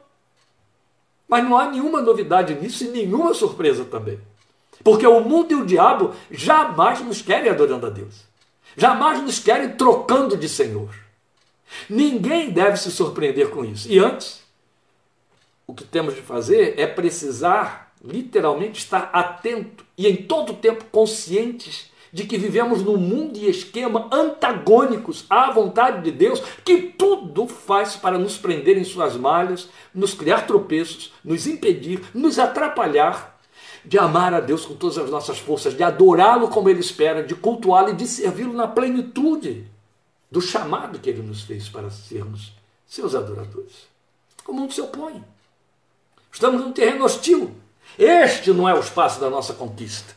Mas 1.28 1.44
não 1.44 1.58
há 1.58 1.70
nenhuma 1.70 2.02
novidade 2.02 2.54
nisso 2.54 2.84
e 2.84 2.90
nenhuma 2.90 3.34
surpresa 3.34 3.84
também. 3.86 4.20
Porque 4.84 5.06
o 5.06 5.20
mundo 5.20 5.52
e 5.52 5.56
o 5.56 5.66
diabo 5.66 6.14
jamais 6.30 7.02
nos 7.02 7.22
querem 7.22 7.50
adorando 7.50 7.88
a 7.88 7.90
Deus. 7.90 8.24
Jamais 8.78 9.22
nos 9.22 9.40
querem 9.40 9.70
trocando 9.70 10.38
de 10.38 10.48
Senhor. 10.48 11.05
Ninguém 11.90 12.50
deve 12.50 12.78
se 12.78 12.92
surpreender 12.92 13.50
com 13.50 13.64
isso. 13.64 13.92
E 13.92 14.00
antes, 14.00 14.42
o 15.68 15.74
que 15.74 15.84
temos 15.84 16.16
de 16.16 16.22
fazer 16.22 16.76
é 16.78 16.86
precisar, 16.86 17.94
literalmente, 18.04 18.80
estar 18.80 19.10
atento 19.14 19.84
e 19.98 20.08
em 20.08 20.16
todo 20.16 20.54
tempo 20.54 20.86
conscientes 20.92 21.92
de 22.14 22.24
que 22.24 22.38
vivemos 22.38 22.82
num 22.82 22.96
mundo 22.96 23.38
e 23.38 23.50
esquema 23.50 24.08
antagônicos 24.10 25.26
à 25.30 25.52
vontade 25.52 26.02
de 26.02 26.12
Deus, 26.12 26.42
que 26.64 26.78
tudo 26.78 27.46
faz 27.46 27.98
para 27.98 28.18
nos 28.18 28.38
prender 28.38 28.78
em 28.78 28.86
suas 28.86 29.18
malhas, 29.18 29.70
nos 29.94 30.14
criar 30.14 30.48
tropeços, 30.48 31.12
nos 31.24 31.46
impedir, 31.46 32.02
nos 32.14 32.40
atrapalhar 32.40 33.38
de 33.84 33.98
amar 34.00 34.34
a 34.34 34.40
Deus 34.40 34.66
com 34.66 34.76
todas 34.76 34.98
as 34.98 35.10
nossas 35.10 35.38
forças, 35.38 35.76
de 35.76 35.84
adorá-lo 35.84 36.48
como 36.48 36.70
ele 36.70 36.80
espera, 36.80 37.22
de 37.22 37.36
cultuá-lo 37.36 37.90
e 37.90 37.96
de 37.96 38.08
servi-lo 38.08 38.54
na 38.54 38.68
plenitude 38.68 39.75
do 40.30 40.42
chamado 40.42 41.00
que 41.00 41.10
ele 41.10 41.22
nos 41.22 41.42
fez 41.42 41.70
para 41.70 41.90
sermos 41.90 42.54
seus 42.86 43.16
adoradores. 43.16 43.88
O 44.48 44.54
mundo 44.54 44.74
se 44.74 44.82
opõe. 44.82 45.24
Estamos 46.32 46.62
num 46.62 46.72
terreno 46.72 47.06
hostil. 47.06 47.56
Este 47.98 48.52
não 48.52 48.68
é 48.68 48.74
o 48.74 48.80
espaço 48.80 49.20
da 49.20 49.30
nossa 49.30 49.54
conquista. 49.54 50.16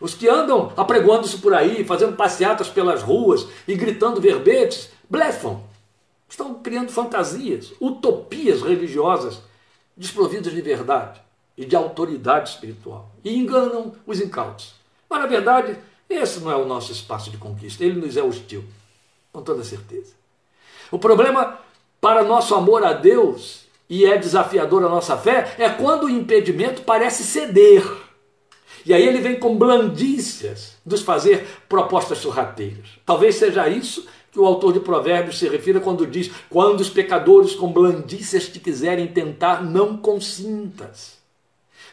Os 0.00 0.14
que 0.14 0.28
andam 0.28 0.72
apregoando-se 0.76 1.38
por 1.38 1.52
aí, 1.52 1.84
fazendo 1.84 2.16
passeatas 2.16 2.68
pelas 2.68 3.02
ruas 3.02 3.46
e 3.66 3.74
gritando 3.74 4.20
verbetes, 4.20 4.90
blefam. 5.10 5.62
Estão 6.28 6.54
criando 6.54 6.90
fantasias, 6.90 7.72
utopias 7.80 8.62
religiosas 8.62 9.40
desprovidas 9.96 10.52
de 10.52 10.60
verdade 10.60 11.20
e 11.56 11.64
de 11.64 11.74
autoridade 11.74 12.50
espiritual. 12.50 13.10
E 13.24 13.36
enganam 13.36 13.94
os 14.06 14.20
incautos. 14.20 14.74
Mas, 15.10 15.20
na 15.20 15.26
verdade, 15.26 15.76
esse 16.08 16.40
não 16.40 16.52
é 16.52 16.56
o 16.56 16.66
nosso 16.66 16.92
espaço 16.92 17.30
de 17.30 17.36
conquista, 17.36 17.84
ele 17.84 18.00
nos 18.00 18.16
é 18.16 18.22
hostil, 18.22 18.64
com 19.32 19.42
toda 19.42 19.64
certeza. 19.64 20.14
O 20.90 20.98
problema 20.98 21.58
para 22.00 22.22
nosso 22.22 22.54
amor 22.54 22.84
a 22.84 22.92
Deus, 22.92 23.66
e 23.88 24.04
é 24.04 24.16
desafiador 24.16 24.84
a 24.84 24.88
nossa 24.88 25.16
fé, 25.16 25.54
é 25.58 25.68
quando 25.68 26.04
o 26.04 26.10
impedimento 26.10 26.82
parece 26.82 27.24
ceder. 27.24 27.84
E 28.86 28.94
aí 28.94 29.06
ele 29.06 29.20
vem 29.20 29.38
com 29.38 29.56
blandícias 29.56 30.76
nos 30.84 31.02
fazer 31.02 31.46
propostas 31.68 32.18
sorrateiras. 32.18 32.88
Talvez 33.04 33.34
seja 33.34 33.68
isso 33.68 34.06
que 34.30 34.38
o 34.38 34.46
autor 34.46 34.72
de 34.72 34.80
Provérbios 34.80 35.38
se 35.38 35.48
refira 35.48 35.80
quando 35.80 36.06
diz: 36.06 36.30
Quando 36.48 36.80
os 36.80 36.90
pecadores 36.90 37.54
com 37.54 37.72
blandícias 37.72 38.48
te 38.48 38.60
quiserem 38.60 39.08
tentar, 39.08 39.62
não 39.62 39.96
consintas. 39.96 41.18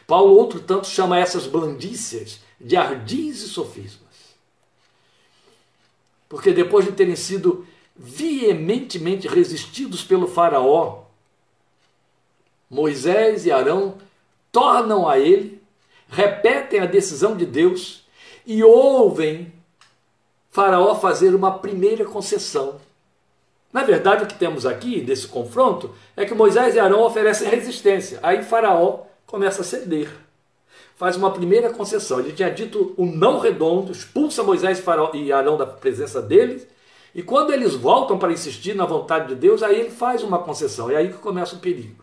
Paulo, 0.06 0.36
outro 0.36 0.60
tanto, 0.60 0.86
chama 0.86 1.18
essas 1.18 1.46
blandícias 1.46 2.40
de 2.60 2.76
ardis 2.76 3.42
e 3.42 3.48
sofismas. 3.48 4.05
Porque 6.28 6.52
depois 6.52 6.84
de 6.84 6.92
terem 6.92 7.16
sido 7.16 7.66
veementemente 7.94 9.26
resistidos 9.26 10.02
pelo 10.02 10.26
Faraó, 10.26 11.04
Moisés 12.68 13.46
e 13.46 13.52
Arão 13.52 13.96
tornam 14.50 15.08
a 15.08 15.18
ele, 15.18 15.62
repetem 16.08 16.80
a 16.80 16.86
decisão 16.86 17.36
de 17.36 17.46
Deus 17.46 18.04
e 18.44 18.62
ouvem 18.62 19.52
Faraó 20.50 20.94
fazer 20.94 21.34
uma 21.34 21.58
primeira 21.58 22.04
concessão. 22.04 22.80
Na 23.72 23.82
verdade, 23.82 24.24
o 24.24 24.26
que 24.26 24.38
temos 24.38 24.64
aqui 24.64 25.00
desse 25.00 25.28
confronto 25.28 25.94
é 26.16 26.24
que 26.24 26.34
Moisés 26.34 26.74
e 26.74 26.80
Arão 26.80 27.02
oferecem 27.02 27.48
resistência. 27.48 28.18
Aí 28.22 28.42
Faraó 28.42 29.02
começa 29.26 29.60
a 29.60 29.64
ceder. 29.64 30.25
Faz 30.96 31.14
uma 31.14 31.30
primeira 31.30 31.70
concessão. 31.70 32.20
Ele 32.20 32.32
tinha 32.32 32.50
dito 32.50 32.94
o 32.96 33.04
não 33.04 33.38
redondo, 33.38 33.92
expulsa 33.92 34.42
Moisés 34.42 34.82
e 35.12 35.32
Arão 35.32 35.56
da 35.56 35.66
presença 35.66 36.22
deles. 36.22 36.66
E 37.14 37.22
quando 37.22 37.52
eles 37.52 37.74
voltam 37.74 38.18
para 38.18 38.32
insistir 38.32 38.74
na 38.74 38.86
vontade 38.86 39.28
de 39.28 39.34
Deus, 39.34 39.62
aí 39.62 39.78
ele 39.78 39.90
faz 39.90 40.22
uma 40.22 40.38
concessão. 40.38 40.90
É 40.90 40.96
aí 40.96 41.08
que 41.08 41.18
começa 41.18 41.54
o 41.54 41.58
perigo. 41.58 42.02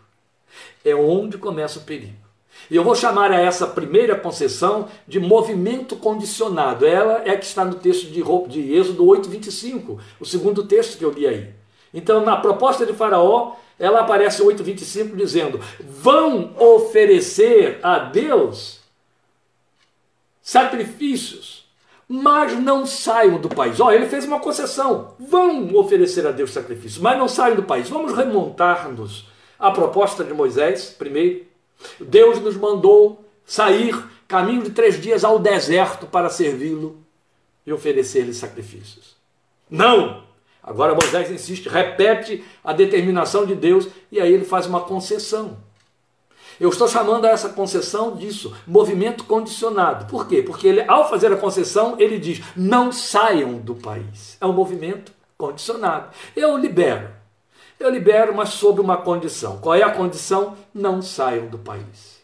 É 0.84 0.94
onde 0.94 1.38
começa 1.38 1.80
o 1.80 1.82
perigo. 1.82 2.24
E 2.70 2.76
eu 2.76 2.84
vou 2.84 2.94
chamar 2.94 3.32
a 3.32 3.40
essa 3.40 3.66
primeira 3.66 4.14
concessão 4.14 4.88
de 5.06 5.18
movimento 5.18 5.96
condicionado. 5.96 6.86
Ela 6.86 7.22
é 7.24 7.36
que 7.36 7.44
está 7.44 7.64
no 7.64 7.74
texto 7.74 8.06
de, 8.06 8.22
de 8.48 8.74
Êxodo 8.74 9.06
8, 9.06 9.28
25, 9.28 9.98
o 10.20 10.24
segundo 10.24 10.64
texto 10.64 10.96
que 10.96 11.04
eu 11.04 11.10
li 11.10 11.26
aí. 11.26 11.52
Então, 11.92 12.24
na 12.24 12.36
proposta 12.36 12.86
de 12.86 12.92
Faraó, 12.92 13.54
ela 13.78 14.00
aparece 14.00 14.42
em 14.42 14.46
8,25 14.46 15.16
dizendo: 15.16 15.60
vão 15.80 16.54
oferecer 16.58 17.80
a 17.82 17.98
Deus 17.98 18.83
sacrifícios, 20.44 21.64
mas 22.06 22.52
não 22.52 22.84
saiam 22.84 23.40
do 23.40 23.48
país. 23.48 23.80
Olha, 23.80 23.96
ele 23.96 24.06
fez 24.06 24.26
uma 24.26 24.38
concessão: 24.38 25.14
vão 25.18 25.74
oferecer 25.74 26.26
a 26.26 26.30
Deus 26.30 26.52
sacrifícios, 26.52 26.98
mas 26.98 27.18
não 27.18 27.26
saiam 27.26 27.56
do 27.56 27.62
país. 27.62 27.88
Vamos 27.88 28.14
remontar-nos 28.14 29.26
à 29.58 29.70
proposta 29.70 30.22
de 30.22 30.34
Moisés, 30.34 30.94
primeiro. 30.96 31.46
Deus 31.98 32.38
nos 32.40 32.56
mandou 32.56 33.24
sair 33.44 33.96
caminho 34.28 34.62
de 34.62 34.70
três 34.70 35.00
dias 35.00 35.24
ao 35.24 35.38
deserto 35.38 36.06
para 36.06 36.28
servi-lo 36.28 37.02
e 37.66 37.72
oferecer-lhe 37.72 38.34
sacrifícios. 38.34 39.16
Não! 39.68 40.22
Agora 40.62 40.94
Moisés 40.94 41.30
insiste, 41.30 41.68
repete 41.68 42.42
a 42.62 42.72
determinação 42.72 43.44
de 43.44 43.54
Deus 43.54 43.86
e 44.10 44.18
aí 44.18 44.32
ele 44.32 44.46
faz 44.46 44.66
uma 44.66 44.80
concessão. 44.80 45.58
Eu 46.60 46.68
estou 46.68 46.86
chamando 46.86 47.24
a 47.24 47.30
essa 47.30 47.48
concessão 47.48 48.16
disso, 48.16 48.56
movimento 48.66 49.24
condicionado. 49.24 50.06
Por 50.06 50.28
quê? 50.28 50.42
Porque 50.42 50.68
ele, 50.68 50.84
ao 50.88 51.08
fazer 51.08 51.32
a 51.32 51.36
concessão, 51.36 51.96
ele 51.98 52.18
diz: 52.18 52.40
não 52.56 52.92
saiam 52.92 53.58
do 53.58 53.74
país. 53.74 54.36
É 54.40 54.46
um 54.46 54.52
movimento 54.52 55.12
condicionado. 55.36 56.10
Eu 56.36 56.56
libero. 56.56 57.08
Eu 57.78 57.90
libero, 57.90 58.34
mas 58.34 58.50
sob 58.50 58.80
uma 58.80 58.96
condição. 58.96 59.58
Qual 59.58 59.74
é 59.74 59.82
a 59.82 59.90
condição? 59.90 60.56
Não 60.72 61.02
saiam 61.02 61.46
do 61.46 61.58
país. 61.58 62.14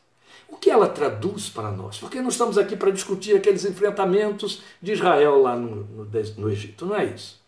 O 0.48 0.56
que 0.56 0.70
ela 0.70 0.88
traduz 0.88 1.48
para 1.48 1.70
nós? 1.70 1.98
Porque 1.98 2.20
não 2.20 2.28
estamos 2.28 2.58
aqui 2.58 2.76
para 2.76 2.90
discutir 2.90 3.36
aqueles 3.36 3.64
enfrentamentos 3.64 4.62
de 4.80 4.92
Israel 4.92 5.42
lá 5.42 5.56
no, 5.56 5.84
no, 5.84 6.04
no 6.04 6.50
Egito, 6.50 6.86
não 6.86 6.96
é 6.96 7.04
isso. 7.04 7.40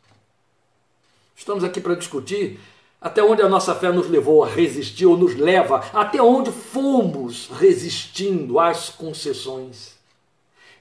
Estamos 1.34 1.64
aqui 1.64 1.80
para 1.80 1.94
discutir 1.94 2.60
até 3.02 3.20
onde 3.20 3.42
a 3.42 3.48
nossa 3.48 3.74
fé 3.74 3.90
nos 3.90 4.08
levou 4.08 4.44
a 4.44 4.48
resistir, 4.48 5.06
ou 5.06 5.16
nos 5.16 5.34
leva, 5.34 5.84
até 5.92 6.22
onde 6.22 6.52
fomos 6.52 7.48
resistindo 7.48 8.60
às 8.60 8.90
concessões, 8.90 9.96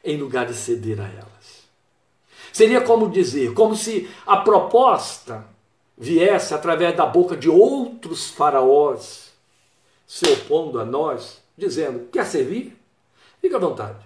em 0.03 0.17
lugar 0.17 0.45
de 0.45 0.53
ceder 0.53 1.01
a 1.01 1.07
elas. 1.07 1.62
Seria 2.53 2.81
como 2.81 3.10
dizer, 3.10 3.53
como 3.53 3.75
se 3.75 4.07
a 4.27 4.38
proposta 4.38 5.47
viesse 5.97 6.53
através 6.53 6.95
da 6.95 7.07
boca 7.07 7.36
de 7.36 7.49
outros 7.49 8.29
faraós, 8.29 9.31
se 10.05 10.29
opondo 10.29 10.79
a 10.79 10.86
nós, 10.86 11.41
dizendo: 11.57 12.07
quer 12.12 12.25
servir? 12.25 12.77
Fique 13.41 13.55
à 13.55 13.60
vontade. 13.60 13.97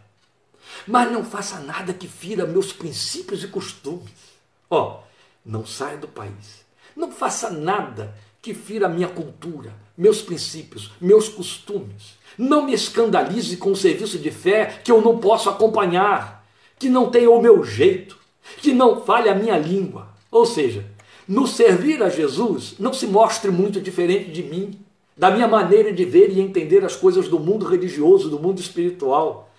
Mas 0.88 1.12
não 1.12 1.26
faça 1.26 1.60
nada 1.60 1.94
que 1.94 2.08
fira 2.08 2.46
meus 2.46 2.72
princípios 2.72 3.44
e 3.44 3.48
costumes. 3.48 4.36
Ó, 4.70 5.02
não 5.46 5.66
saia 5.66 5.98
do 5.98 6.08
país 6.08 6.65
não 6.96 7.12
faça 7.12 7.50
nada 7.50 8.16
que 8.42 8.54
fira 8.54 8.86
a 8.86 8.90
minha 8.90 9.08
cultura, 9.08 9.74
meus 9.98 10.22
princípios, 10.22 10.92
meus 11.02 11.28
costumes. 11.28 12.16
Não 12.38 12.64
me 12.64 12.74
escandalize 12.74 13.58
com 13.58 13.72
um 13.72 13.76
serviço 13.76 14.20
de 14.20 14.30
fé 14.30 14.82
que 14.84 14.92
eu 14.92 15.02
não 15.02 15.18
posso 15.18 15.50
acompanhar, 15.50 16.46
que 16.78 16.90
não 16.90 17.10
tenha 17.10 17.30
o 17.32 17.42
meu 17.42 17.64
jeito, 17.64 18.18
que 18.58 18.74
não 18.74 19.02
fale 19.02 19.30
a 19.30 19.36
minha 19.36 19.58
língua. 19.58 20.10
Ou 20.32 20.46
seja, 20.46 20.86
no 21.28 21.48
servir 21.48 22.04
a 22.04 22.10
Jesus, 22.10 22.76
não 22.78 22.94
se 22.94 23.08
mostre 23.08 23.50
muito 23.50 23.82
diferente 23.82 24.32
de 24.32 24.44
mim, 24.44 24.80
da 25.18 25.32
minha 25.32 25.48
maneira 25.48 25.92
de 25.92 26.06
ver 26.06 26.30
e 26.30 26.40
entender 26.40 26.84
as 26.84 26.96
coisas 26.96 27.28
do 27.28 27.40
mundo 27.40 27.66
religioso, 27.66 28.30
do 28.30 28.40
mundo 28.40 28.60
espiritual. 28.60 29.50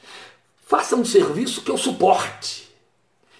Faça 0.66 0.94
um 0.94 1.04
serviço 1.04 1.62
que 1.62 1.70
eu 1.70 1.78
suporte, 1.78 2.65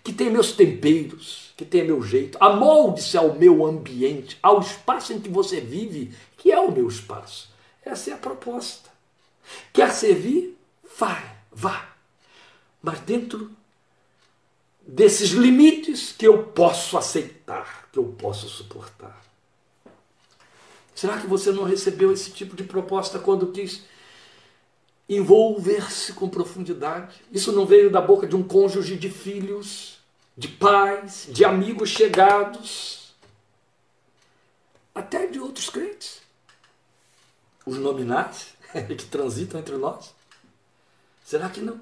que 0.06 0.12
tenha 0.12 0.30
meus 0.30 0.52
temperos, 0.52 1.52
que 1.56 1.64
tenha 1.64 1.84
meu 1.84 2.00
jeito, 2.00 2.38
amolde-se 2.40 3.18
ao 3.18 3.34
meu 3.34 3.66
ambiente, 3.66 4.38
ao 4.40 4.60
espaço 4.60 5.12
em 5.12 5.18
que 5.18 5.28
você 5.28 5.60
vive, 5.60 6.14
que 6.36 6.52
é 6.52 6.60
o 6.60 6.70
meu 6.70 6.86
espaço. 6.86 7.50
Essa 7.84 8.10
é 8.10 8.12
a 8.12 8.16
proposta. 8.16 8.88
Quer 9.72 9.90
servir? 9.90 10.56
Vá, 10.96 11.20
vá. 11.50 11.88
Mas 12.80 13.00
dentro 13.00 13.50
desses 14.80 15.30
limites 15.30 16.12
que 16.12 16.24
eu 16.24 16.44
posso 16.44 16.96
aceitar, 16.96 17.88
que 17.92 17.98
eu 17.98 18.04
posso 18.04 18.48
suportar. 18.48 19.20
Será 20.94 21.20
que 21.20 21.26
você 21.26 21.50
não 21.50 21.64
recebeu 21.64 22.12
esse 22.12 22.30
tipo 22.30 22.54
de 22.54 22.62
proposta 22.62 23.18
quando 23.18 23.48
quis 23.48 23.82
envolver-se 25.08 26.12
com 26.12 26.28
profundidade? 26.28 27.16
Isso 27.32 27.50
não 27.50 27.66
veio 27.66 27.90
da 27.90 28.00
boca 28.00 28.24
de 28.24 28.36
um 28.36 28.44
cônjuge 28.44 28.94
de 28.94 29.10
filhos? 29.10 29.95
De 30.36 30.48
pais, 30.48 31.28
de 31.30 31.44
amigos 31.44 31.88
chegados, 31.88 33.14
até 34.94 35.26
de 35.26 35.40
outros 35.40 35.70
crentes, 35.70 36.20
os 37.64 37.78
nominais 37.78 38.48
que 38.86 39.04
transitam 39.06 39.60
entre 39.60 39.76
nós. 39.76 40.14
Será 41.24 41.48
que 41.48 41.60
não? 41.60 41.74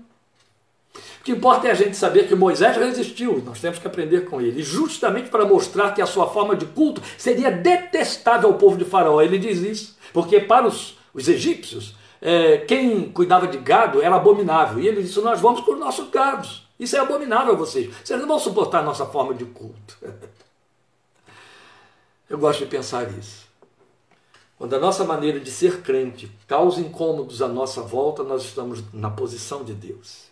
O 1.21 1.25
que 1.25 1.33
importa 1.33 1.67
é 1.67 1.71
a 1.73 1.75
gente 1.75 1.97
saber 1.97 2.29
que 2.29 2.35
Moisés 2.35 2.77
resistiu, 2.77 3.43
nós 3.45 3.61
temos 3.61 3.79
que 3.79 3.87
aprender 3.87 4.27
com 4.27 4.41
ele, 4.41 4.63
justamente 4.63 5.29
para 5.29 5.45
mostrar 5.45 5.93
que 5.93 6.01
a 6.01 6.07
sua 6.07 6.29
forma 6.29 6.55
de 6.55 6.67
culto 6.67 7.03
seria 7.19 7.51
detestável 7.51 8.51
ao 8.51 8.59
povo 8.59 8.77
de 8.77 8.85
Faraó. 8.85 9.21
Ele 9.21 9.39
diz 9.39 9.59
isso, 9.59 9.99
porque 10.13 10.39
para 10.39 10.67
os, 10.67 10.97
os 11.13 11.27
egípcios, 11.27 11.97
é, 12.23 12.59
quem 12.59 13.11
cuidava 13.11 13.49
de 13.49 13.59
gado 13.59 14.01
era 14.01 14.17
abominável. 14.17 14.81
E 14.81 14.87
ele 14.87 15.03
disse: 15.03 15.21
Nós 15.21 15.41
vamos 15.41 15.61
por 15.63 15.77
nossos 15.77 16.09
gados. 16.11 16.64
Isso 16.85 16.97
é 16.97 17.01
abominável 17.01 17.55
a 17.55 17.57
vocês. 17.57 17.91
Vocês 18.05 18.21
não 18.21 18.29
vão 18.29 18.39
suportar 18.39 18.81
a 18.81 18.83
nossa 18.83 19.07
forma 19.07 19.33
de 19.33 19.47
culto. 19.47 19.99
Eu 22.29 22.37
gosto 22.39 22.59
de 22.61 22.67
pensar 22.67 23.11
isso. 23.19 23.47
Quando 24.59 24.75
a 24.75 24.79
nossa 24.79 25.03
maneira 25.03 25.41
de 25.41 25.51
ser 25.51 25.81
crente 25.81 26.31
causa 26.47 26.83
incômodos 26.83 27.41
à 27.41 27.49
nossa 27.49 27.81
volta, 27.81 28.23
nós 28.23 28.45
estamos 28.45 28.85
na 28.93 29.11
posição 29.11 29.65
de 29.65 29.73
Deus. 29.73 30.25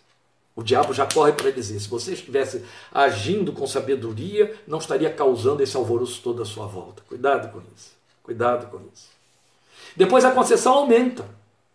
O 0.55 0.61
diabo 0.61 0.93
já 0.93 1.07
corre 1.07 1.33
para 1.33 1.49
dizer: 1.49 1.79
se 1.79 1.89
você 1.89 2.13
estivesse 2.13 2.63
agindo 2.91 3.51
com 3.51 3.65
sabedoria, 3.65 4.55
não 4.67 4.77
estaria 4.77 5.11
causando 5.11 5.63
esse 5.63 5.75
alvoroço 5.75 6.21
todo 6.21 6.43
à 6.43 6.45
sua 6.45 6.67
volta. 6.67 7.01
Cuidado 7.07 7.51
com 7.51 7.61
isso. 7.75 7.93
Cuidado 8.21 8.69
com 8.69 8.79
isso. 8.93 9.09
Depois 9.95 10.23
a 10.23 10.31
concessão 10.31 10.73
aumenta, 10.73 11.25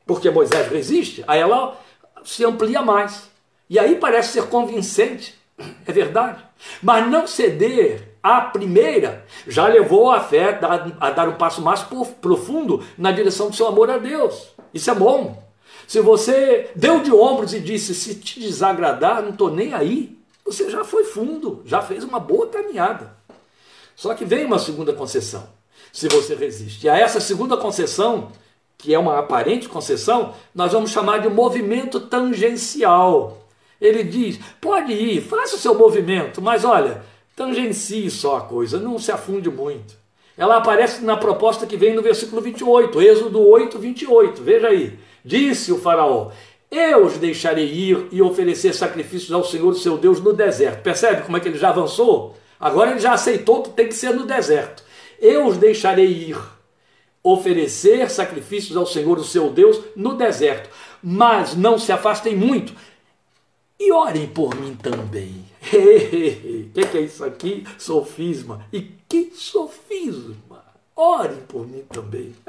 porque 0.07 0.31
Moisés 0.31 0.69
resiste, 0.69 1.25
aí 1.27 1.41
ela 1.41 1.77
se 2.25 2.45
amplia 2.45 2.81
mais. 2.81 3.29
E 3.69 3.79
aí 3.79 3.97
parece 3.97 4.33
ser 4.33 4.45
convincente, 4.45 5.35
é 5.87 5.93
verdade. 5.93 6.43
Mas 6.83 7.09
não 7.11 7.27
ceder 7.27 8.17
à 8.23 8.41
primeira 8.41 9.25
já 9.47 9.67
levou 9.67 10.11
a 10.11 10.21
fé 10.21 10.59
a 11.01 11.11
dar 11.11 11.29
um 11.29 11.37
passo 11.37 11.61
mais 11.61 11.85
profundo 12.21 12.83
na 12.97 13.13
direção 13.13 13.51
do 13.51 13.57
seu 13.57 13.67
amor 13.67 13.91
a 13.91 13.99
Deus. 13.99 14.49
Isso 14.73 14.91
é 14.91 14.95
bom. 14.95 15.43
Se 15.87 16.01
você 16.01 16.71
deu 16.77 17.01
de 17.01 17.13
ombros 17.13 17.55
e 17.55 17.61
disse: 17.61 17.95
se 17.95 18.15
te 18.17 18.41
desagradar, 18.41 19.23
não 19.23 19.31
estou 19.31 19.51
nem 19.51 19.73
aí, 19.73 20.19
você 20.45 20.71
já 20.71 20.85
foi 20.85 21.05
fundo, 21.05 21.63
já 21.65 21.81
fez 21.81 22.05
uma 22.05 22.21
boa 22.21 22.47
caminhada. 22.49 23.17
Só 23.97 24.15
que 24.15 24.25
vem 24.25 24.45
uma 24.45 24.59
segunda 24.59 24.93
concessão, 24.93 25.49
se 25.93 26.09
você 26.09 26.35
resiste. 26.35 26.87
E 26.87 26.89
a 26.89 26.97
essa 26.97 27.21
segunda 27.21 27.57
concessão, 27.57 28.31
que 28.77 28.95
é 28.95 28.99
uma 28.99 29.19
aparente 29.19 29.69
concessão, 29.69 30.35
nós 30.55 30.73
vamos 30.73 30.91
chamar 30.91 31.19
de 31.19 31.29
movimento 31.29 32.01
tangencial. 32.01 33.48
Ele 33.81 34.03
diz: 34.03 34.39
pode 34.61 34.93
ir, 34.93 35.21
faça 35.23 35.57
o 35.57 35.59
seu 35.59 35.75
movimento, 35.75 36.43
mas 36.43 36.65
olha, 36.65 37.03
tangencie 37.37 38.11
só 38.11 38.39
a 38.39 38.41
coisa, 38.41 38.79
não 38.79 38.99
se 38.99 39.13
afunde 39.13 39.49
muito. 39.51 39.97
Ela 40.37 40.59
aparece 40.59 41.05
na 41.05 41.17
proposta 41.17 41.67
que 41.67 41.77
vem 41.77 41.95
no 41.95 42.03
versículo 42.03 42.41
28, 42.41 43.03
Êxodo 43.03 43.47
8, 43.47 43.77
28. 43.77 44.43
Veja 44.43 44.69
aí. 44.69 44.97
Disse 45.25 45.73
o 45.73 45.79
Faraó: 45.79 46.31
Eu 46.71 47.07
os 47.07 47.19
deixarei 47.19 47.67
ir 47.67 48.07
e 48.13 48.23
oferecer 48.23 48.73
sacrifícios 48.73 49.33
ao 49.33 49.45
Senhor, 49.45 49.75
seu 49.75 49.99
Deus, 49.99 50.21
no 50.21 50.33
deserto. 50.33 50.83
Percebe 50.83 51.23
como 51.23 51.37
é 51.37 51.41
que 51.41 51.49
ele 51.49 51.59
já 51.59 51.71
avançou? 51.71 52.37
Agora 52.59 52.91
ele 52.91 53.01
já 53.01 53.13
aceitou 53.13 53.63
que 53.63 53.71
tem 53.71 53.89
que 53.89 53.95
ser 53.95 54.15
no 54.15 54.27
deserto. 54.27 54.83
Eu 55.21 55.47
os 55.47 55.57
deixarei 55.57 56.07
ir, 56.07 56.39
oferecer 57.23 58.09
sacrifícios 58.09 58.77
ao 58.77 58.87
Senhor, 58.87 59.19
o 59.19 59.25
seu 59.25 59.51
Deus, 59.51 59.81
no 59.97 60.15
deserto. 60.15 60.71
Mas 61.03 61.57
não 61.57 61.79
se 61.79 61.91
afastem 61.91 62.37
muito, 62.37 62.73
e 63.79 63.93
orem 63.93 64.27
por 64.27 64.55
mim 64.57 64.75
também. 64.75 65.47
O 65.63 65.71
que, 65.71 66.87
que 66.91 66.99
é 66.99 67.01
isso 67.01 67.25
aqui? 67.25 67.65
Sofisma. 67.79 68.67
E 68.73 68.81
que 69.09 69.33
sofisma! 69.35 70.65
Orem 70.97 71.39
por 71.47 71.67
mim 71.67 71.85
também. 71.93 72.35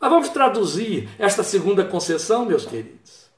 Mas 0.00 0.10
vamos 0.10 0.28
traduzir 0.28 1.08
esta 1.18 1.42
segunda 1.42 1.84
concessão, 1.84 2.44
meus 2.44 2.64
queridos. 2.66 3.28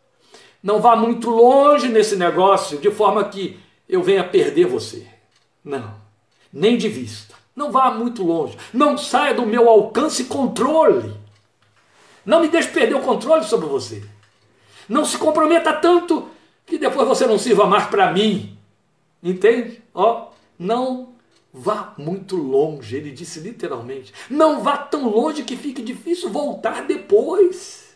Não 0.63 0.81
vá 0.81 0.95
muito 0.95 1.31
longe 1.31 1.89
nesse 1.89 2.17
negócio 2.17 2.79
de 2.79 2.91
forma 2.91 3.25
que 3.25 3.59
eu 3.89 4.03
venha 4.03 4.25
perder 4.25 4.67
você. 4.67 5.07
Não, 5.65 5.95
nem 6.53 6.77
de 6.79 6.89
vista. 6.89 7.35
Não 7.55 7.71
vá 7.71 7.91
muito 7.91 8.23
longe. 8.23 8.57
Não 8.73 8.97
saia 8.97 9.35
do 9.35 9.45
meu 9.45 9.69
alcance 9.69 10.23
e 10.23 10.27
controle. 10.27 11.15
Não 12.25 12.41
me 12.41 12.49
deixe 12.49 12.69
perder 12.69 12.95
o 12.95 13.03
controle 13.03 13.45
sobre 13.45 13.67
você. 13.67 14.03
Não 14.89 15.05
se 15.05 15.19
comprometa 15.19 15.73
tanto 15.73 16.30
que 16.71 16.79
depois 16.79 17.07
você 17.07 17.27
não 17.27 17.37
sirva 17.37 17.67
mais 17.67 17.87
para 17.89 18.13
mim. 18.13 18.57
Entende? 19.21 19.83
Ó, 19.93 20.31
não 20.57 21.15
vá 21.53 21.93
muito 21.99 22.37
longe. 22.37 22.97
Ele 22.97 23.11
disse 23.11 23.41
literalmente: 23.41 24.15
não 24.31 24.63
vá 24.63 24.79
tão 24.79 25.09
longe 25.09 25.43
que 25.43 25.57
fique 25.57 25.83
difícil 25.83 26.31
voltar 26.31 26.87
depois. 26.87 27.91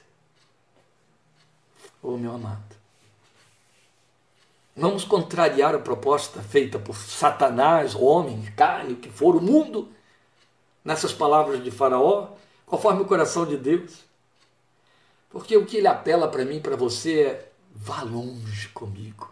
Oh, 2.03 2.19
meu 2.19 2.35
amado, 2.35 2.77
vamos 4.77 5.05
contrariar 5.05 5.75
a 5.75 5.79
proposta 5.79 6.43
feita 6.43 6.79
por 6.79 6.95
Satanás, 6.95 7.95
homem, 7.95 8.43
carne, 8.55 8.93
o 8.93 8.97
que 8.97 9.09
for, 9.09 9.37
o 9.37 9.41
mundo, 9.41 9.89
nessas 10.85 11.15
palavras 11.15 11.65
de 11.65 11.71
Faraó, 11.71 12.33
conforme 12.67 13.01
o 13.01 13.07
coração 13.07 13.47
de 13.47 13.57
Deus. 13.57 14.05
Porque 15.31 15.57
o 15.57 15.65
que 15.65 15.79
ele 15.79 15.87
apela 15.87 16.29
para 16.29 16.45
mim, 16.45 16.61
para 16.61 16.77
você 16.77 17.23
é: 17.23 17.53
vá 17.75 18.03
longe 18.03 18.69
comigo. 18.69 19.31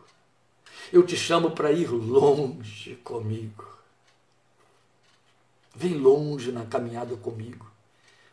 Eu 0.93 1.05
te 1.07 1.17
chamo 1.17 1.53
para 1.53 1.73
ir 1.73 1.89
longe 1.91 2.97
comigo. 2.97 3.67
Vem 5.75 5.95
longe 5.95 6.53
na 6.53 6.67
caminhada 6.67 7.17
comigo. 7.17 7.71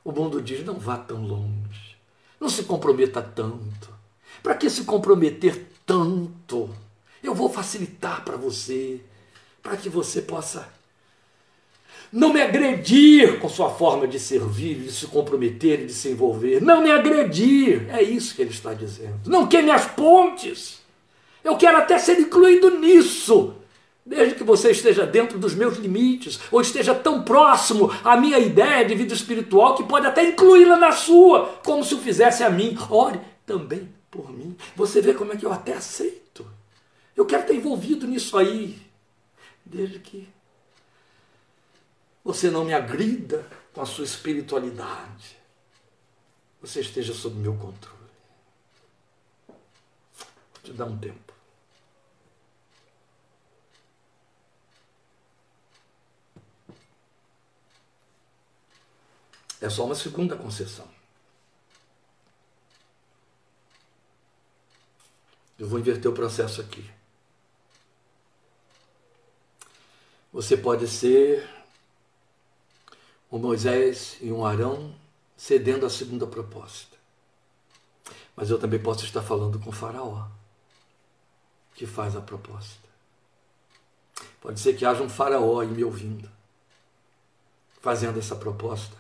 O 0.04 0.12
mundo 0.12 0.42
diz: 0.42 0.66
não 0.66 0.80
vá 0.80 0.98
tão 0.98 1.26
longe. 1.26 1.98
Não 2.40 2.50
se 2.50 2.64
comprometa 2.64 3.22
tanto. 3.22 3.94
Para 4.42 4.56
que 4.56 4.70
se 4.70 4.84
comprometer 4.84 5.72
tanto? 5.86 6.74
Eu 7.22 7.36
vou 7.36 7.50
facilitar 7.50 8.24
para 8.24 8.38
você, 8.38 9.02
para 9.62 9.78
que 9.78 9.90
você 9.90 10.22
possa 10.22 10.72
não 12.12 12.34
me 12.34 12.42
agredir 12.42 13.40
com 13.40 13.48
sua 13.48 13.70
forma 13.70 14.08
de 14.08 14.20
servir, 14.20 14.76
de 14.76 14.92
se 14.92 15.06
comprometer, 15.08 15.86
de 15.86 15.94
se 15.94 16.10
envolver. 16.10 16.62
Não 16.62 16.82
me 16.82 16.92
agredir. 16.92 17.88
É 17.90 18.02
isso 18.02 18.36
que 18.36 18.42
ele 18.42 18.50
está 18.50 18.74
dizendo. 18.74 19.20
Não 19.28 19.48
queime 19.48 19.70
as 19.70 19.86
pontes. 19.86 20.80
Eu 21.44 21.56
quero 21.56 21.78
até 21.78 21.98
ser 22.00 22.20
incluído 22.20 22.80
nisso, 22.80 23.54
desde 24.06 24.36
que 24.36 24.44
você 24.44 24.72
esteja 24.72 25.06
dentro 25.06 25.38
dos 25.38 25.54
meus 25.54 25.78
limites, 25.78 26.40
ou 26.52 26.60
esteja 26.62 26.94
tão 26.94 27.24
próximo 27.24 27.92
à 28.04 28.18
minha 28.18 28.40
ideia 28.40 28.84
de 28.86 28.96
vida 28.96 29.14
espiritual 29.14 29.76
que 29.76 29.84
pode 29.84 30.06
até 30.08 30.28
incluí-la 30.28 30.78
na 30.78 30.92
sua, 30.92 31.60
como 31.64 31.84
se 31.84 31.94
o 31.94 32.00
fizesse 32.00 32.44
a 32.44 32.50
mim. 32.50 32.78
Ore 32.90 33.20
também 33.46 33.88
por 34.10 34.32
mim. 34.32 34.56
Você 34.76 35.00
vê 35.00 35.14
como 35.14 35.32
é 35.32 35.38
que 35.38 35.46
eu 35.46 35.54
até 35.54 35.74
aceito. 35.74 36.46
Eu 37.16 37.26
quero 37.26 37.44
estar 37.44 37.54
envolvido 37.54 38.08
nisso 38.08 38.38
aí, 38.38 38.78
desde 39.66 40.00
que 40.00 40.28
você 42.30 42.52
não 42.52 42.64
me 42.64 42.76
agrida 42.76 43.44
com 43.74 43.82
a 43.82 43.88
sua 43.88 44.06
espiritualidade. 44.06 45.36
Você 46.62 46.82
esteja 46.82 47.12
sob 47.12 47.36
meu 47.36 47.58
controle. 47.58 47.98
Te 50.62 50.72
dar 50.72 50.86
um 50.86 50.96
tempo. 51.00 51.34
É 59.60 59.68
só 59.68 59.84
uma 59.86 59.96
segunda 59.96 60.38
concessão. 60.38 60.88
Eu 65.58 65.68
vou 65.68 65.80
inverter 65.80 66.12
o 66.12 66.14
processo 66.14 66.62
aqui. 66.62 66.88
Você 70.32 70.56
pode 70.56 70.88
ser 70.88 71.59
um 73.32 73.38
Moisés 73.38 74.18
e 74.22 74.32
um 74.32 74.46
Arão 74.46 74.94
cedendo 75.38 75.86
à 75.86 75.90
segunda 75.90 76.26
proposta. 76.26 76.98
Mas 78.36 78.50
eu 78.50 78.60
também 78.60 78.80
posso 78.80 79.06
estar 79.06 79.22
falando 79.22 79.60
com 79.60 79.70
o 79.70 79.74
Faraó, 79.74 80.28
que 81.76 81.86
faz 81.86 82.16
a 82.16 82.22
proposta. 82.22 82.90
Pode 84.42 84.60
ser 84.60 84.76
que 84.76 84.86
haja 84.86 85.04
um 85.04 85.10
Faraó 85.10 85.60
aí 85.60 85.68
me 85.68 85.84
ouvindo, 85.84 86.30
fazendo 87.82 88.20
essa 88.20 88.36
proposta 88.36 88.96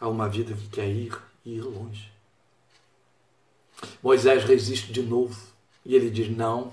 a 0.00 0.08
uma 0.08 0.28
vida 0.28 0.54
que 0.54 0.68
quer 0.68 0.88
ir 0.88 1.16
e 1.44 1.56
ir 1.56 1.62
longe. 1.62 2.12
Moisés 4.02 4.44
resiste 4.44 4.92
de 4.92 5.02
novo 5.02 5.38
e 5.84 5.94
ele 5.94 6.10
diz: 6.10 6.34
Não, 6.34 6.72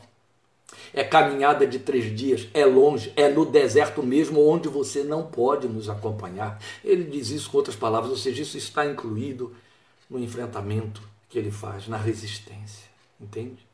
é 0.93 1.03
caminhada 1.03 1.65
de 1.67 1.79
três 1.79 2.15
dias, 2.15 2.47
é 2.53 2.65
longe, 2.65 3.11
é 3.15 3.29
no 3.29 3.45
deserto 3.45 4.01
mesmo, 4.01 4.47
onde 4.47 4.67
você 4.67 5.03
não 5.03 5.23
pode 5.23 5.67
nos 5.67 5.89
acompanhar. 5.89 6.59
Ele 6.83 7.03
diz 7.03 7.29
isso 7.29 7.49
com 7.49 7.57
outras 7.57 7.75
palavras, 7.75 8.11
ou 8.11 8.17
seja, 8.17 8.41
isso 8.41 8.57
está 8.57 8.85
incluído 8.85 9.55
no 10.09 10.19
enfrentamento 10.19 11.01
que 11.29 11.37
ele 11.37 11.51
faz, 11.51 11.87
na 11.87 11.97
resistência. 11.97 12.85
Entende? 13.19 13.65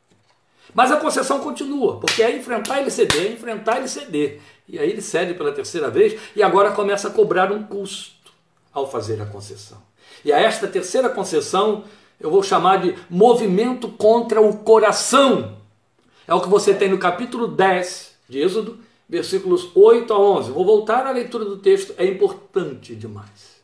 Mas 0.74 0.92
a 0.92 0.98
concessão 0.98 1.40
continua, 1.40 2.00
porque 2.00 2.24
é 2.24 2.36
enfrentar 2.36 2.80
ele 2.80 2.92
ceder, 2.92 3.28
é 3.28 3.34
enfrentar 3.34 3.78
ele 3.78 3.88
ceder. 3.88 4.40
E 4.68 4.80
aí 4.80 4.90
ele 4.90 5.02
cede 5.02 5.34
pela 5.34 5.52
terceira 5.52 5.90
vez 5.90 6.20
e 6.36 6.42
agora 6.42 6.72
começa 6.72 7.08
a 7.08 7.12
cobrar 7.12 7.52
um 7.52 7.64
custo 7.64 8.32
ao 8.72 8.90
fazer 8.90 9.22
a 9.22 9.26
concessão. 9.26 9.82
E 10.24 10.32
a 10.32 10.40
esta 10.40 10.68
terceira 10.68 11.10
concessão 11.10 11.84
eu 12.20 12.30
vou 12.30 12.44
chamar 12.44 12.78
de 12.78 12.96
movimento 13.10 13.90
contra 13.90 14.40
o 14.40 14.60
coração. 14.60 15.58
É 16.32 16.34
o 16.34 16.40
que 16.40 16.48
você 16.48 16.74
tem 16.74 16.88
no 16.88 16.98
capítulo 16.98 17.46
10 17.46 18.16
de 18.30 18.40
Êxodo, 18.40 18.80
versículos 19.10 19.70
8 19.76 20.14
a 20.14 20.18
11. 20.18 20.52
Vou 20.52 20.64
voltar 20.64 21.06
à 21.06 21.12
leitura 21.12 21.44
do 21.44 21.58
texto, 21.58 21.94
é 21.98 22.06
importante 22.06 22.96
demais. 22.96 23.60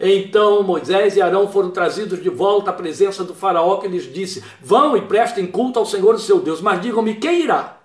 Então 0.00 0.62
Moisés 0.62 1.14
e 1.14 1.20
Arão 1.20 1.46
foram 1.46 1.70
trazidos 1.70 2.22
de 2.22 2.30
volta 2.30 2.70
à 2.70 2.72
presença 2.72 3.22
do 3.22 3.34
faraó 3.34 3.76
que 3.76 3.86
lhes 3.86 4.10
disse: 4.10 4.42
Vão 4.62 4.96
e 4.96 5.02
prestem 5.02 5.46
culto 5.46 5.78
ao 5.78 5.84
Senhor, 5.84 6.18
seu 6.18 6.40
Deus, 6.40 6.62
mas 6.62 6.80
digam-me 6.80 7.16
quem 7.16 7.42
irá. 7.42 7.82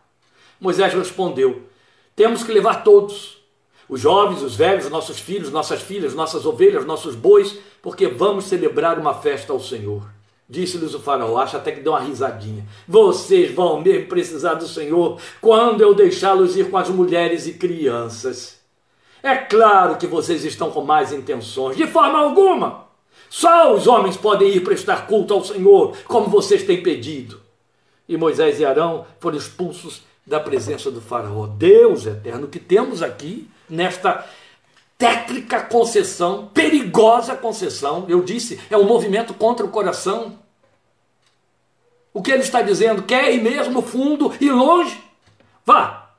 Moisés 0.62 0.94
respondeu: 0.94 1.64
Temos 2.16 2.42
que 2.42 2.54
levar 2.54 2.86
todos 2.86 3.38
os 3.90 4.00
jovens, 4.00 4.42
os 4.42 4.56
velhos, 4.56 4.90
nossos 4.90 5.20
filhos, 5.20 5.52
nossas 5.52 5.82
filhas, 5.82 6.14
nossas 6.14 6.46
ovelhas, 6.46 6.86
nossos 6.86 7.16
bois, 7.16 7.58
porque 7.82 8.08
vamos 8.08 8.46
celebrar 8.46 8.98
uma 8.98 9.14
festa 9.14 9.52
ao 9.52 9.60
Senhor. 9.60 10.21
Disse-lhes 10.52 10.94
o 10.94 11.00
faraó, 11.00 11.38
acha 11.38 11.56
até 11.56 11.72
que 11.72 11.80
deu 11.80 11.94
uma 11.94 12.02
risadinha. 12.02 12.66
Vocês 12.86 13.56
vão 13.56 13.80
mesmo 13.80 14.08
precisar 14.08 14.56
do 14.56 14.68
Senhor 14.68 15.18
quando 15.40 15.80
eu 15.80 15.96
deixá-los 15.96 16.58
ir 16.58 16.70
com 16.70 16.78
as 16.78 16.90
mulheres 16.90 17.48
e 17.48 17.54
crianças. 17.54 18.60
É 19.24 19.34
claro 19.38 19.96
que 19.96 20.06
vocês 20.06 20.44
estão 20.44 20.70
com 20.70 20.84
mais 20.84 21.14
intenções, 21.14 21.78
de 21.78 21.88
forma 21.88 22.20
alguma. 22.20 22.86
Só 23.30 23.74
os 23.74 23.88
homens 23.88 24.18
podem 24.18 24.50
ir 24.50 24.60
prestar 24.60 25.08
culto 25.08 25.34
ao 25.34 25.46
Senhor, 25.46 25.96
como 26.04 26.28
vocês 26.28 26.64
têm 26.64 26.84
pedido. 26.84 27.40
E 28.06 28.18
Moisés 28.18 28.60
e 28.60 28.66
Arão 28.66 29.06
foram 29.22 29.38
expulsos 29.38 30.02
da 30.28 30.42
presença 30.42 30.92
do 30.92 31.00
Faraó. 31.00 31.48
Deus 31.48 32.06
eterno, 32.06 32.50
que 32.50 32.60
temos 32.60 33.02
aqui 33.02 33.50
nesta 33.70 34.28
tétrica 35.02 35.64
concessão, 35.64 36.46
perigosa 36.54 37.36
concessão. 37.36 38.06
Eu 38.08 38.22
disse, 38.22 38.62
é 38.70 38.78
um 38.78 38.86
movimento 38.86 39.34
contra 39.34 39.66
o 39.66 39.70
coração. 39.70 40.38
O 42.14 42.22
que 42.22 42.30
ele 42.32 42.44
está 42.44 42.62
dizendo? 42.62 43.02
Quer 43.02 43.34
ir 43.34 43.42
mesmo 43.42 43.82
fundo 43.82 44.32
e 44.40 44.52
longe? 44.52 45.04
Vá, 45.66 46.12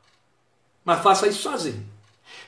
mas 0.84 1.00
faça 1.00 1.28
isso 1.28 1.42
sozinho. 1.42 1.88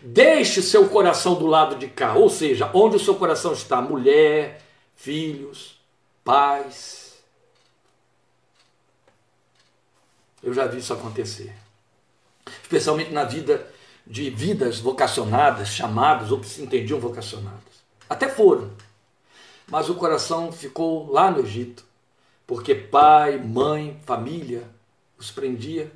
Deixe 0.03 0.61
seu 0.61 0.89
coração 0.89 1.37
do 1.37 1.47
lado 1.47 1.77
de 1.77 1.87
cá, 1.87 2.15
ou 2.15 2.29
seja, 2.29 2.69
onde 2.75 2.97
o 2.97 3.01
seu 3.01 3.15
coração 3.15 3.53
está: 3.53 3.81
mulher, 3.81 4.61
filhos, 4.97 5.79
pais. 6.25 7.15
Eu 10.43 10.53
já 10.53 10.67
vi 10.67 10.79
isso 10.79 10.93
acontecer, 10.93 11.55
especialmente 12.63 13.13
na 13.13 13.25
vida 13.25 13.73
de 14.07 14.29
vidas 14.31 14.79
vocacionadas, 14.79 15.69
chamadas 15.69 16.31
ou 16.31 16.41
que 16.41 16.47
se 16.47 16.63
entendiam 16.63 17.01
vocacionadas. 17.01 17.85
Até 18.09 18.29
foram. 18.29 18.71
Mas 19.67 19.89
o 19.89 19.95
coração 19.95 20.53
ficou 20.53 21.11
lá 21.11 21.31
no 21.31 21.41
Egito, 21.41 21.85
porque 22.47 22.75
pai, 22.75 23.39
mãe, 23.39 23.99
família 24.05 24.69
os 25.19 25.31
prendia 25.31 25.91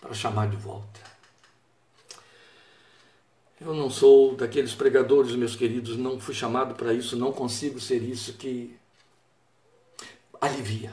para 0.00 0.14
chamar 0.14 0.48
de 0.48 0.56
volta. 0.56 1.00
Eu 3.60 3.74
não 3.74 3.88
sou 3.88 4.34
daqueles 4.34 4.74
pregadores, 4.74 5.36
meus 5.36 5.54
queridos, 5.54 5.96
não 5.96 6.18
fui 6.18 6.34
chamado 6.34 6.74
para 6.74 6.92
isso, 6.92 7.16
não 7.16 7.32
consigo 7.32 7.80
ser 7.80 8.02
isso 8.02 8.34
que 8.34 8.76
alivia. 10.40 10.92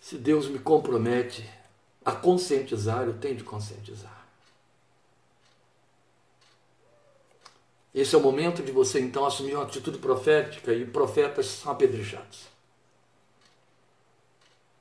Se 0.00 0.16
Deus 0.16 0.48
me 0.48 0.58
compromete 0.58 1.48
a 2.04 2.12
conscientizar, 2.12 3.04
eu 3.04 3.14
tenho 3.14 3.36
de 3.36 3.44
conscientizar. 3.44 4.19
Esse 7.94 8.14
é 8.14 8.18
o 8.18 8.22
momento 8.22 8.62
de 8.62 8.70
você 8.70 9.00
então 9.00 9.26
assumir 9.26 9.54
uma 9.54 9.64
atitude 9.64 9.98
profética 9.98 10.72
e 10.72 10.84
profetas 10.84 11.46
são 11.46 11.72
apedrejados. 11.72 12.48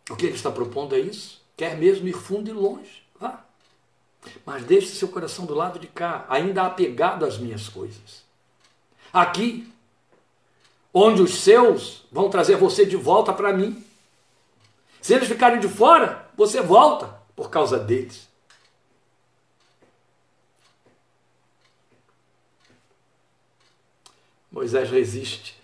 O 0.09 0.15
que 0.15 0.25
ele 0.25 0.35
está 0.35 0.51
propondo 0.51 0.95
é 0.95 0.99
isso? 0.99 1.41
Quer 1.57 1.77
mesmo 1.77 2.07
ir 2.07 2.13
fundo 2.13 2.49
e 2.49 2.53
longe? 2.53 3.03
Vá. 3.19 3.43
Mas 4.45 4.63
deixe 4.63 4.87
seu 4.87 5.07
coração 5.07 5.45
do 5.45 5.53
lado 5.53 5.79
de 5.79 5.87
cá, 5.87 6.25
ainda 6.29 6.63
apegado 6.63 7.25
às 7.25 7.37
minhas 7.37 7.67
coisas. 7.67 8.23
Aqui, 9.11 9.71
onde 10.93 11.21
os 11.21 11.39
seus 11.39 12.05
vão 12.11 12.29
trazer 12.29 12.57
você 12.57 12.85
de 12.85 12.95
volta 12.95 13.33
para 13.33 13.53
mim. 13.53 13.83
Se 15.01 15.13
eles 15.13 15.27
ficarem 15.27 15.59
de 15.59 15.67
fora, 15.67 16.29
você 16.37 16.61
volta 16.61 17.19
por 17.35 17.49
causa 17.49 17.79
deles. 17.79 18.28
Moisés 24.51 24.89
resiste 24.89 25.55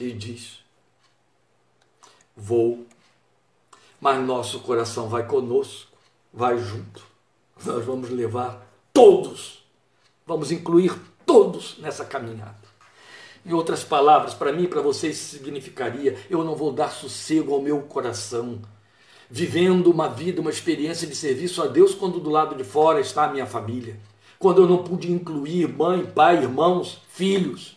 e 0.00 0.12
diz: 0.12 0.60
Vou, 2.36 2.86
mas 4.00 4.24
nosso 4.24 4.60
coração 4.60 5.08
vai 5.08 5.26
conosco, 5.26 5.96
vai 6.32 6.58
junto. 6.58 7.02
Nós 7.64 7.84
vamos 7.84 8.10
levar 8.10 8.66
todos, 8.92 9.64
vamos 10.26 10.52
incluir 10.52 10.96
todos 11.26 11.76
nessa 11.78 12.04
caminhada. 12.04 12.68
Em 13.44 13.52
outras 13.52 13.84
palavras, 13.84 14.34
para 14.34 14.52
mim 14.52 14.64
e 14.64 14.68
para 14.68 14.80
vocês 14.80 15.16
significaria: 15.16 16.16
eu 16.30 16.42
não 16.44 16.54
vou 16.54 16.72
dar 16.72 16.90
sossego 16.90 17.54
ao 17.54 17.60
meu 17.60 17.82
coração, 17.82 18.60
vivendo 19.28 19.90
uma 19.90 20.08
vida, 20.08 20.40
uma 20.40 20.50
experiência 20.50 21.06
de 21.06 21.14
serviço 21.14 21.62
a 21.62 21.66
Deus, 21.66 21.94
quando 21.94 22.20
do 22.20 22.30
lado 22.30 22.54
de 22.54 22.64
fora 22.64 23.00
está 23.00 23.24
a 23.24 23.32
minha 23.32 23.46
família, 23.46 23.98
quando 24.38 24.62
eu 24.62 24.68
não 24.68 24.78
pude 24.78 25.10
incluir 25.10 25.68
mãe, 25.68 26.04
pai, 26.04 26.36
irmãos, 26.36 27.00
filhos. 27.10 27.76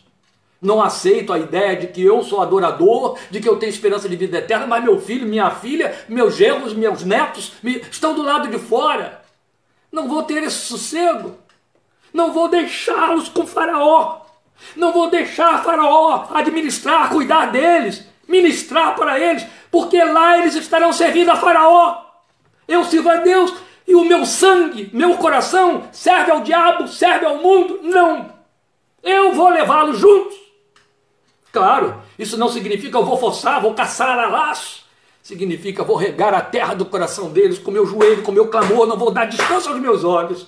Não 0.60 0.80
aceito 0.80 1.32
a 1.32 1.38
ideia 1.38 1.74
de 1.76 1.88
que 1.88 2.00
eu 2.00 2.22
sou 2.22 2.40
adorador, 2.40 3.18
de 3.30 3.40
que 3.40 3.48
eu 3.48 3.56
tenho 3.56 3.70
esperança 3.70 4.08
de 4.08 4.14
vida 4.14 4.38
eterna, 4.38 4.64
mas 4.64 4.84
meu 4.84 5.00
filho, 5.00 5.26
minha 5.26 5.50
filha, 5.50 5.92
meus 6.08 6.36
genros, 6.36 6.72
meus 6.72 7.02
netos 7.02 7.52
estão 7.90 8.14
do 8.14 8.22
lado 8.22 8.48
de 8.48 8.58
fora. 8.60 9.22
Não 9.90 10.08
vou 10.08 10.22
ter 10.22 10.42
esse 10.44 10.58
sossego. 10.58 11.36
Não 12.14 12.32
vou 12.32 12.48
deixá-los 12.48 13.28
com 13.28 13.44
Faraó. 13.44 14.20
Não 14.76 14.92
vou 14.92 15.10
deixar 15.10 15.64
Faraó 15.64 16.28
administrar, 16.32 17.10
cuidar 17.10 17.46
deles, 17.46 18.06
ministrar 18.28 18.94
para 18.94 19.18
eles, 19.18 19.44
porque 19.68 20.02
lá 20.02 20.38
eles 20.38 20.54
estarão 20.54 20.92
servindo 20.92 21.30
a 21.30 21.36
Faraó. 21.36 22.04
Eu 22.68 22.84
sirvo 22.84 23.10
a 23.10 23.16
Deus 23.16 23.52
e 23.86 23.94
o 23.94 24.04
meu 24.04 24.24
sangue, 24.24 24.90
meu 24.92 25.16
coração, 25.16 25.88
serve 25.92 26.30
ao 26.30 26.42
diabo, 26.42 26.86
serve 26.88 27.26
ao 27.26 27.38
mundo. 27.38 27.80
Não. 27.82 28.32
Eu 29.02 29.32
vou 29.32 29.48
levá-los 29.48 29.98
juntos. 29.98 30.36
Claro, 31.50 32.00
isso 32.18 32.36
não 32.38 32.48
significa 32.48 32.96
eu 32.96 33.04
vou 33.04 33.18
forçar, 33.18 33.60
vou 33.60 33.74
caçar 33.74 34.18
a 34.18 34.28
laço. 34.28 34.82
Significa 35.22 35.84
vou 35.84 35.96
regar 35.96 36.34
a 36.34 36.40
terra 36.40 36.74
do 36.74 36.86
coração 36.86 37.30
deles 37.30 37.58
com 37.58 37.70
meu 37.70 37.86
joelho, 37.86 38.22
com 38.22 38.32
meu 38.32 38.48
clamor, 38.48 38.86
não 38.86 38.96
vou 38.96 39.10
dar 39.10 39.26
descanso 39.26 39.68
aos 39.68 39.80
meus 39.80 40.02
olhos. 40.02 40.46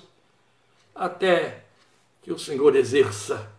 Até 0.94 1.64
que 2.22 2.32
o 2.32 2.38
Senhor 2.38 2.74
exerça 2.74 3.50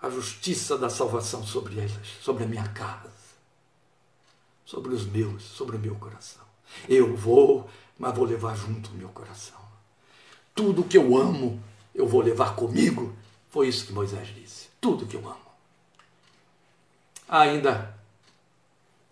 a 0.00 0.10
justiça 0.10 0.76
da 0.76 0.90
salvação 0.90 1.44
sobre 1.44 1.78
elas, 1.78 2.06
sobre 2.20 2.44
a 2.44 2.46
minha 2.46 2.68
casa, 2.68 3.10
sobre 4.64 4.92
os 4.92 5.06
meus, 5.06 5.42
sobre 5.44 5.76
o 5.76 5.78
meu 5.78 5.94
coração. 5.94 6.42
Eu 6.88 7.16
vou, 7.16 7.68
mas 8.02 8.16
vou 8.16 8.24
levar 8.24 8.56
junto 8.56 8.90
o 8.90 8.94
meu 8.94 9.08
coração. 9.10 9.60
Tudo 10.56 10.82
que 10.82 10.98
eu 10.98 11.16
amo, 11.16 11.62
eu 11.94 12.04
vou 12.04 12.20
levar 12.20 12.56
comigo. 12.56 13.14
Foi 13.48 13.68
isso 13.68 13.86
que 13.86 13.92
Moisés 13.92 14.26
disse. 14.34 14.66
Tudo 14.80 15.06
que 15.06 15.14
eu 15.14 15.20
amo. 15.20 15.36
ainda 17.28 17.94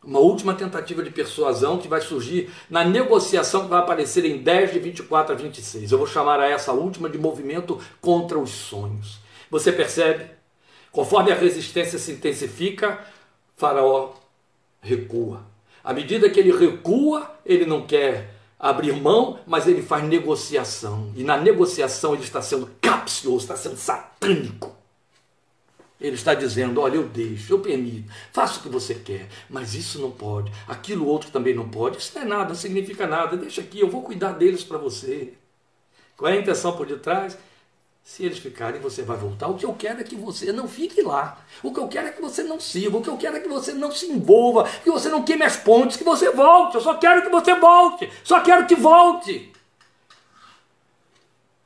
uma 0.02 0.18
última 0.18 0.54
tentativa 0.54 1.04
de 1.04 1.10
persuasão 1.10 1.78
que 1.78 1.86
vai 1.86 2.00
surgir 2.00 2.50
na 2.68 2.82
negociação 2.82 3.62
que 3.62 3.68
vai 3.68 3.78
aparecer 3.78 4.24
em 4.24 4.42
10 4.42 4.72
de 4.72 4.80
24 4.80 5.34
a 5.34 5.38
26. 5.38 5.92
Eu 5.92 5.98
vou 5.98 6.06
chamar 6.08 6.40
a 6.40 6.48
essa 6.48 6.72
última 6.72 7.08
de 7.08 7.16
movimento 7.16 7.80
contra 8.00 8.40
os 8.40 8.50
sonhos. 8.50 9.20
Você 9.52 9.70
percebe? 9.70 10.28
Conforme 10.90 11.30
a 11.30 11.36
resistência 11.36 11.96
se 11.96 12.10
intensifica, 12.10 12.98
Faraó 13.56 14.14
recua. 14.82 15.46
À 15.84 15.92
medida 15.92 16.28
que 16.28 16.40
ele 16.40 16.50
recua, 16.50 17.38
ele 17.46 17.64
não 17.64 17.86
quer 17.86 18.39
abrir 18.60 18.92
mão, 18.92 19.40
mas 19.46 19.66
ele 19.66 19.80
faz 19.80 20.04
negociação. 20.04 21.10
E 21.16 21.24
na 21.24 21.38
negociação 21.38 22.12
ele 22.12 22.22
está 22.22 22.42
sendo 22.42 22.70
capcioso, 22.80 23.38
está 23.38 23.56
sendo 23.56 23.76
satânico. 23.76 24.76
Ele 25.98 26.14
está 26.14 26.34
dizendo: 26.34 26.80
olha, 26.80 26.96
eu 26.96 27.04
deixo, 27.04 27.52
eu 27.52 27.60
permito, 27.60 28.12
faço 28.32 28.60
o 28.60 28.62
que 28.62 28.68
você 28.68 28.94
quer, 28.94 29.28
mas 29.48 29.74
isso 29.74 30.00
não 30.00 30.10
pode, 30.10 30.52
aquilo 30.66 31.06
outro 31.06 31.30
também 31.30 31.54
não 31.54 31.68
pode, 31.68 31.98
isso 31.98 32.12
não 32.14 32.22
é 32.22 32.24
nada, 32.24 32.48
não 32.48 32.54
significa 32.54 33.06
nada, 33.06 33.36
deixa 33.36 33.60
aqui, 33.60 33.80
eu 33.80 33.90
vou 33.90 34.02
cuidar 34.02 34.32
deles 34.32 34.64
para 34.64 34.78
você. 34.78 35.34
Qual 36.16 36.30
é 36.30 36.36
a 36.36 36.40
intenção 36.40 36.76
por 36.76 36.86
detrás? 36.86 37.36
Se 38.02 38.24
eles 38.24 38.38
ficarem, 38.38 38.80
você 38.80 39.02
vai 39.02 39.16
voltar. 39.16 39.48
O 39.48 39.54
que 39.54 39.64
eu 39.64 39.74
quero 39.74 40.00
é 40.00 40.04
que 40.04 40.16
você 40.16 40.52
não 40.52 40.66
fique 40.66 41.00
lá. 41.02 41.38
O 41.62 41.72
que 41.72 41.78
eu 41.78 41.86
quero 41.86 42.08
é 42.08 42.10
que 42.10 42.20
você 42.20 42.42
não 42.42 42.58
sirva. 42.58 42.98
O 42.98 43.02
que 43.02 43.08
eu 43.08 43.16
quero 43.16 43.36
é 43.36 43.40
que 43.40 43.48
você 43.48 43.72
não 43.72 43.92
se 43.92 44.06
envolva. 44.06 44.68
Que 44.82 44.90
você 44.90 45.08
não 45.08 45.22
queime 45.22 45.44
as 45.44 45.56
pontes. 45.56 45.96
Que 45.96 46.04
você 46.04 46.30
volte. 46.30 46.74
Eu 46.74 46.80
só 46.80 46.94
quero 46.94 47.22
que 47.22 47.28
você 47.28 47.54
volte. 47.54 48.10
Só 48.24 48.40
quero 48.40 48.66
que 48.66 48.74
volte. 48.74 49.52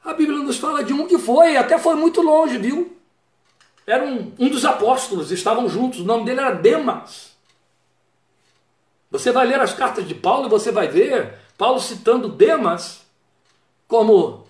A 0.05 0.13
Bíblia 0.13 0.39
nos 0.41 0.59
fala 0.59 0.85
de 0.85 0.93
um 0.93 1.07
que 1.07 1.17
foi, 1.17 1.57
até 1.57 1.79
foi 1.79 1.95
muito 1.95 2.21
longe, 2.21 2.59
viu? 2.59 2.95
Era 3.87 4.05
um, 4.05 4.33
um 4.39 4.51
dos 4.51 4.65
apóstolos, 4.67 5.31
estavam 5.31 5.67
juntos. 5.67 6.01
O 6.01 6.05
nome 6.05 6.27
dele 6.27 6.41
era 6.41 6.53
Demas. 6.53 7.35
Você 9.11 9.33
vai 9.33 9.47
ler 9.47 9.61
as 9.61 9.73
cartas 9.73 10.07
de 10.07 10.15
Paulo 10.15 10.47
e 10.47 10.51
você 10.51 10.71
vai 10.71 10.89
ver 10.89 11.39
Paulo 11.57 11.81
citando 11.81 12.29
Demas 12.29 13.03
como 13.89 14.44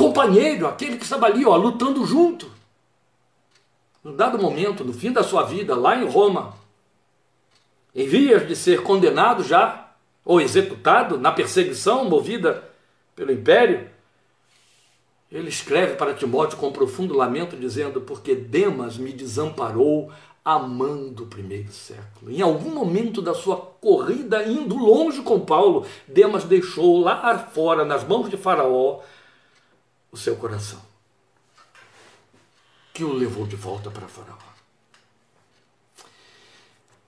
companheiro, 0.00 0.66
aquele 0.66 0.96
que 0.96 1.04
estava 1.04 1.26
ali, 1.26 1.44
ó, 1.44 1.54
lutando 1.56 2.06
junto. 2.06 2.50
Num 4.02 4.16
dado 4.16 4.38
momento, 4.38 4.82
no 4.82 4.94
fim 4.94 5.12
da 5.12 5.22
sua 5.22 5.42
vida, 5.42 5.74
lá 5.74 5.94
em 5.94 6.08
Roma, 6.08 6.54
em 7.94 8.06
vias 8.06 8.48
de 8.48 8.56
ser 8.56 8.82
condenado 8.82 9.44
já, 9.44 9.92
ou 10.24 10.40
executado 10.40 11.18
na 11.18 11.30
perseguição 11.30 12.06
movida 12.06 12.64
pelo 13.14 13.30
império, 13.30 13.90
ele 15.30 15.50
escreve 15.50 15.96
para 15.96 16.14
Timóteo 16.14 16.56
com 16.56 16.72
profundo 16.72 17.14
lamento, 17.14 17.54
dizendo: 17.54 18.00
Porque 18.00 18.34
Demas 18.34 18.96
me 18.96 19.12
desamparou 19.12 20.10
amando 20.42 21.24
o 21.24 21.26
primeiro 21.26 21.70
século. 21.70 22.30
Em 22.30 22.40
algum 22.40 22.70
momento 22.70 23.20
da 23.20 23.34
sua 23.34 23.56
corrida, 23.56 24.44
indo 24.44 24.76
longe 24.76 25.20
com 25.20 25.40
Paulo, 25.40 25.84
Demas 26.08 26.44
deixou 26.44 27.00
lá 27.00 27.38
fora, 27.38 27.84
nas 27.84 28.02
mãos 28.02 28.30
de 28.30 28.38
Faraó, 28.38 29.00
o 30.12 30.16
seu 30.16 30.36
coração, 30.36 30.80
que 32.92 33.04
o 33.04 33.12
levou 33.12 33.46
de 33.46 33.56
volta 33.56 33.90
para 33.90 34.08
Faraó. 34.08 34.36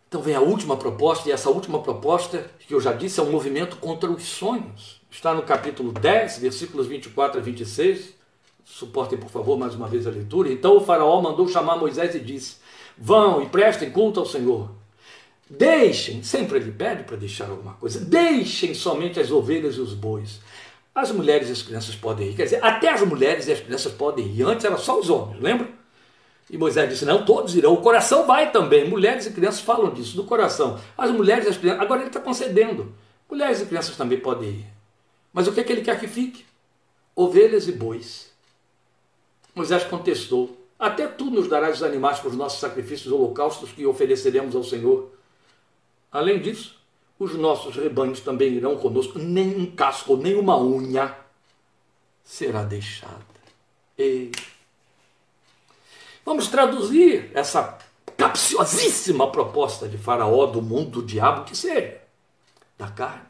Então 0.08 0.20
vem 0.20 0.34
a 0.34 0.40
última 0.40 0.76
proposta, 0.76 1.28
e 1.28 1.32
essa 1.32 1.48
última 1.48 1.82
proposta, 1.82 2.50
que 2.66 2.74
eu 2.74 2.80
já 2.80 2.92
disse, 2.92 3.18
é 3.18 3.22
um 3.22 3.30
movimento 3.30 3.76
contra 3.76 4.10
os 4.10 4.24
sonhos. 4.24 5.00
Está 5.10 5.32
no 5.32 5.42
capítulo 5.42 5.90
10, 5.90 6.38
versículos 6.38 6.86
24 6.86 7.40
a 7.40 7.42
26. 7.42 8.12
Suportem, 8.62 9.18
por 9.18 9.30
favor, 9.30 9.58
mais 9.58 9.74
uma 9.74 9.88
vez 9.88 10.06
a 10.06 10.10
leitura. 10.10 10.52
Então 10.52 10.76
o 10.76 10.80
faraó 10.80 11.20
mandou 11.22 11.48
chamar 11.48 11.76
Moisés 11.76 12.14
e 12.14 12.20
disse: 12.20 12.56
Vão 12.96 13.42
e 13.42 13.48
prestem 13.48 13.90
culto 13.90 14.20
ao 14.20 14.26
Senhor. 14.26 14.70
Deixem, 15.48 16.22
sempre 16.22 16.58
ele 16.58 16.72
pede 16.72 17.04
para 17.04 17.16
deixar 17.16 17.50
alguma 17.50 17.72
coisa, 17.74 18.00
deixem 18.00 18.74
somente 18.74 19.20
as 19.20 19.30
ovelhas 19.30 19.76
e 19.76 19.80
os 19.80 19.92
bois. 19.92 20.40
As 20.94 21.10
mulheres 21.10 21.48
e 21.48 21.52
as 21.52 21.62
crianças 21.62 21.94
podem 21.94 22.28
ir. 22.28 22.36
Quer 22.36 22.44
dizer, 22.44 22.64
até 22.64 22.90
as 22.90 23.00
mulheres 23.02 23.46
e 23.48 23.52
as 23.52 23.60
crianças 23.60 23.92
podem 23.92 24.26
ir. 24.26 24.42
Antes 24.42 24.64
era 24.64 24.76
só 24.76 24.98
os 24.98 25.08
homens, 25.08 25.40
lembra? 25.40 25.68
E 26.50 26.58
Moisés 26.58 26.88
disse: 26.88 27.06
Não, 27.06 27.24
todos 27.24 27.54
irão. 27.56 27.72
O 27.72 27.80
coração 27.80 28.26
vai 28.26 28.52
também. 28.52 28.88
Mulheres 28.88 29.24
e 29.26 29.32
crianças 29.32 29.62
falam 29.62 29.90
disso, 29.90 30.14
do 30.16 30.24
coração. 30.24 30.78
As 30.96 31.10
mulheres 31.10 31.46
e 31.46 31.48
as 31.48 31.56
crianças. 31.56 31.82
Agora 31.82 32.00
ele 32.00 32.08
está 32.08 32.20
concedendo. 32.20 32.94
Mulheres 33.28 33.62
e 33.62 33.66
crianças 33.66 33.96
também 33.96 34.20
podem 34.20 34.50
ir. 34.50 34.66
Mas 35.32 35.46
o 35.46 35.52
que 35.52 35.60
é 35.60 35.64
que 35.64 35.72
ele 35.72 35.80
quer 35.80 35.98
que 35.98 36.06
fique? 36.06 36.44
Ovelhas 37.16 37.66
e 37.68 37.72
bois. 37.72 38.30
Moisés 39.54 39.84
contestou: 39.84 40.54
Até 40.78 41.06
tu 41.06 41.26
nos 41.30 41.48
darás 41.48 41.76
os 41.76 41.82
animais 41.82 42.18
para 42.18 42.28
os 42.28 42.36
nossos 42.36 42.60
sacrifícios 42.60 43.10
holocaustos 43.10 43.72
que 43.72 43.86
ofereceremos 43.86 44.54
ao 44.54 44.62
Senhor. 44.62 45.10
Além 46.10 46.38
disso, 46.38 46.78
os 47.22 47.34
nossos 47.34 47.76
rebanhos 47.76 48.20
também 48.20 48.52
irão 48.52 48.76
conosco, 48.76 49.18
nem 49.18 49.56
um 49.56 49.66
casco, 49.66 50.16
nem 50.16 50.34
uma 50.34 50.60
unha 50.60 51.16
será 52.24 52.64
deixada. 52.64 53.24
E 53.96 54.32
vamos 56.24 56.48
traduzir 56.48 57.30
essa 57.32 57.78
capciosíssima 58.16 59.30
proposta 59.30 59.88
de 59.88 59.96
Faraó 59.96 60.46
do 60.46 60.60
mundo 60.60 61.00
do 61.00 61.06
diabo 61.06 61.44
que 61.44 61.56
seja 61.56 62.00
da 62.76 62.88
carne. 62.88 63.22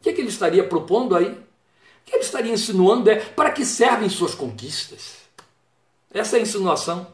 O 0.00 0.02
que, 0.02 0.10
é 0.10 0.12
que 0.12 0.20
ele 0.20 0.28
estaria 0.28 0.66
propondo 0.66 1.16
aí? 1.16 1.30
O 1.30 2.04
que 2.04 2.14
ele 2.14 2.24
estaria 2.24 2.52
insinuando 2.52 3.08
é 3.08 3.16
para 3.16 3.52
que 3.52 3.64
servem 3.64 4.10
suas 4.10 4.34
conquistas. 4.34 5.16
Essa 6.12 6.36
é 6.36 6.40
a 6.40 6.42
insinuação. 6.42 7.06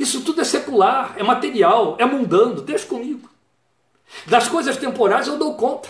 Isso 0.00 0.22
tudo 0.22 0.40
é 0.40 0.44
secular, 0.44 1.14
é 1.16 1.22
material, 1.22 1.96
é 2.00 2.04
mundano. 2.04 2.60
Deixa 2.62 2.86
comigo. 2.86 3.28
Das 4.26 4.48
coisas 4.48 4.76
temporais 4.76 5.26
eu 5.26 5.38
dou 5.38 5.54
conta. 5.54 5.88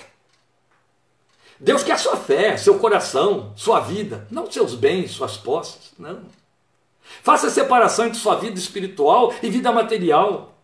Deus 1.60 1.82
quer 1.82 1.98
sua 1.98 2.16
fé, 2.16 2.56
seu 2.56 2.78
coração, 2.78 3.52
sua 3.56 3.80
vida, 3.80 4.26
não 4.30 4.50
seus 4.50 4.74
bens, 4.74 5.10
suas 5.10 5.36
posses, 5.36 5.92
não. 5.98 6.20
Faça 7.22 7.50
separação 7.50 8.06
entre 8.06 8.18
sua 8.18 8.36
vida 8.36 8.58
espiritual 8.58 9.34
e 9.42 9.50
vida 9.50 9.72
material. 9.72 10.54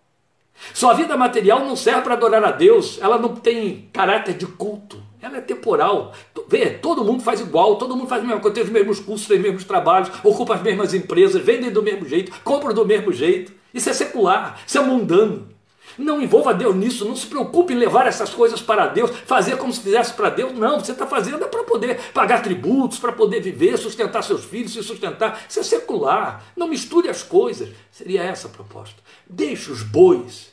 Sua 0.73 0.95
vida 0.95 1.17
material 1.17 1.61
não 1.61 1.75
serve 1.75 2.03
para 2.03 2.15
adorar 2.15 2.45
a 2.45 2.53
Deus, 2.53 2.99
ela 3.01 3.19
não 3.19 3.35
tem 3.35 3.89
caráter 3.93 4.35
de 4.35 4.47
culto, 4.47 5.03
ela 5.21 5.39
é 5.39 5.41
temporal. 5.41 6.13
Vê, 6.47 6.71
todo 6.71 7.05
mundo 7.05 7.25
faz 7.25 7.41
igual, 7.41 7.77
todo 7.77 7.97
mundo 7.97 8.09
faz 8.09 8.23
a 8.23 8.27
mesma 8.27 8.41
coisa, 8.41 8.55
tem 8.55 8.65
os 8.65 8.71
mesmos 8.71 9.01
cursos, 9.01 9.27
tem 9.27 9.39
os 9.39 9.43
mesmos 9.43 9.65
trabalhos, 9.65 10.11
ocupa 10.23 10.55
as 10.55 10.63
mesmas 10.63 10.95
empresas, 10.95 11.43
vendem 11.43 11.73
do 11.73 11.83
mesmo 11.83 12.09
jeito, 12.09 12.31
compram 12.45 12.73
do 12.73 12.87
mesmo 12.87 13.13
jeito. 13.13 13.53
Isso 13.73 13.91
é 13.91 13.93
secular, 13.93 14.61
isso 14.65 14.79
é 14.79 14.81
mundano. 14.81 15.54
Não 15.97 16.21
envolva 16.21 16.53
Deus 16.53 16.75
nisso, 16.75 17.05
não 17.05 17.15
se 17.15 17.27
preocupe 17.27 17.73
em 17.73 17.77
levar 17.77 18.07
essas 18.07 18.31
coisas 18.31 18.61
para 18.61 18.87
Deus, 18.87 19.11
fazer 19.27 19.57
como 19.57 19.73
se 19.73 19.81
fizesse 19.81 20.13
para 20.15 20.31
Deus. 20.31 20.53
Não, 20.53 20.81
você 20.81 20.93
está 20.93 21.07
fazendo 21.07 21.45
é 21.45 21.47
para 21.47 21.65
poder 21.65 22.01
pagar 22.13 22.43
tributos, 22.43 22.99
para 22.99 23.13
poder 23.13 23.41
viver, 23.41 23.77
sustentar 23.77 24.23
seus 24.23 24.45
filhos, 24.45 24.73
se 24.73 24.83
sustentar. 24.83 25.45
Isso 25.49 25.61
é 25.61 25.63
secular. 25.63 26.45
Não 26.57 26.69
misture 26.69 27.09
as 27.09 27.23
coisas. 27.23 27.69
Seria 27.91 28.23
essa 28.23 28.49
a 28.49 28.51
proposta. 28.51 29.03
Deixe 29.29 29.71
os 29.71 29.83
bois, 29.83 30.53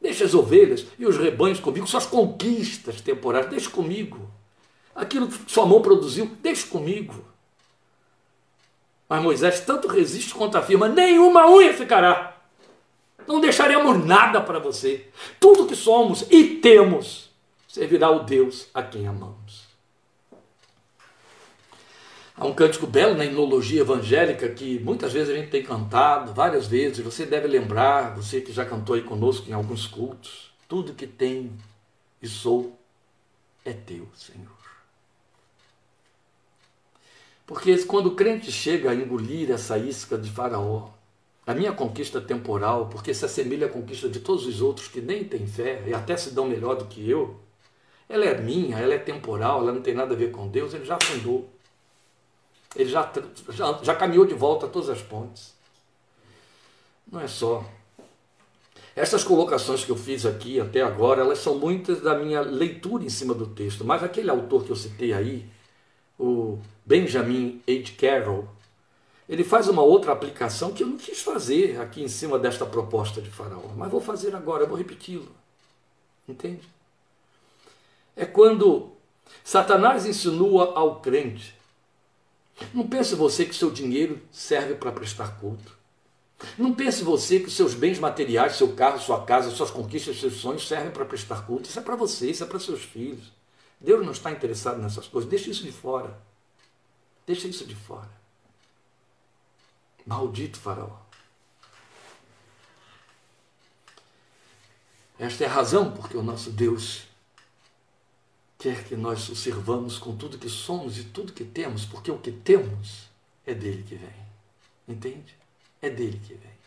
deixe 0.00 0.24
as 0.24 0.34
ovelhas 0.34 0.86
e 0.98 1.06
os 1.06 1.16
rebanhos 1.16 1.60
comigo, 1.60 1.86
suas 1.86 2.06
conquistas 2.06 3.00
temporárias, 3.00 3.50
deixe 3.50 3.68
comigo. 3.68 4.30
Aquilo 4.94 5.28
que 5.28 5.50
sua 5.50 5.66
mão 5.66 5.80
produziu, 5.80 6.30
deixe 6.42 6.66
comigo. 6.66 7.24
Mas 9.08 9.22
Moisés 9.22 9.60
tanto 9.60 9.88
resiste 9.88 10.34
quanto 10.34 10.58
afirma: 10.58 10.88
nenhuma 10.88 11.48
unha 11.48 11.72
ficará 11.72 12.37
não 13.28 13.40
deixaremos 13.40 14.04
nada 14.04 14.40
para 14.40 14.58
você. 14.58 15.06
Tudo 15.38 15.66
que 15.66 15.76
somos 15.76 16.24
e 16.30 16.56
temos 16.56 17.30
servirá 17.68 18.06
ao 18.06 18.24
Deus 18.24 18.68
a 18.72 18.82
quem 18.82 19.06
amamos. 19.06 19.68
Há 22.34 22.46
um 22.46 22.54
cântico 22.54 22.86
belo 22.86 23.14
na 23.14 23.26
enologia 23.26 23.82
evangélica 23.82 24.48
que 24.48 24.78
muitas 24.78 25.12
vezes 25.12 25.28
a 25.28 25.36
gente 25.36 25.50
tem 25.50 25.62
cantado, 25.62 26.32
várias 26.32 26.66
vezes. 26.66 27.04
Você 27.04 27.26
deve 27.26 27.46
lembrar, 27.46 28.14
você 28.14 28.40
que 28.40 28.52
já 28.52 28.64
cantou 28.64 28.94
aí 28.94 29.02
conosco 29.02 29.50
em 29.50 29.52
alguns 29.52 29.86
cultos: 29.86 30.50
tudo 30.66 30.94
que 30.94 31.06
tem 31.06 31.52
e 32.22 32.28
sou 32.28 32.78
é 33.64 33.72
teu, 33.72 34.08
Senhor. 34.14 34.56
Porque 37.44 37.76
quando 37.84 38.06
o 38.06 38.14
crente 38.14 38.50
chega 38.52 38.90
a 38.90 38.94
engolir 38.94 39.50
essa 39.50 39.76
isca 39.76 40.16
de 40.16 40.30
Faraó, 40.30 40.90
a 41.48 41.54
minha 41.54 41.72
conquista 41.72 42.20
temporal, 42.20 42.90
porque 42.90 43.14
se 43.14 43.24
assemelha 43.24 43.68
à 43.68 43.70
conquista 43.70 44.06
de 44.06 44.20
todos 44.20 44.44
os 44.44 44.60
outros 44.60 44.86
que 44.86 45.00
nem 45.00 45.24
têm 45.24 45.46
fé 45.46 45.82
e 45.86 45.94
até 45.94 46.14
se 46.14 46.32
dão 46.32 46.46
melhor 46.46 46.76
do 46.76 46.84
que 46.84 47.08
eu, 47.08 47.40
ela 48.06 48.26
é 48.26 48.38
minha, 48.38 48.78
ela 48.78 48.92
é 48.92 48.98
temporal, 48.98 49.62
ela 49.62 49.72
não 49.72 49.80
tem 49.80 49.94
nada 49.94 50.12
a 50.12 50.16
ver 50.16 50.30
com 50.30 50.46
Deus, 50.46 50.74
ele 50.74 50.84
já 50.84 50.98
fundou. 51.00 51.48
Ele 52.76 52.90
já, 52.90 53.10
já, 53.48 53.80
já 53.82 53.96
caminhou 53.96 54.26
de 54.26 54.34
volta 54.34 54.66
a 54.66 54.68
todas 54.68 54.90
as 54.90 55.00
pontes. 55.00 55.54
Não 57.10 57.18
é 57.18 57.26
só. 57.26 57.64
Essas 58.94 59.24
colocações 59.24 59.86
que 59.86 59.90
eu 59.90 59.96
fiz 59.96 60.26
aqui 60.26 60.60
até 60.60 60.82
agora, 60.82 61.22
elas 61.22 61.38
são 61.38 61.58
muitas 61.58 62.02
da 62.02 62.14
minha 62.18 62.42
leitura 62.42 63.04
em 63.04 63.08
cima 63.08 63.32
do 63.32 63.46
texto, 63.46 63.86
mas 63.86 64.02
aquele 64.02 64.28
autor 64.28 64.64
que 64.64 64.70
eu 64.70 64.76
citei 64.76 65.14
aí, 65.14 65.48
o 66.18 66.58
Benjamin 66.84 67.62
H. 67.66 67.92
Carroll, 67.96 68.57
ele 69.28 69.44
faz 69.44 69.68
uma 69.68 69.82
outra 69.82 70.12
aplicação 70.12 70.72
que 70.72 70.82
eu 70.82 70.86
não 70.86 70.96
quis 70.96 71.20
fazer 71.20 71.80
aqui 71.80 72.02
em 72.02 72.08
cima 72.08 72.38
desta 72.38 72.64
proposta 72.64 73.20
de 73.20 73.30
Faraó, 73.30 73.68
mas 73.76 73.90
vou 73.90 74.00
fazer 74.00 74.34
agora, 74.34 74.66
vou 74.66 74.76
repeti-lo. 74.76 75.30
Entende? 76.26 76.68
É 78.16 78.24
quando 78.24 78.90
Satanás 79.44 80.06
insinua 80.06 80.72
ao 80.74 81.00
crente: 81.00 81.54
não 82.72 82.88
pense 82.88 83.14
você 83.14 83.44
que 83.44 83.54
seu 83.54 83.70
dinheiro 83.70 84.20
serve 84.30 84.74
para 84.74 84.92
prestar 84.92 85.38
culto. 85.38 85.76
Não 86.56 86.72
pense 86.72 87.02
você 87.02 87.40
que 87.40 87.50
seus 87.50 87.74
bens 87.74 87.98
materiais, 87.98 88.56
seu 88.56 88.72
carro, 88.74 89.00
sua 89.00 89.24
casa, 89.24 89.50
suas 89.50 89.70
conquistas, 89.70 90.20
seus 90.20 90.34
sonhos 90.34 90.66
servem 90.66 90.90
para 90.90 91.04
prestar 91.04 91.44
culto. 91.44 91.68
Isso 91.68 91.78
é 91.78 91.82
para 91.82 91.96
você, 91.96 92.30
isso 92.30 92.44
é 92.44 92.46
para 92.46 92.60
seus 92.60 92.82
filhos. 92.82 93.32
Deus 93.80 94.04
não 94.04 94.12
está 94.12 94.30
interessado 94.30 94.80
nessas 94.80 95.08
coisas. 95.08 95.28
Deixa 95.28 95.50
isso 95.50 95.64
de 95.64 95.72
fora. 95.72 96.16
Deixa 97.26 97.48
isso 97.48 97.64
de 97.66 97.74
fora. 97.74 98.17
Maldito 100.08 100.58
Faraó. 100.58 101.02
Esta 105.18 105.44
é 105.44 105.46
a 105.46 105.52
razão 105.52 105.92
porque 105.92 106.16
o 106.16 106.22
nosso 106.22 106.50
Deus 106.50 107.02
quer 108.58 108.84
que 108.84 108.96
nós 108.96 109.28
o 109.28 109.36
servamos 109.36 109.98
com 109.98 110.16
tudo 110.16 110.38
que 110.38 110.48
somos 110.48 110.96
e 110.96 111.04
tudo 111.04 111.34
que 111.34 111.44
temos, 111.44 111.84
porque 111.84 112.10
o 112.10 112.18
que 112.18 112.32
temos 112.32 113.10
é 113.44 113.52
dele 113.52 113.82
que 113.82 113.96
vem. 113.96 114.26
Entende? 114.88 115.36
É 115.82 115.90
dele 115.90 116.18
que 116.26 116.32
vem. 116.32 116.58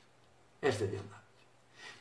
Esta 0.62 0.84
é 0.84 0.88
a 0.88 0.92
verdade. 0.92 1.24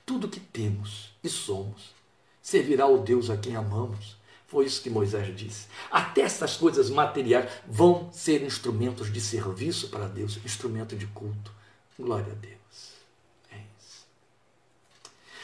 Tudo 0.05 0.28
que 0.28 0.41
temos 0.41 1.14
e 1.24 1.28
somos 1.30 1.95
servirá 2.43 2.84
ao 2.84 2.99
Deus 2.99 3.30
a 3.30 3.38
quem 3.38 3.57
amamos 3.57 4.18
foi 4.51 4.64
isso 4.64 4.82
que 4.82 4.90
Moisés 4.90 5.34
disse. 5.36 5.68
Até 5.92 6.22
essas 6.22 6.57
coisas 6.57 6.90
materiais 6.90 7.48
vão 7.68 8.12
ser 8.12 8.42
instrumentos 8.42 9.12
de 9.12 9.20
serviço 9.20 9.90
para 9.90 10.09
Deus, 10.09 10.38
instrumento 10.44 10.96
de 10.96 11.07
culto. 11.07 11.53
Glória 11.96 12.32
a 12.32 12.34
Deus. 12.34 12.94
É 13.53 13.59
isso. 13.78 14.05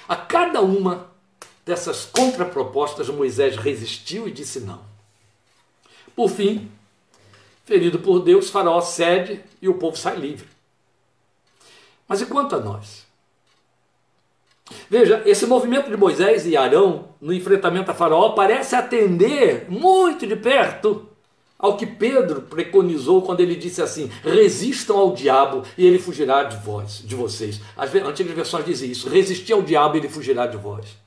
A 0.09 0.17
cada 0.17 0.61
uma 0.61 1.09
dessas 1.65 2.05
contrapropostas, 2.05 3.09
Moisés 3.09 3.55
resistiu 3.55 4.27
e 4.27 4.33
disse 4.33 4.59
não. 4.59 4.85
Por 6.17 6.29
fim, 6.29 6.69
ferido 7.65 8.01
por 8.01 8.19
Deus, 8.19 8.51
Faraó 8.51 8.81
cede 8.81 9.41
e 9.63 9.69
o 9.69 9.75
povo 9.75 9.97
sai 9.97 10.17
livre. 10.17 10.49
Mas 12.09 12.21
e 12.21 12.27
quanto 12.27 12.57
a 12.57 12.61
nós? 12.61 13.06
Veja, 14.91 15.23
esse 15.25 15.47
movimento 15.47 15.91
de 15.91 15.97
Moisés 15.97 16.47
e 16.47 16.57
Arão 16.57 17.09
no 17.21 17.33
enfrentamento 17.33 17.91
a 17.91 17.95
Faraó 17.95 18.31
parece 18.31 18.75
atender 18.75 19.67
muito 19.69 20.27
de 20.27 20.37
perto 20.37 21.09
ao 21.59 21.77
que 21.77 21.87
Pedro 21.87 22.43
preconizou 22.43 23.23
quando 23.23 23.41
ele 23.41 23.55
disse 23.55 23.81
assim: 23.81 24.11
resistam 24.23 24.99
ao 24.99 25.13
diabo 25.13 25.63
e 25.77 25.87
ele 25.87 25.99
fugirá 25.99 26.45
de 26.45 26.57
vós, 26.65 27.03
de 27.05 27.15
vocês. 27.15 27.61
As 27.77 27.95
antigas 27.95 28.35
versões 28.35 28.65
dizem 28.65 28.91
isso: 28.91 29.09
resistir 29.09 29.53
ao 29.53 29.63
diabo 29.63 29.97
e 29.97 30.01
ele 30.01 30.09
fugirá 30.09 30.47
de 30.47 30.57
vós. 30.57 31.06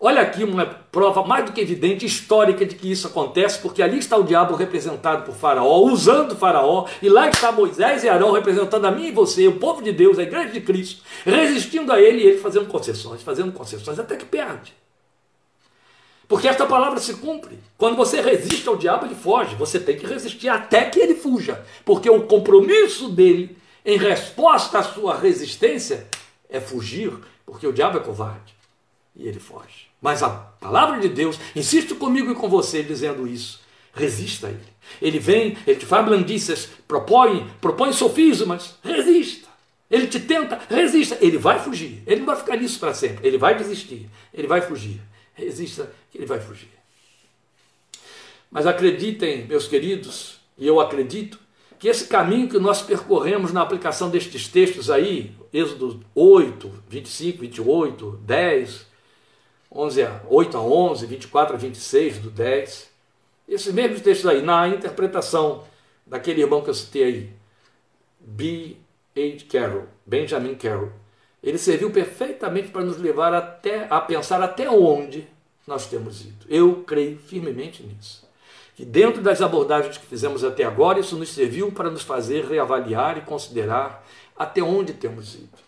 Olha 0.00 0.22
aqui 0.22 0.44
uma 0.44 0.64
prova 0.64 1.24
mais 1.24 1.44
do 1.44 1.52
que 1.52 1.60
evidente, 1.60 2.06
histórica, 2.06 2.64
de 2.64 2.76
que 2.76 2.88
isso 2.88 3.08
acontece, 3.08 3.58
porque 3.58 3.82
ali 3.82 3.98
está 3.98 4.16
o 4.16 4.22
diabo 4.22 4.54
representado 4.54 5.24
por 5.24 5.34
Faraó, 5.34 5.80
usando 5.80 6.36
Faraó, 6.36 6.86
e 7.02 7.08
lá 7.08 7.28
está 7.28 7.50
Moisés 7.50 8.04
e 8.04 8.08
Arão 8.08 8.30
representando 8.30 8.84
a 8.84 8.92
mim 8.92 9.08
e 9.08 9.12
você, 9.12 9.48
o 9.48 9.58
povo 9.58 9.82
de 9.82 9.90
Deus, 9.90 10.16
a 10.16 10.22
igreja 10.22 10.50
de 10.50 10.60
Cristo, 10.60 11.02
resistindo 11.24 11.92
a 11.92 12.00
ele 12.00 12.22
e 12.22 12.26
ele 12.28 12.38
fazendo 12.38 12.68
concessões, 12.68 13.22
fazendo 13.22 13.50
concessões, 13.50 13.98
até 13.98 14.16
que 14.16 14.24
perde. 14.24 14.72
Porque 16.28 16.46
esta 16.46 16.64
palavra 16.66 17.00
se 17.00 17.14
cumpre. 17.14 17.58
Quando 17.76 17.96
você 17.96 18.20
resiste 18.20 18.68
ao 18.68 18.76
diabo, 18.76 19.06
ele 19.06 19.14
foge. 19.14 19.56
Você 19.56 19.80
tem 19.80 19.96
que 19.96 20.06
resistir 20.06 20.50
até 20.50 20.84
que 20.84 21.00
ele 21.00 21.14
fuja. 21.14 21.64
Porque 21.86 22.10
o 22.10 22.26
compromisso 22.26 23.08
dele, 23.08 23.56
em 23.82 23.96
resposta 23.96 24.78
à 24.78 24.82
sua 24.82 25.16
resistência, 25.16 26.06
é 26.50 26.60
fugir, 26.60 27.10
porque 27.46 27.66
o 27.66 27.72
diabo 27.72 27.96
é 27.96 28.00
covarde. 28.00 28.54
E 29.16 29.26
ele 29.26 29.40
foge. 29.40 29.87
Mas 30.00 30.22
a 30.22 30.30
palavra 30.30 31.00
de 31.00 31.08
Deus, 31.08 31.38
insisto 31.54 31.96
comigo 31.96 32.30
e 32.30 32.34
com 32.34 32.48
você 32.48 32.82
dizendo 32.82 33.26
isso, 33.26 33.60
resista 33.92 34.46
a 34.46 34.50
ele. 34.50 34.78
Ele 35.02 35.18
vem, 35.18 35.56
ele 35.66 35.78
te 35.78 35.86
faz 35.86 36.04
blandícias, 36.04 36.68
propõe, 36.86 37.46
propõe 37.60 37.92
sofismas, 37.92 38.76
resista. 38.82 39.48
Ele 39.90 40.06
te 40.06 40.20
tenta, 40.20 40.60
resista. 40.68 41.16
Ele 41.20 41.38
vai 41.38 41.58
fugir. 41.58 42.02
Ele 42.06 42.20
não 42.20 42.26
vai 42.26 42.36
ficar 42.36 42.56
nisso 42.56 42.78
para 42.78 42.94
sempre. 42.94 43.26
Ele 43.26 43.38
vai 43.38 43.56
desistir. 43.56 44.08
Ele 44.32 44.46
vai 44.46 44.60
fugir. 44.60 45.00
Resista, 45.34 45.90
ele 46.14 46.26
vai 46.26 46.40
fugir. 46.40 46.68
Mas 48.50 48.66
acreditem, 48.66 49.46
meus 49.46 49.68
queridos, 49.68 50.40
e 50.56 50.66
eu 50.66 50.80
acredito, 50.80 51.38
que 51.78 51.88
esse 51.88 52.08
caminho 52.08 52.48
que 52.48 52.58
nós 52.58 52.82
percorremos 52.82 53.52
na 53.52 53.62
aplicação 53.62 54.10
destes 54.10 54.48
textos 54.48 54.90
aí, 54.90 55.32
Êxodo 55.52 56.02
8, 56.14 56.82
25, 56.88 57.38
28, 57.40 58.20
10, 58.24 58.86
11 59.70 60.02
a, 60.02 60.20
8 60.28 60.56
a 60.56 60.60
11, 60.60 61.06
24 61.06 61.54
a 61.54 61.58
26 61.58 62.18
do 62.18 62.30
10. 62.30 62.90
Esses 63.48 63.72
mesmos 63.72 64.00
textos 64.00 64.30
aí, 64.30 64.42
na 64.42 64.68
interpretação 64.68 65.64
daquele 66.06 66.42
irmão 66.42 66.62
que 66.62 66.70
eu 66.70 66.74
citei 66.74 67.04
aí, 67.04 67.32
B. 68.20 68.76
H. 69.16 69.46
Carroll, 69.50 69.86
Benjamin 70.06 70.54
Carroll, 70.54 70.92
ele 71.42 71.58
serviu 71.58 71.90
perfeitamente 71.90 72.68
para 72.68 72.84
nos 72.84 72.98
levar 72.98 73.32
até, 73.34 73.86
a 73.90 74.00
pensar 74.00 74.42
até 74.42 74.68
onde 74.70 75.26
nós 75.66 75.86
temos 75.86 76.22
ido. 76.22 76.46
Eu 76.48 76.82
creio 76.84 77.18
firmemente 77.18 77.82
nisso. 77.82 78.26
Que 78.74 78.84
dentro 78.84 79.20
das 79.20 79.42
abordagens 79.42 79.98
que 79.98 80.06
fizemos 80.06 80.44
até 80.44 80.64
agora, 80.64 81.00
isso 81.00 81.16
nos 81.16 81.30
serviu 81.30 81.72
para 81.72 81.90
nos 81.90 82.02
fazer 82.02 82.44
reavaliar 82.44 83.18
e 83.18 83.22
considerar 83.22 84.06
até 84.36 84.62
onde 84.62 84.92
temos 84.92 85.34
ido. 85.34 85.58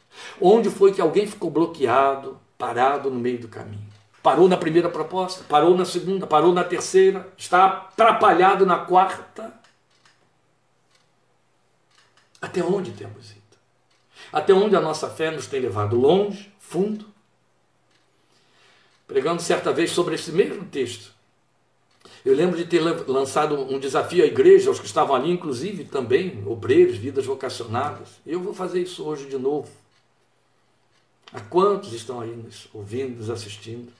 Onde 0.40 0.70
foi 0.70 0.92
que 0.92 1.00
alguém 1.00 1.26
ficou 1.26 1.50
bloqueado, 1.50 2.38
parado 2.56 3.10
no 3.10 3.18
meio 3.18 3.38
do 3.38 3.48
caminho? 3.48 3.89
Parou 4.22 4.48
na 4.48 4.56
primeira 4.56 4.88
proposta, 4.88 5.44
parou 5.44 5.76
na 5.76 5.84
segunda, 5.84 6.26
parou 6.26 6.52
na 6.52 6.62
terceira, 6.62 7.32
está 7.38 7.66
atrapalhado 7.66 8.66
na 8.66 8.78
quarta. 8.78 9.52
Até 12.40 12.62
onde 12.62 12.92
temos 12.92 13.30
ido? 13.30 13.40
Até 14.32 14.52
onde 14.52 14.76
a 14.76 14.80
nossa 14.80 15.08
fé 15.08 15.30
nos 15.30 15.46
tem 15.46 15.60
levado? 15.60 15.96
Longe, 15.96 16.52
fundo? 16.58 17.06
Pregando 19.06 19.42
certa 19.42 19.72
vez 19.72 19.90
sobre 19.90 20.14
esse 20.14 20.30
mesmo 20.30 20.64
texto, 20.66 21.12
Eu 22.24 22.34
lembro 22.34 22.56
de 22.56 22.66
ter 22.66 22.80
lançado 22.80 23.58
um 23.58 23.78
desafio 23.78 24.22
à 24.22 24.26
igreja, 24.26 24.68
aos 24.68 24.78
que 24.78 24.86
estavam 24.86 25.16
ali, 25.16 25.30
inclusive 25.30 25.84
também, 25.84 26.42
obreiros, 26.46 26.96
vidas 26.96 27.24
vocacionadas. 27.24 28.08
Eu 28.26 28.40
vou 28.40 28.52
fazer 28.52 28.82
isso 28.82 29.04
hoje 29.04 29.26
de 29.26 29.38
novo. 29.38 29.70
A 31.32 31.40
quantos 31.40 31.92
estão 31.92 32.20
aí 32.20 32.34
nos 32.34 32.68
ouvindo, 32.74 33.16
nos 33.16 33.30
assistindo? 33.30 33.90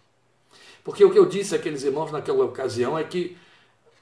Porque 0.82 1.04
o 1.04 1.10
que 1.10 1.18
eu 1.18 1.26
disse 1.26 1.54
àqueles 1.54 1.82
irmãos 1.82 2.10
naquela 2.10 2.44
ocasião 2.44 2.98
é 2.98 3.04
que 3.04 3.36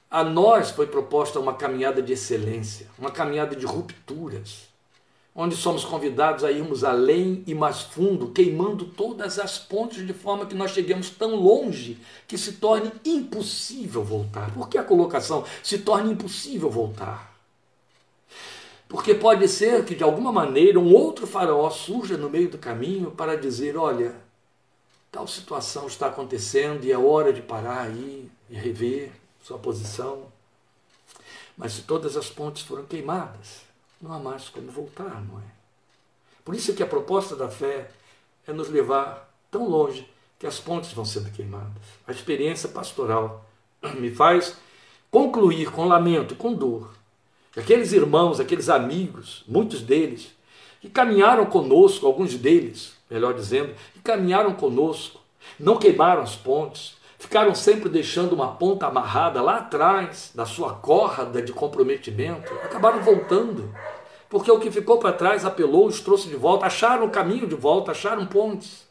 a 0.09 0.23
nós 0.23 0.71
foi 0.71 0.87
proposta 0.87 1.39
uma 1.39 1.53
caminhada 1.53 2.01
de 2.01 2.13
excelência, 2.13 2.87
uma 2.97 3.11
caminhada 3.11 3.55
de 3.55 3.65
rupturas, 3.65 4.67
onde 5.35 5.55
somos 5.55 5.85
convidados 5.85 6.43
a 6.43 6.51
irmos 6.51 6.83
além 6.83 7.43
e 7.45 7.53
mais 7.53 7.81
fundo, 7.81 8.29
queimando 8.29 8.85
todas 8.85 9.37
as 9.37 9.57
pontes 9.59 10.05
de 10.05 10.13
forma 10.13 10.45
que 10.45 10.55
nós 10.55 10.71
cheguemos 10.71 11.09
tão 11.11 11.35
longe 11.35 11.99
que 12.27 12.37
se 12.37 12.53
torne 12.53 12.91
impossível 13.05 14.03
voltar. 14.03 14.51
Por 14.51 14.67
que 14.67 14.77
a 14.77 14.83
colocação 14.83 15.45
se 15.61 15.77
torne 15.77 16.11
impossível 16.11 16.69
voltar? 16.69 17.29
Porque 18.87 19.13
pode 19.13 19.47
ser 19.47 19.85
que 19.85 19.93
de 19.93 20.03
alguma 20.03 20.31
maneira 20.31 20.79
um 20.79 20.91
outro 20.91 21.27
faraó 21.27 21.69
surja 21.69 22.17
no 22.17 22.29
meio 22.29 22.49
do 22.49 22.57
caminho 22.57 23.11
para 23.11 23.37
dizer: 23.37 23.77
olha, 23.77 24.15
tal 25.11 25.27
situação 25.27 25.87
está 25.87 26.07
acontecendo 26.07 26.83
e 26.83 26.91
é 26.91 26.97
hora 26.97 27.33
de 27.33 27.41
parar 27.41 27.81
aí 27.81 28.29
e 28.49 28.55
rever 28.55 29.11
sua 29.43 29.57
posição. 29.57 30.31
Mas 31.57 31.73
se 31.73 31.81
todas 31.81 32.15
as 32.15 32.29
pontes 32.29 32.63
foram 32.63 32.85
queimadas, 32.85 33.61
não 34.01 34.13
há 34.13 34.19
mais 34.19 34.49
como 34.49 34.71
voltar, 34.71 35.21
não 35.25 35.39
é? 35.39 35.43
Por 36.45 36.55
isso 36.55 36.71
é 36.71 36.73
que 36.73 36.83
a 36.83 36.87
proposta 36.87 37.35
da 37.35 37.49
fé 37.49 37.91
é 38.47 38.53
nos 38.53 38.69
levar 38.69 39.29
tão 39.51 39.67
longe 39.67 40.09
que 40.39 40.47
as 40.47 40.59
pontes 40.59 40.93
vão 40.93 41.03
sendo 41.03 41.31
queimadas. 41.31 41.83
A 42.07 42.11
experiência 42.11 42.69
pastoral 42.69 43.45
me 43.97 44.09
faz 44.09 44.55
concluir 45.11 45.71
com 45.71 45.85
lamento, 45.85 46.35
com 46.35 46.53
dor, 46.53 46.93
que 47.51 47.59
aqueles 47.59 47.91
irmãos, 47.91 48.39
aqueles 48.39 48.69
amigos, 48.69 49.43
muitos 49.47 49.81
deles, 49.81 50.31
que 50.79 50.89
caminharam 50.89 51.45
conosco, 51.45 52.05
alguns 52.05 52.35
deles, 52.35 52.93
melhor 53.09 53.33
dizendo, 53.33 53.73
que 53.93 53.99
caminharam 54.01 54.53
conosco, 54.53 55.19
não 55.59 55.77
queimaram 55.77 56.21
as 56.21 56.35
pontes, 56.35 56.97
ficaram 57.17 57.53
sempre 57.53 57.89
deixando 57.89 58.33
uma 58.33 58.55
ponta 58.55 58.87
amarrada 58.87 59.41
lá 59.41 59.57
atrás 59.57 60.31
da 60.33 60.45
sua 60.45 60.73
corda 60.73 61.41
de 61.41 61.51
comprometimento, 61.51 62.53
acabaram 62.63 63.01
voltando. 63.01 63.73
Porque 64.29 64.51
o 64.51 64.59
que 64.59 64.71
ficou 64.71 64.99
para 64.99 65.11
trás 65.11 65.43
apelou, 65.43 65.87
os 65.87 66.01
trouxe 66.01 66.29
de 66.29 66.35
volta, 66.35 66.65
acharam 66.65 67.05
o 67.05 67.09
caminho 67.09 67.47
de 67.47 67.55
volta, 67.55 67.91
acharam 67.91 68.25
pontes. 68.25 68.87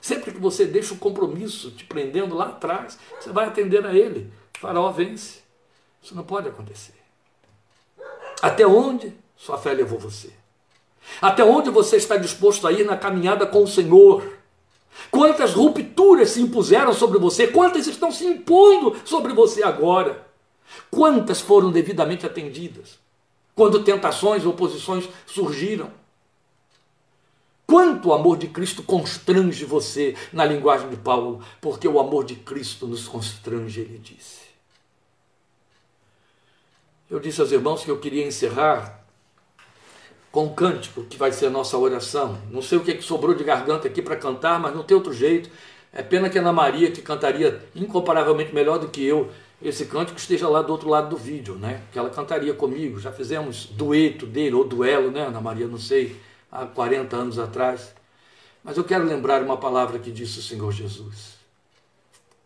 Sempre 0.00 0.32
que 0.32 0.40
você 0.40 0.64
deixa 0.64 0.94
o 0.94 0.98
compromisso 0.98 1.70
te 1.70 1.84
prendendo 1.84 2.34
lá 2.34 2.46
atrás, 2.46 2.98
você 3.20 3.30
vai 3.30 3.46
atender 3.46 3.86
a 3.86 3.94
ele. 3.94 4.32
O 4.56 4.58
faraó 4.58 4.90
vence. 4.90 5.40
Isso 6.02 6.14
não 6.14 6.24
pode 6.24 6.48
acontecer. 6.48 6.94
Até 8.42 8.66
onde 8.66 9.14
sua 9.36 9.58
fé 9.58 9.72
levou 9.72 9.98
você? 9.98 10.39
Até 11.20 11.44
onde 11.44 11.70
você 11.70 11.96
está 11.96 12.16
disposto 12.16 12.66
a 12.66 12.72
ir 12.72 12.84
na 12.84 12.96
caminhada 12.96 13.46
com 13.46 13.62
o 13.62 13.68
Senhor? 13.68 14.40
Quantas 15.10 15.52
rupturas 15.54 16.30
se 16.30 16.40
impuseram 16.40 16.92
sobre 16.92 17.18
você? 17.18 17.46
Quantas 17.46 17.86
estão 17.86 18.10
se 18.10 18.24
impondo 18.24 18.96
sobre 19.04 19.32
você 19.32 19.62
agora? 19.62 20.26
Quantas 20.90 21.40
foram 21.40 21.70
devidamente 21.70 22.26
atendidas? 22.26 22.98
Quando 23.54 23.82
tentações 23.82 24.46
oposições 24.46 25.08
surgiram? 25.26 25.90
Quanto 27.66 28.08
o 28.08 28.12
amor 28.12 28.36
de 28.36 28.48
Cristo 28.48 28.82
constrange 28.82 29.64
você, 29.64 30.16
na 30.32 30.44
linguagem 30.44 30.88
de 30.88 30.96
Paulo, 30.96 31.40
porque 31.60 31.86
o 31.86 32.00
amor 32.00 32.24
de 32.24 32.34
Cristo 32.34 32.86
nos 32.86 33.06
constrange, 33.06 33.80
ele 33.80 33.98
disse. 33.98 34.40
Eu 37.08 37.20
disse 37.20 37.40
aos 37.40 37.52
irmãos 37.52 37.84
que 37.84 37.90
eu 37.90 37.98
queria 37.98 38.26
encerrar 38.26 38.99
com 40.30 40.44
um 40.44 40.54
cântico, 40.54 41.02
que 41.04 41.16
vai 41.16 41.32
ser 41.32 41.46
a 41.46 41.50
nossa 41.50 41.76
oração. 41.76 42.38
Não 42.50 42.62
sei 42.62 42.78
o 42.78 42.84
que, 42.84 42.92
é 42.92 42.94
que 42.94 43.02
sobrou 43.02 43.34
de 43.34 43.42
garganta 43.42 43.88
aqui 43.88 44.00
para 44.00 44.16
cantar, 44.16 44.60
mas 44.60 44.74
não 44.74 44.82
tem 44.82 44.96
outro 44.96 45.12
jeito. 45.12 45.50
É 45.92 46.02
pena 46.02 46.30
que 46.30 46.38
a 46.38 46.40
Ana 46.40 46.52
Maria, 46.52 46.90
que 46.90 47.02
cantaria 47.02 47.64
incomparavelmente 47.74 48.54
melhor 48.54 48.78
do 48.78 48.88
que 48.88 49.04
eu, 49.04 49.30
esse 49.60 49.86
cântico 49.86 50.18
esteja 50.18 50.48
lá 50.48 50.62
do 50.62 50.72
outro 50.72 50.88
lado 50.88 51.10
do 51.10 51.16
vídeo, 51.16 51.56
né? 51.56 51.82
Que 51.92 51.98
ela 51.98 52.08
cantaria 52.08 52.54
comigo. 52.54 53.00
Já 53.00 53.12
fizemos 53.12 53.66
dueto 53.66 54.24
dele, 54.24 54.54
ou 54.54 54.64
duelo, 54.64 55.10
né, 55.10 55.26
Ana 55.26 55.40
Maria? 55.40 55.66
Não 55.66 55.78
sei, 55.78 56.16
há 56.50 56.64
40 56.64 57.16
anos 57.16 57.38
atrás. 57.38 57.92
Mas 58.62 58.76
eu 58.76 58.84
quero 58.84 59.04
lembrar 59.04 59.42
uma 59.42 59.56
palavra 59.56 59.98
que 59.98 60.12
disse 60.12 60.38
o 60.38 60.42
Senhor 60.42 60.70
Jesus. 60.70 61.34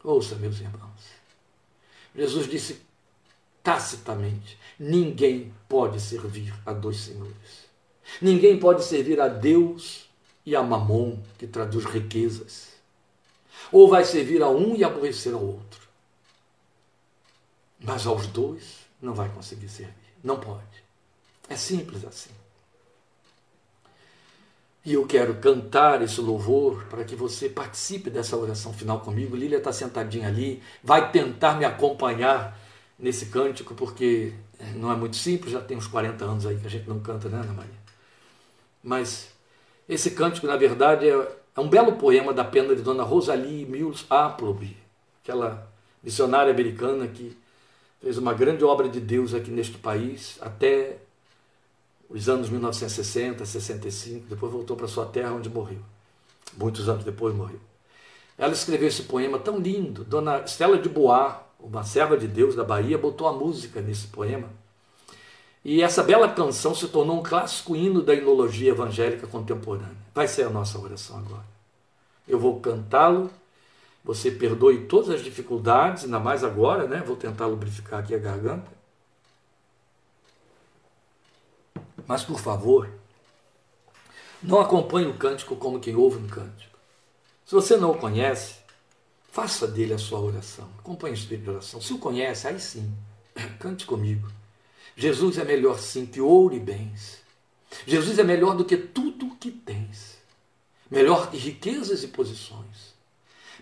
Ouça, 0.02 0.36
meus 0.36 0.58
irmãos. 0.60 1.14
Jesus 2.16 2.48
disse 2.48 2.80
tacitamente: 3.62 4.58
ninguém 4.78 5.52
pode 5.68 6.00
servir 6.00 6.54
a 6.64 6.72
dois 6.72 6.98
senhores. 6.98 7.63
Ninguém 8.20 8.58
pode 8.58 8.84
servir 8.84 9.20
a 9.20 9.28
Deus 9.28 10.08
e 10.44 10.54
a 10.54 10.62
Mamon, 10.62 11.18
que 11.38 11.46
traduz 11.46 11.84
riquezas. 11.84 12.74
Ou 13.72 13.88
vai 13.88 14.04
servir 14.04 14.42
a 14.42 14.48
um 14.48 14.74
e 14.76 14.84
aborrecer 14.84 15.34
ao 15.34 15.44
outro. 15.44 15.80
Mas 17.80 18.06
aos 18.06 18.26
dois 18.26 18.80
não 19.00 19.14
vai 19.14 19.28
conseguir 19.28 19.68
servir. 19.68 19.94
Não 20.22 20.38
pode. 20.38 20.84
É 21.48 21.56
simples 21.56 22.04
assim. 22.04 22.30
E 24.84 24.92
eu 24.92 25.06
quero 25.06 25.34
cantar 25.36 26.02
esse 26.02 26.20
louvor 26.20 26.84
para 26.86 27.04
que 27.04 27.16
você 27.16 27.48
participe 27.48 28.10
dessa 28.10 28.36
oração 28.36 28.72
final 28.72 29.00
comigo. 29.00 29.34
Lília 29.34 29.58
está 29.58 29.72
sentadinha 29.72 30.28
ali, 30.28 30.62
vai 30.82 31.10
tentar 31.10 31.54
me 31.54 31.64
acompanhar 31.64 32.58
nesse 32.98 33.26
cântico, 33.26 33.74
porque 33.74 34.34
não 34.74 34.92
é 34.92 34.96
muito 34.96 35.16
simples, 35.16 35.52
já 35.52 35.60
tem 35.60 35.76
uns 35.76 35.86
40 35.86 36.24
anos 36.24 36.46
aí 36.46 36.58
que 36.58 36.66
a 36.66 36.70
gente 36.70 36.88
não 36.88 37.00
canta, 37.00 37.28
né, 37.28 37.38
Ana 37.38 37.52
Maria? 37.52 37.83
Mas 38.84 39.30
esse 39.88 40.10
cântico, 40.10 40.46
na 40.46 40.56
verdade, 40.56 41.08
é, 41.08 41.36
é 41.56 41.60
um 41.60 41.68
belo 41.68 41.92
poema 41.92 42.34
da 42.34 42.44
pena 42.44 42.76
de 42.76 42.82
Dona 42.82 43.02
Rosalie 43.02 43.64
Mills 43.64 44.04
Appleby, 44.10 44.76
aquela 45.22 45.66
missionária 46.02 46.52
americana 46.52 47.08
que 47.08 47.34
fez 48.02 48.18
uma 48.18 48.34
grande 48.34 48.62
obra 48.62 48.86
de 48.86 49.00
Deus 49.00 49.32
aqui 49.32 49.50
neste 49.50 49.78
país 49.78 50.36
até 50.42 50.98
os 52.10 52.28
anos 52.28 52.50
1960, 52.50 53.46
65, 53.46 54.26
depois 54.28 54.52
voltou 54.52 54.76
para 54.76 54.86
sua 54.86 55.06
terra 55.06 55.32
onde 55.32 55.48
morreu. 55.48 55.80
Muitos 56.56 56.86
anos 56.86 57.02
depois 57.02 57.34
morreu. 57.34 57.58
Ela 58.36 58.52
escreveu 58.52 58.88
esse 58.88 59.04
poema 59.04 59.38
tão 59.38 59.58
lindo. 59.58 60.04
Dona 60.04 60.40
Estela 60.40 60.76
de 60.76 60.88
Bois, 60.88 61.34
uma 61.58 61.82
serva 61.82 62.16
de 62.16 62.28
Deus 62.28 62.54
da 62.54 62.62
Bahia, 62.62 62.98
botou 62.98 63.26
a 63.26 63.32
música 63.32 63.80
nesse 63.80 64.08
poema. 64.08 64.50
E 65.64 65.82
essa 65.82 66.02
bela 66.02 66.28
canção 66.28 66.74
se 66.74 66.86
tornou 66.88 67.18
um 67.18 67.22
clássico 67.22 67.74
hino 67.74 68.02
da 68.02 68.14
inologia 68.14 68.70
evangélica 68.70 69.26
contemporânea. 69.26 69.96
Vai 70.14 70.28
ser 70.28 70.42
a 70.42 70.50
nossa 70.50 70.78
oração 70.78 71.18
agora. 71.18 71.46
Eu 72.28 72.38
vou 72.38 72.60
cantá-lo, 72.60 73.30
você 74.04 74.30
perdoe 74.30 74.84
todas 74.86 75.08
as 75.08 75.24
dificuldades, 75.24 76.04
ainda 76.04 76.20
mais 76.20 76.44
agora, 76.44 76.86
né? 76.86 77.02
Vou 77.06 77.16
tentar 77.16 77.46
lubrificar 77.46 78.00
aqui 78.00 78.14
a 78.14 78.18
garganta. 78.18 78.70
Mas, 82.06 82.22
por 82.22 82.38
favor, 82.38 82.90
não 84.42 84.60
acompanhe 84.60 85.06
o 85.06 85.16
cântico 85.16 85.56
como 85.56 85.80
quem 85.80 85.96
ouve 85.96 86.18
um 86.18 86.28
cântico. 86.28 86.78
Se 87.46 87.54
você 87.54 87.78
não 87.78 87.92
o 87.92 87.98
conhece, 87.98 88.56
faça 89.32 89.66
dele 89.66 89.94
a 89.94 89.98
sua 89.98 90.20
oração. 90.20 90.68
Acompanhe 90.78 91.14
o 91.14 91.16
espírito 91.16 91.44
de 91.44 91.50
oração. 91.50 91.80
Se 91.80 91.94
o 91.94 91.98
conhece, 91.98 92.46
aí 92.46 92.60
sim, 92.60 92.94
cante 93.58 93.86
comigo. 93.86 94.28
Jesus 94.96 95.38
é 95.38 95.44
melhor 95.44 95.78
sim 95.78 96.06
que 96.06 96.20
ouro 96.20 96.54
e 96.54 96.60
bens. 96.60 97.22
Jesus 97.86 98.18
é 98.18 98.22
melhor 98.22 98.56
do 98.56 98.64
que 98.64 98.76
tudo 98.76 99.26
o 99.26 99.36
que 99.36 99.50
tens. 99.50 100.18
Melhor 100.90 101.30
que 101.30 101.36
riquezas 101.36 102.04
e 102.04 102.08
posições. 102.08 102.94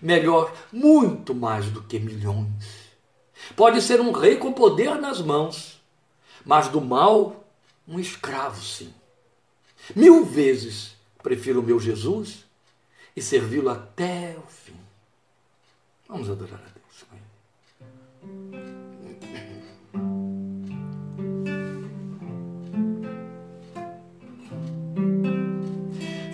Melhor 0.00 0.54
muito 0.72 1.34
mais 1.34 1.70
do 1.70 1.82
que 1.82 1.98
milhões. 1.98 2.90
Pode 3.56 3.80
ser 3.80 4.00
um 4.00 4.12
rei 4.12 4.36
com 4.36 4.52
poder 4.52 5.00
nas 5.00 5.20
mãos, 5.20 5.80
mas 6.44 6.68
do 6.68 6.80
mal, 6.80 7.44
um 7.86 7.98
escravo 7.98 8.62
sim. 8.62 8.92
Mil 9.94 10.24
vezes 10.24 10.94
prefiro 11.22 11.60
o 11.60 11.62
meu 11.62 11.80
Jesus 11.80 12.44
e 13.16 13.22
servi-lo 13.22 13.70
até 13.70 14.36
o 14.38 14.46
fim. 14.46 14.78
Vamos 16.08 16.28
adorar 16.28 16.60
a 16.60 16.68
Deus. 16.68 16.72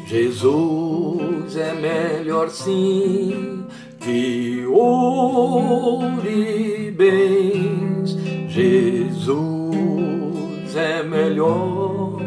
Jesus 0.09 1.55
é 1.55 1.75
melhor 1.75 2.49
sim 2.49 3.67
que 4.01 4.65
ouro 4.67 6.27
e 6.27 6.91
bens. 6.91 8.17
Jesus 8.49 10.75
é 10.75 11.03
melhor 11.03 12.23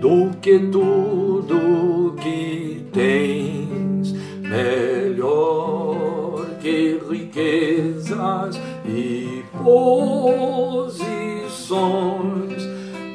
do 0.00 0.32
que 0.40 0.58
tudo 0.58 2.16
que 2.20 2.84
tens, 2.92 4.12
melhor 4.40 6.44
que 6.60 7.00
riquezas 7.08 8.60
e 8.84 9.44
posições. 9.62 10.92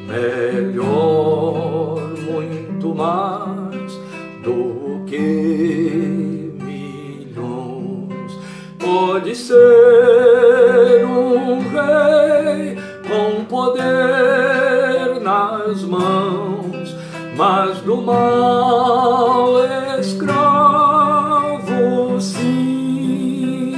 Melhor, 0.08 2.00
muito 2.26 2.96
mais 2.96 3.57
do 4.48 5.04
que 5.06 6.54
milhões. 6.64 8.32
Pode 8.80 9.36
ser 9.36 11.06
um 11.06 11.60
rei 11.60 12.78
com 13.10 13.44
poder 13.44 15.20
nas 15.22 15.84
mãos, 15.84 16.96
mas 17.36 17.80
do 17.80 17.98
mal 17.98 19.58
escravo 20.00 20.62
sim. 22.22 23.74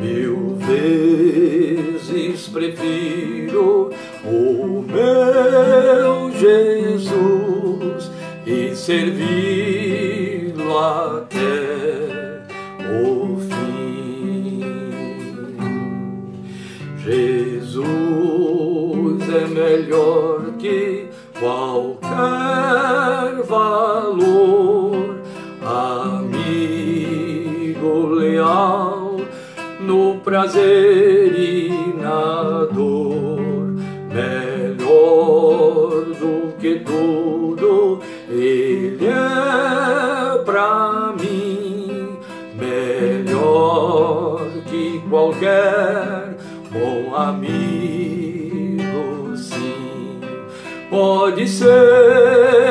Mil 0.00 0.56
vezes 0.56 2.48
prefiro 2.48 3.90
o 4.24 4.82
meu 4.88 6.32
Jesus 6.32 7.33
servi-lo 8.84 10.78
até 10.78 12.44
o 12.84 13.38
fim. 13.40 14.60
Jesus 16.98 17.64
é 19.30 19.46
melhor 19.46 20.52
que 20.58 21.08
qualquer 21.40 22.12
valor, 23.48 25.16
amigo 25.62 26.58
leal 28.08 29.16
no 29.80 30.20
prazer 30.20 31.34
e 31.38 31.70
na 32.02 32.66
dor, 32.70 32.93
qualquer 45.34 46.36
bom 46.70 47.14
amigo, 47.14 48.82
sim. 49.36 50.20
Pode 50.90 51.48
ser 51.48 52.63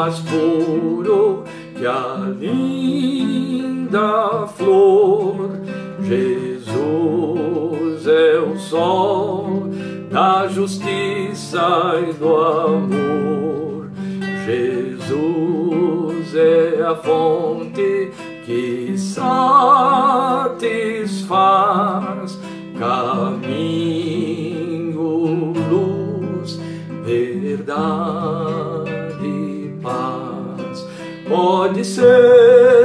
mais 0.00 0.18
puro 0.20 1.44
que 1.76 1.86
a 1.86 2.16
linda 2.38 4.46
flor. 4.46 5.50
Jesus 6.02 8.06
é 8.06 8.38
o 8.38 8.56
sol 8.56 9.68
da 10.10 10.48
justiça 10.48 12.00
e 12.08 12.14
do 12.14 12.34
amor. 12.34 13.90
Jesus 14.46 16.34
é 16.34 16.82
a 16.82 16.94
fonte 16.94 18.10
que 18.46 18.96
satisfaz 18.96 19.20
paz. 31.30 32.79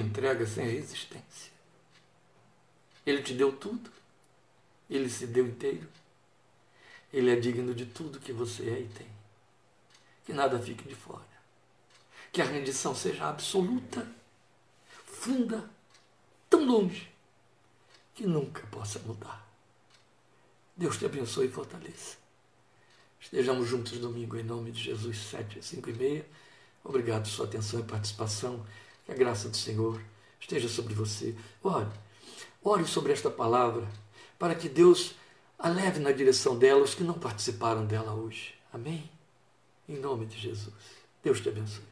Entrega 0.00 0.46
sem 0.46 0.66
resistência. 0.66 1.52
Ele 3.04 3.22
te 3.22 3.34
deu 3.34 3.52
tudo, 3.52 3.90
ele 4.88 5.08
se 5.08 5.26
deu 5.26 5.46
inteiro, 5.46 5.88
ele 7.12 7.30
é 7.30 7.36
digno 7.36 7.74
de 7.74 7.86
tudo 7.86 8.20
que 8.20 8.32
você 8.32 8.68
é 8.68 8.80
e 8.80 8.88
tem. 8.88 9.08
Que 10.24 10.32
nada 10.32 10.58
fique 10.60 10.86
de 10.88 10.94
fora, 10.94 11.26
que 12.30 12.40
a 12.40 12.44
rendição 12.44 12.94
seja 12.94 13.28
absoluta, 13.28 14.06
funda, 15.06 15.68
tão 16.48 16.64
longe, 16.64 17.10
que 18.14 18.26
nunca 18.26 18.66
possa 18.68 18.98
mudar. 19.00 19.48
Deus 20.76 20.96
te 20.96 21.06
abençoe 21.06 21.46
e 21.46 21.50
fortaleça. 21.50 22.16
Estejamos 23.20 23.68
juntos 23.68 23.98
domingo 23.98 24.36
em 24.36 24.42
nome 24.42 24.72
de 24.72 24.82
Jesus, 24.82 25.18
7 25.18 25.58
às 25.58 25.66
5 25.66 25.90
e 25.90 25.92
meia. 25.92 26.26
Obrigado 26.82 27.24
por 27.24 27.28
sua 27.28 27.46
atenção 27.46 27.80
e 27.80 27.82
participação. 27.82 28.64
Que 29.10 29.14
a 29.14 29.18
graça 29.18 29.48
do 29.48 29.56
Senhor 29.56 30.00
esteja 30.38 30.68
sobre 30.68 30.94
você. 30.94 31.34
Ore, 31.64 31.88
ore 32.62 32.86
sobre 32.86 33.12
esta 33.12 33.28
palavra 33.28 33.88
para 34.38 34.54
que 34.54 34.68
Deus 34.68 35.16
a 35.58 35.68
leve 35.68 35.98
na 35.98 36.12
direção 36.12 36.56
dela 36.56 36.84
os 36.84 36.94
que 36.94 37.02
não 37.02 37.14
participaram 37.14 37.84
dela 37.84 38.12
hoje. 38.12 38.54
Amém? 38.72 39.10
Em 39.88 39.98
nome 39.98 40.26
de 40.26 40.38
Jesus. 40.38 40.72
Deus 41.24 41.40
te 41.40 41.48
abençoe. 41.48 41.89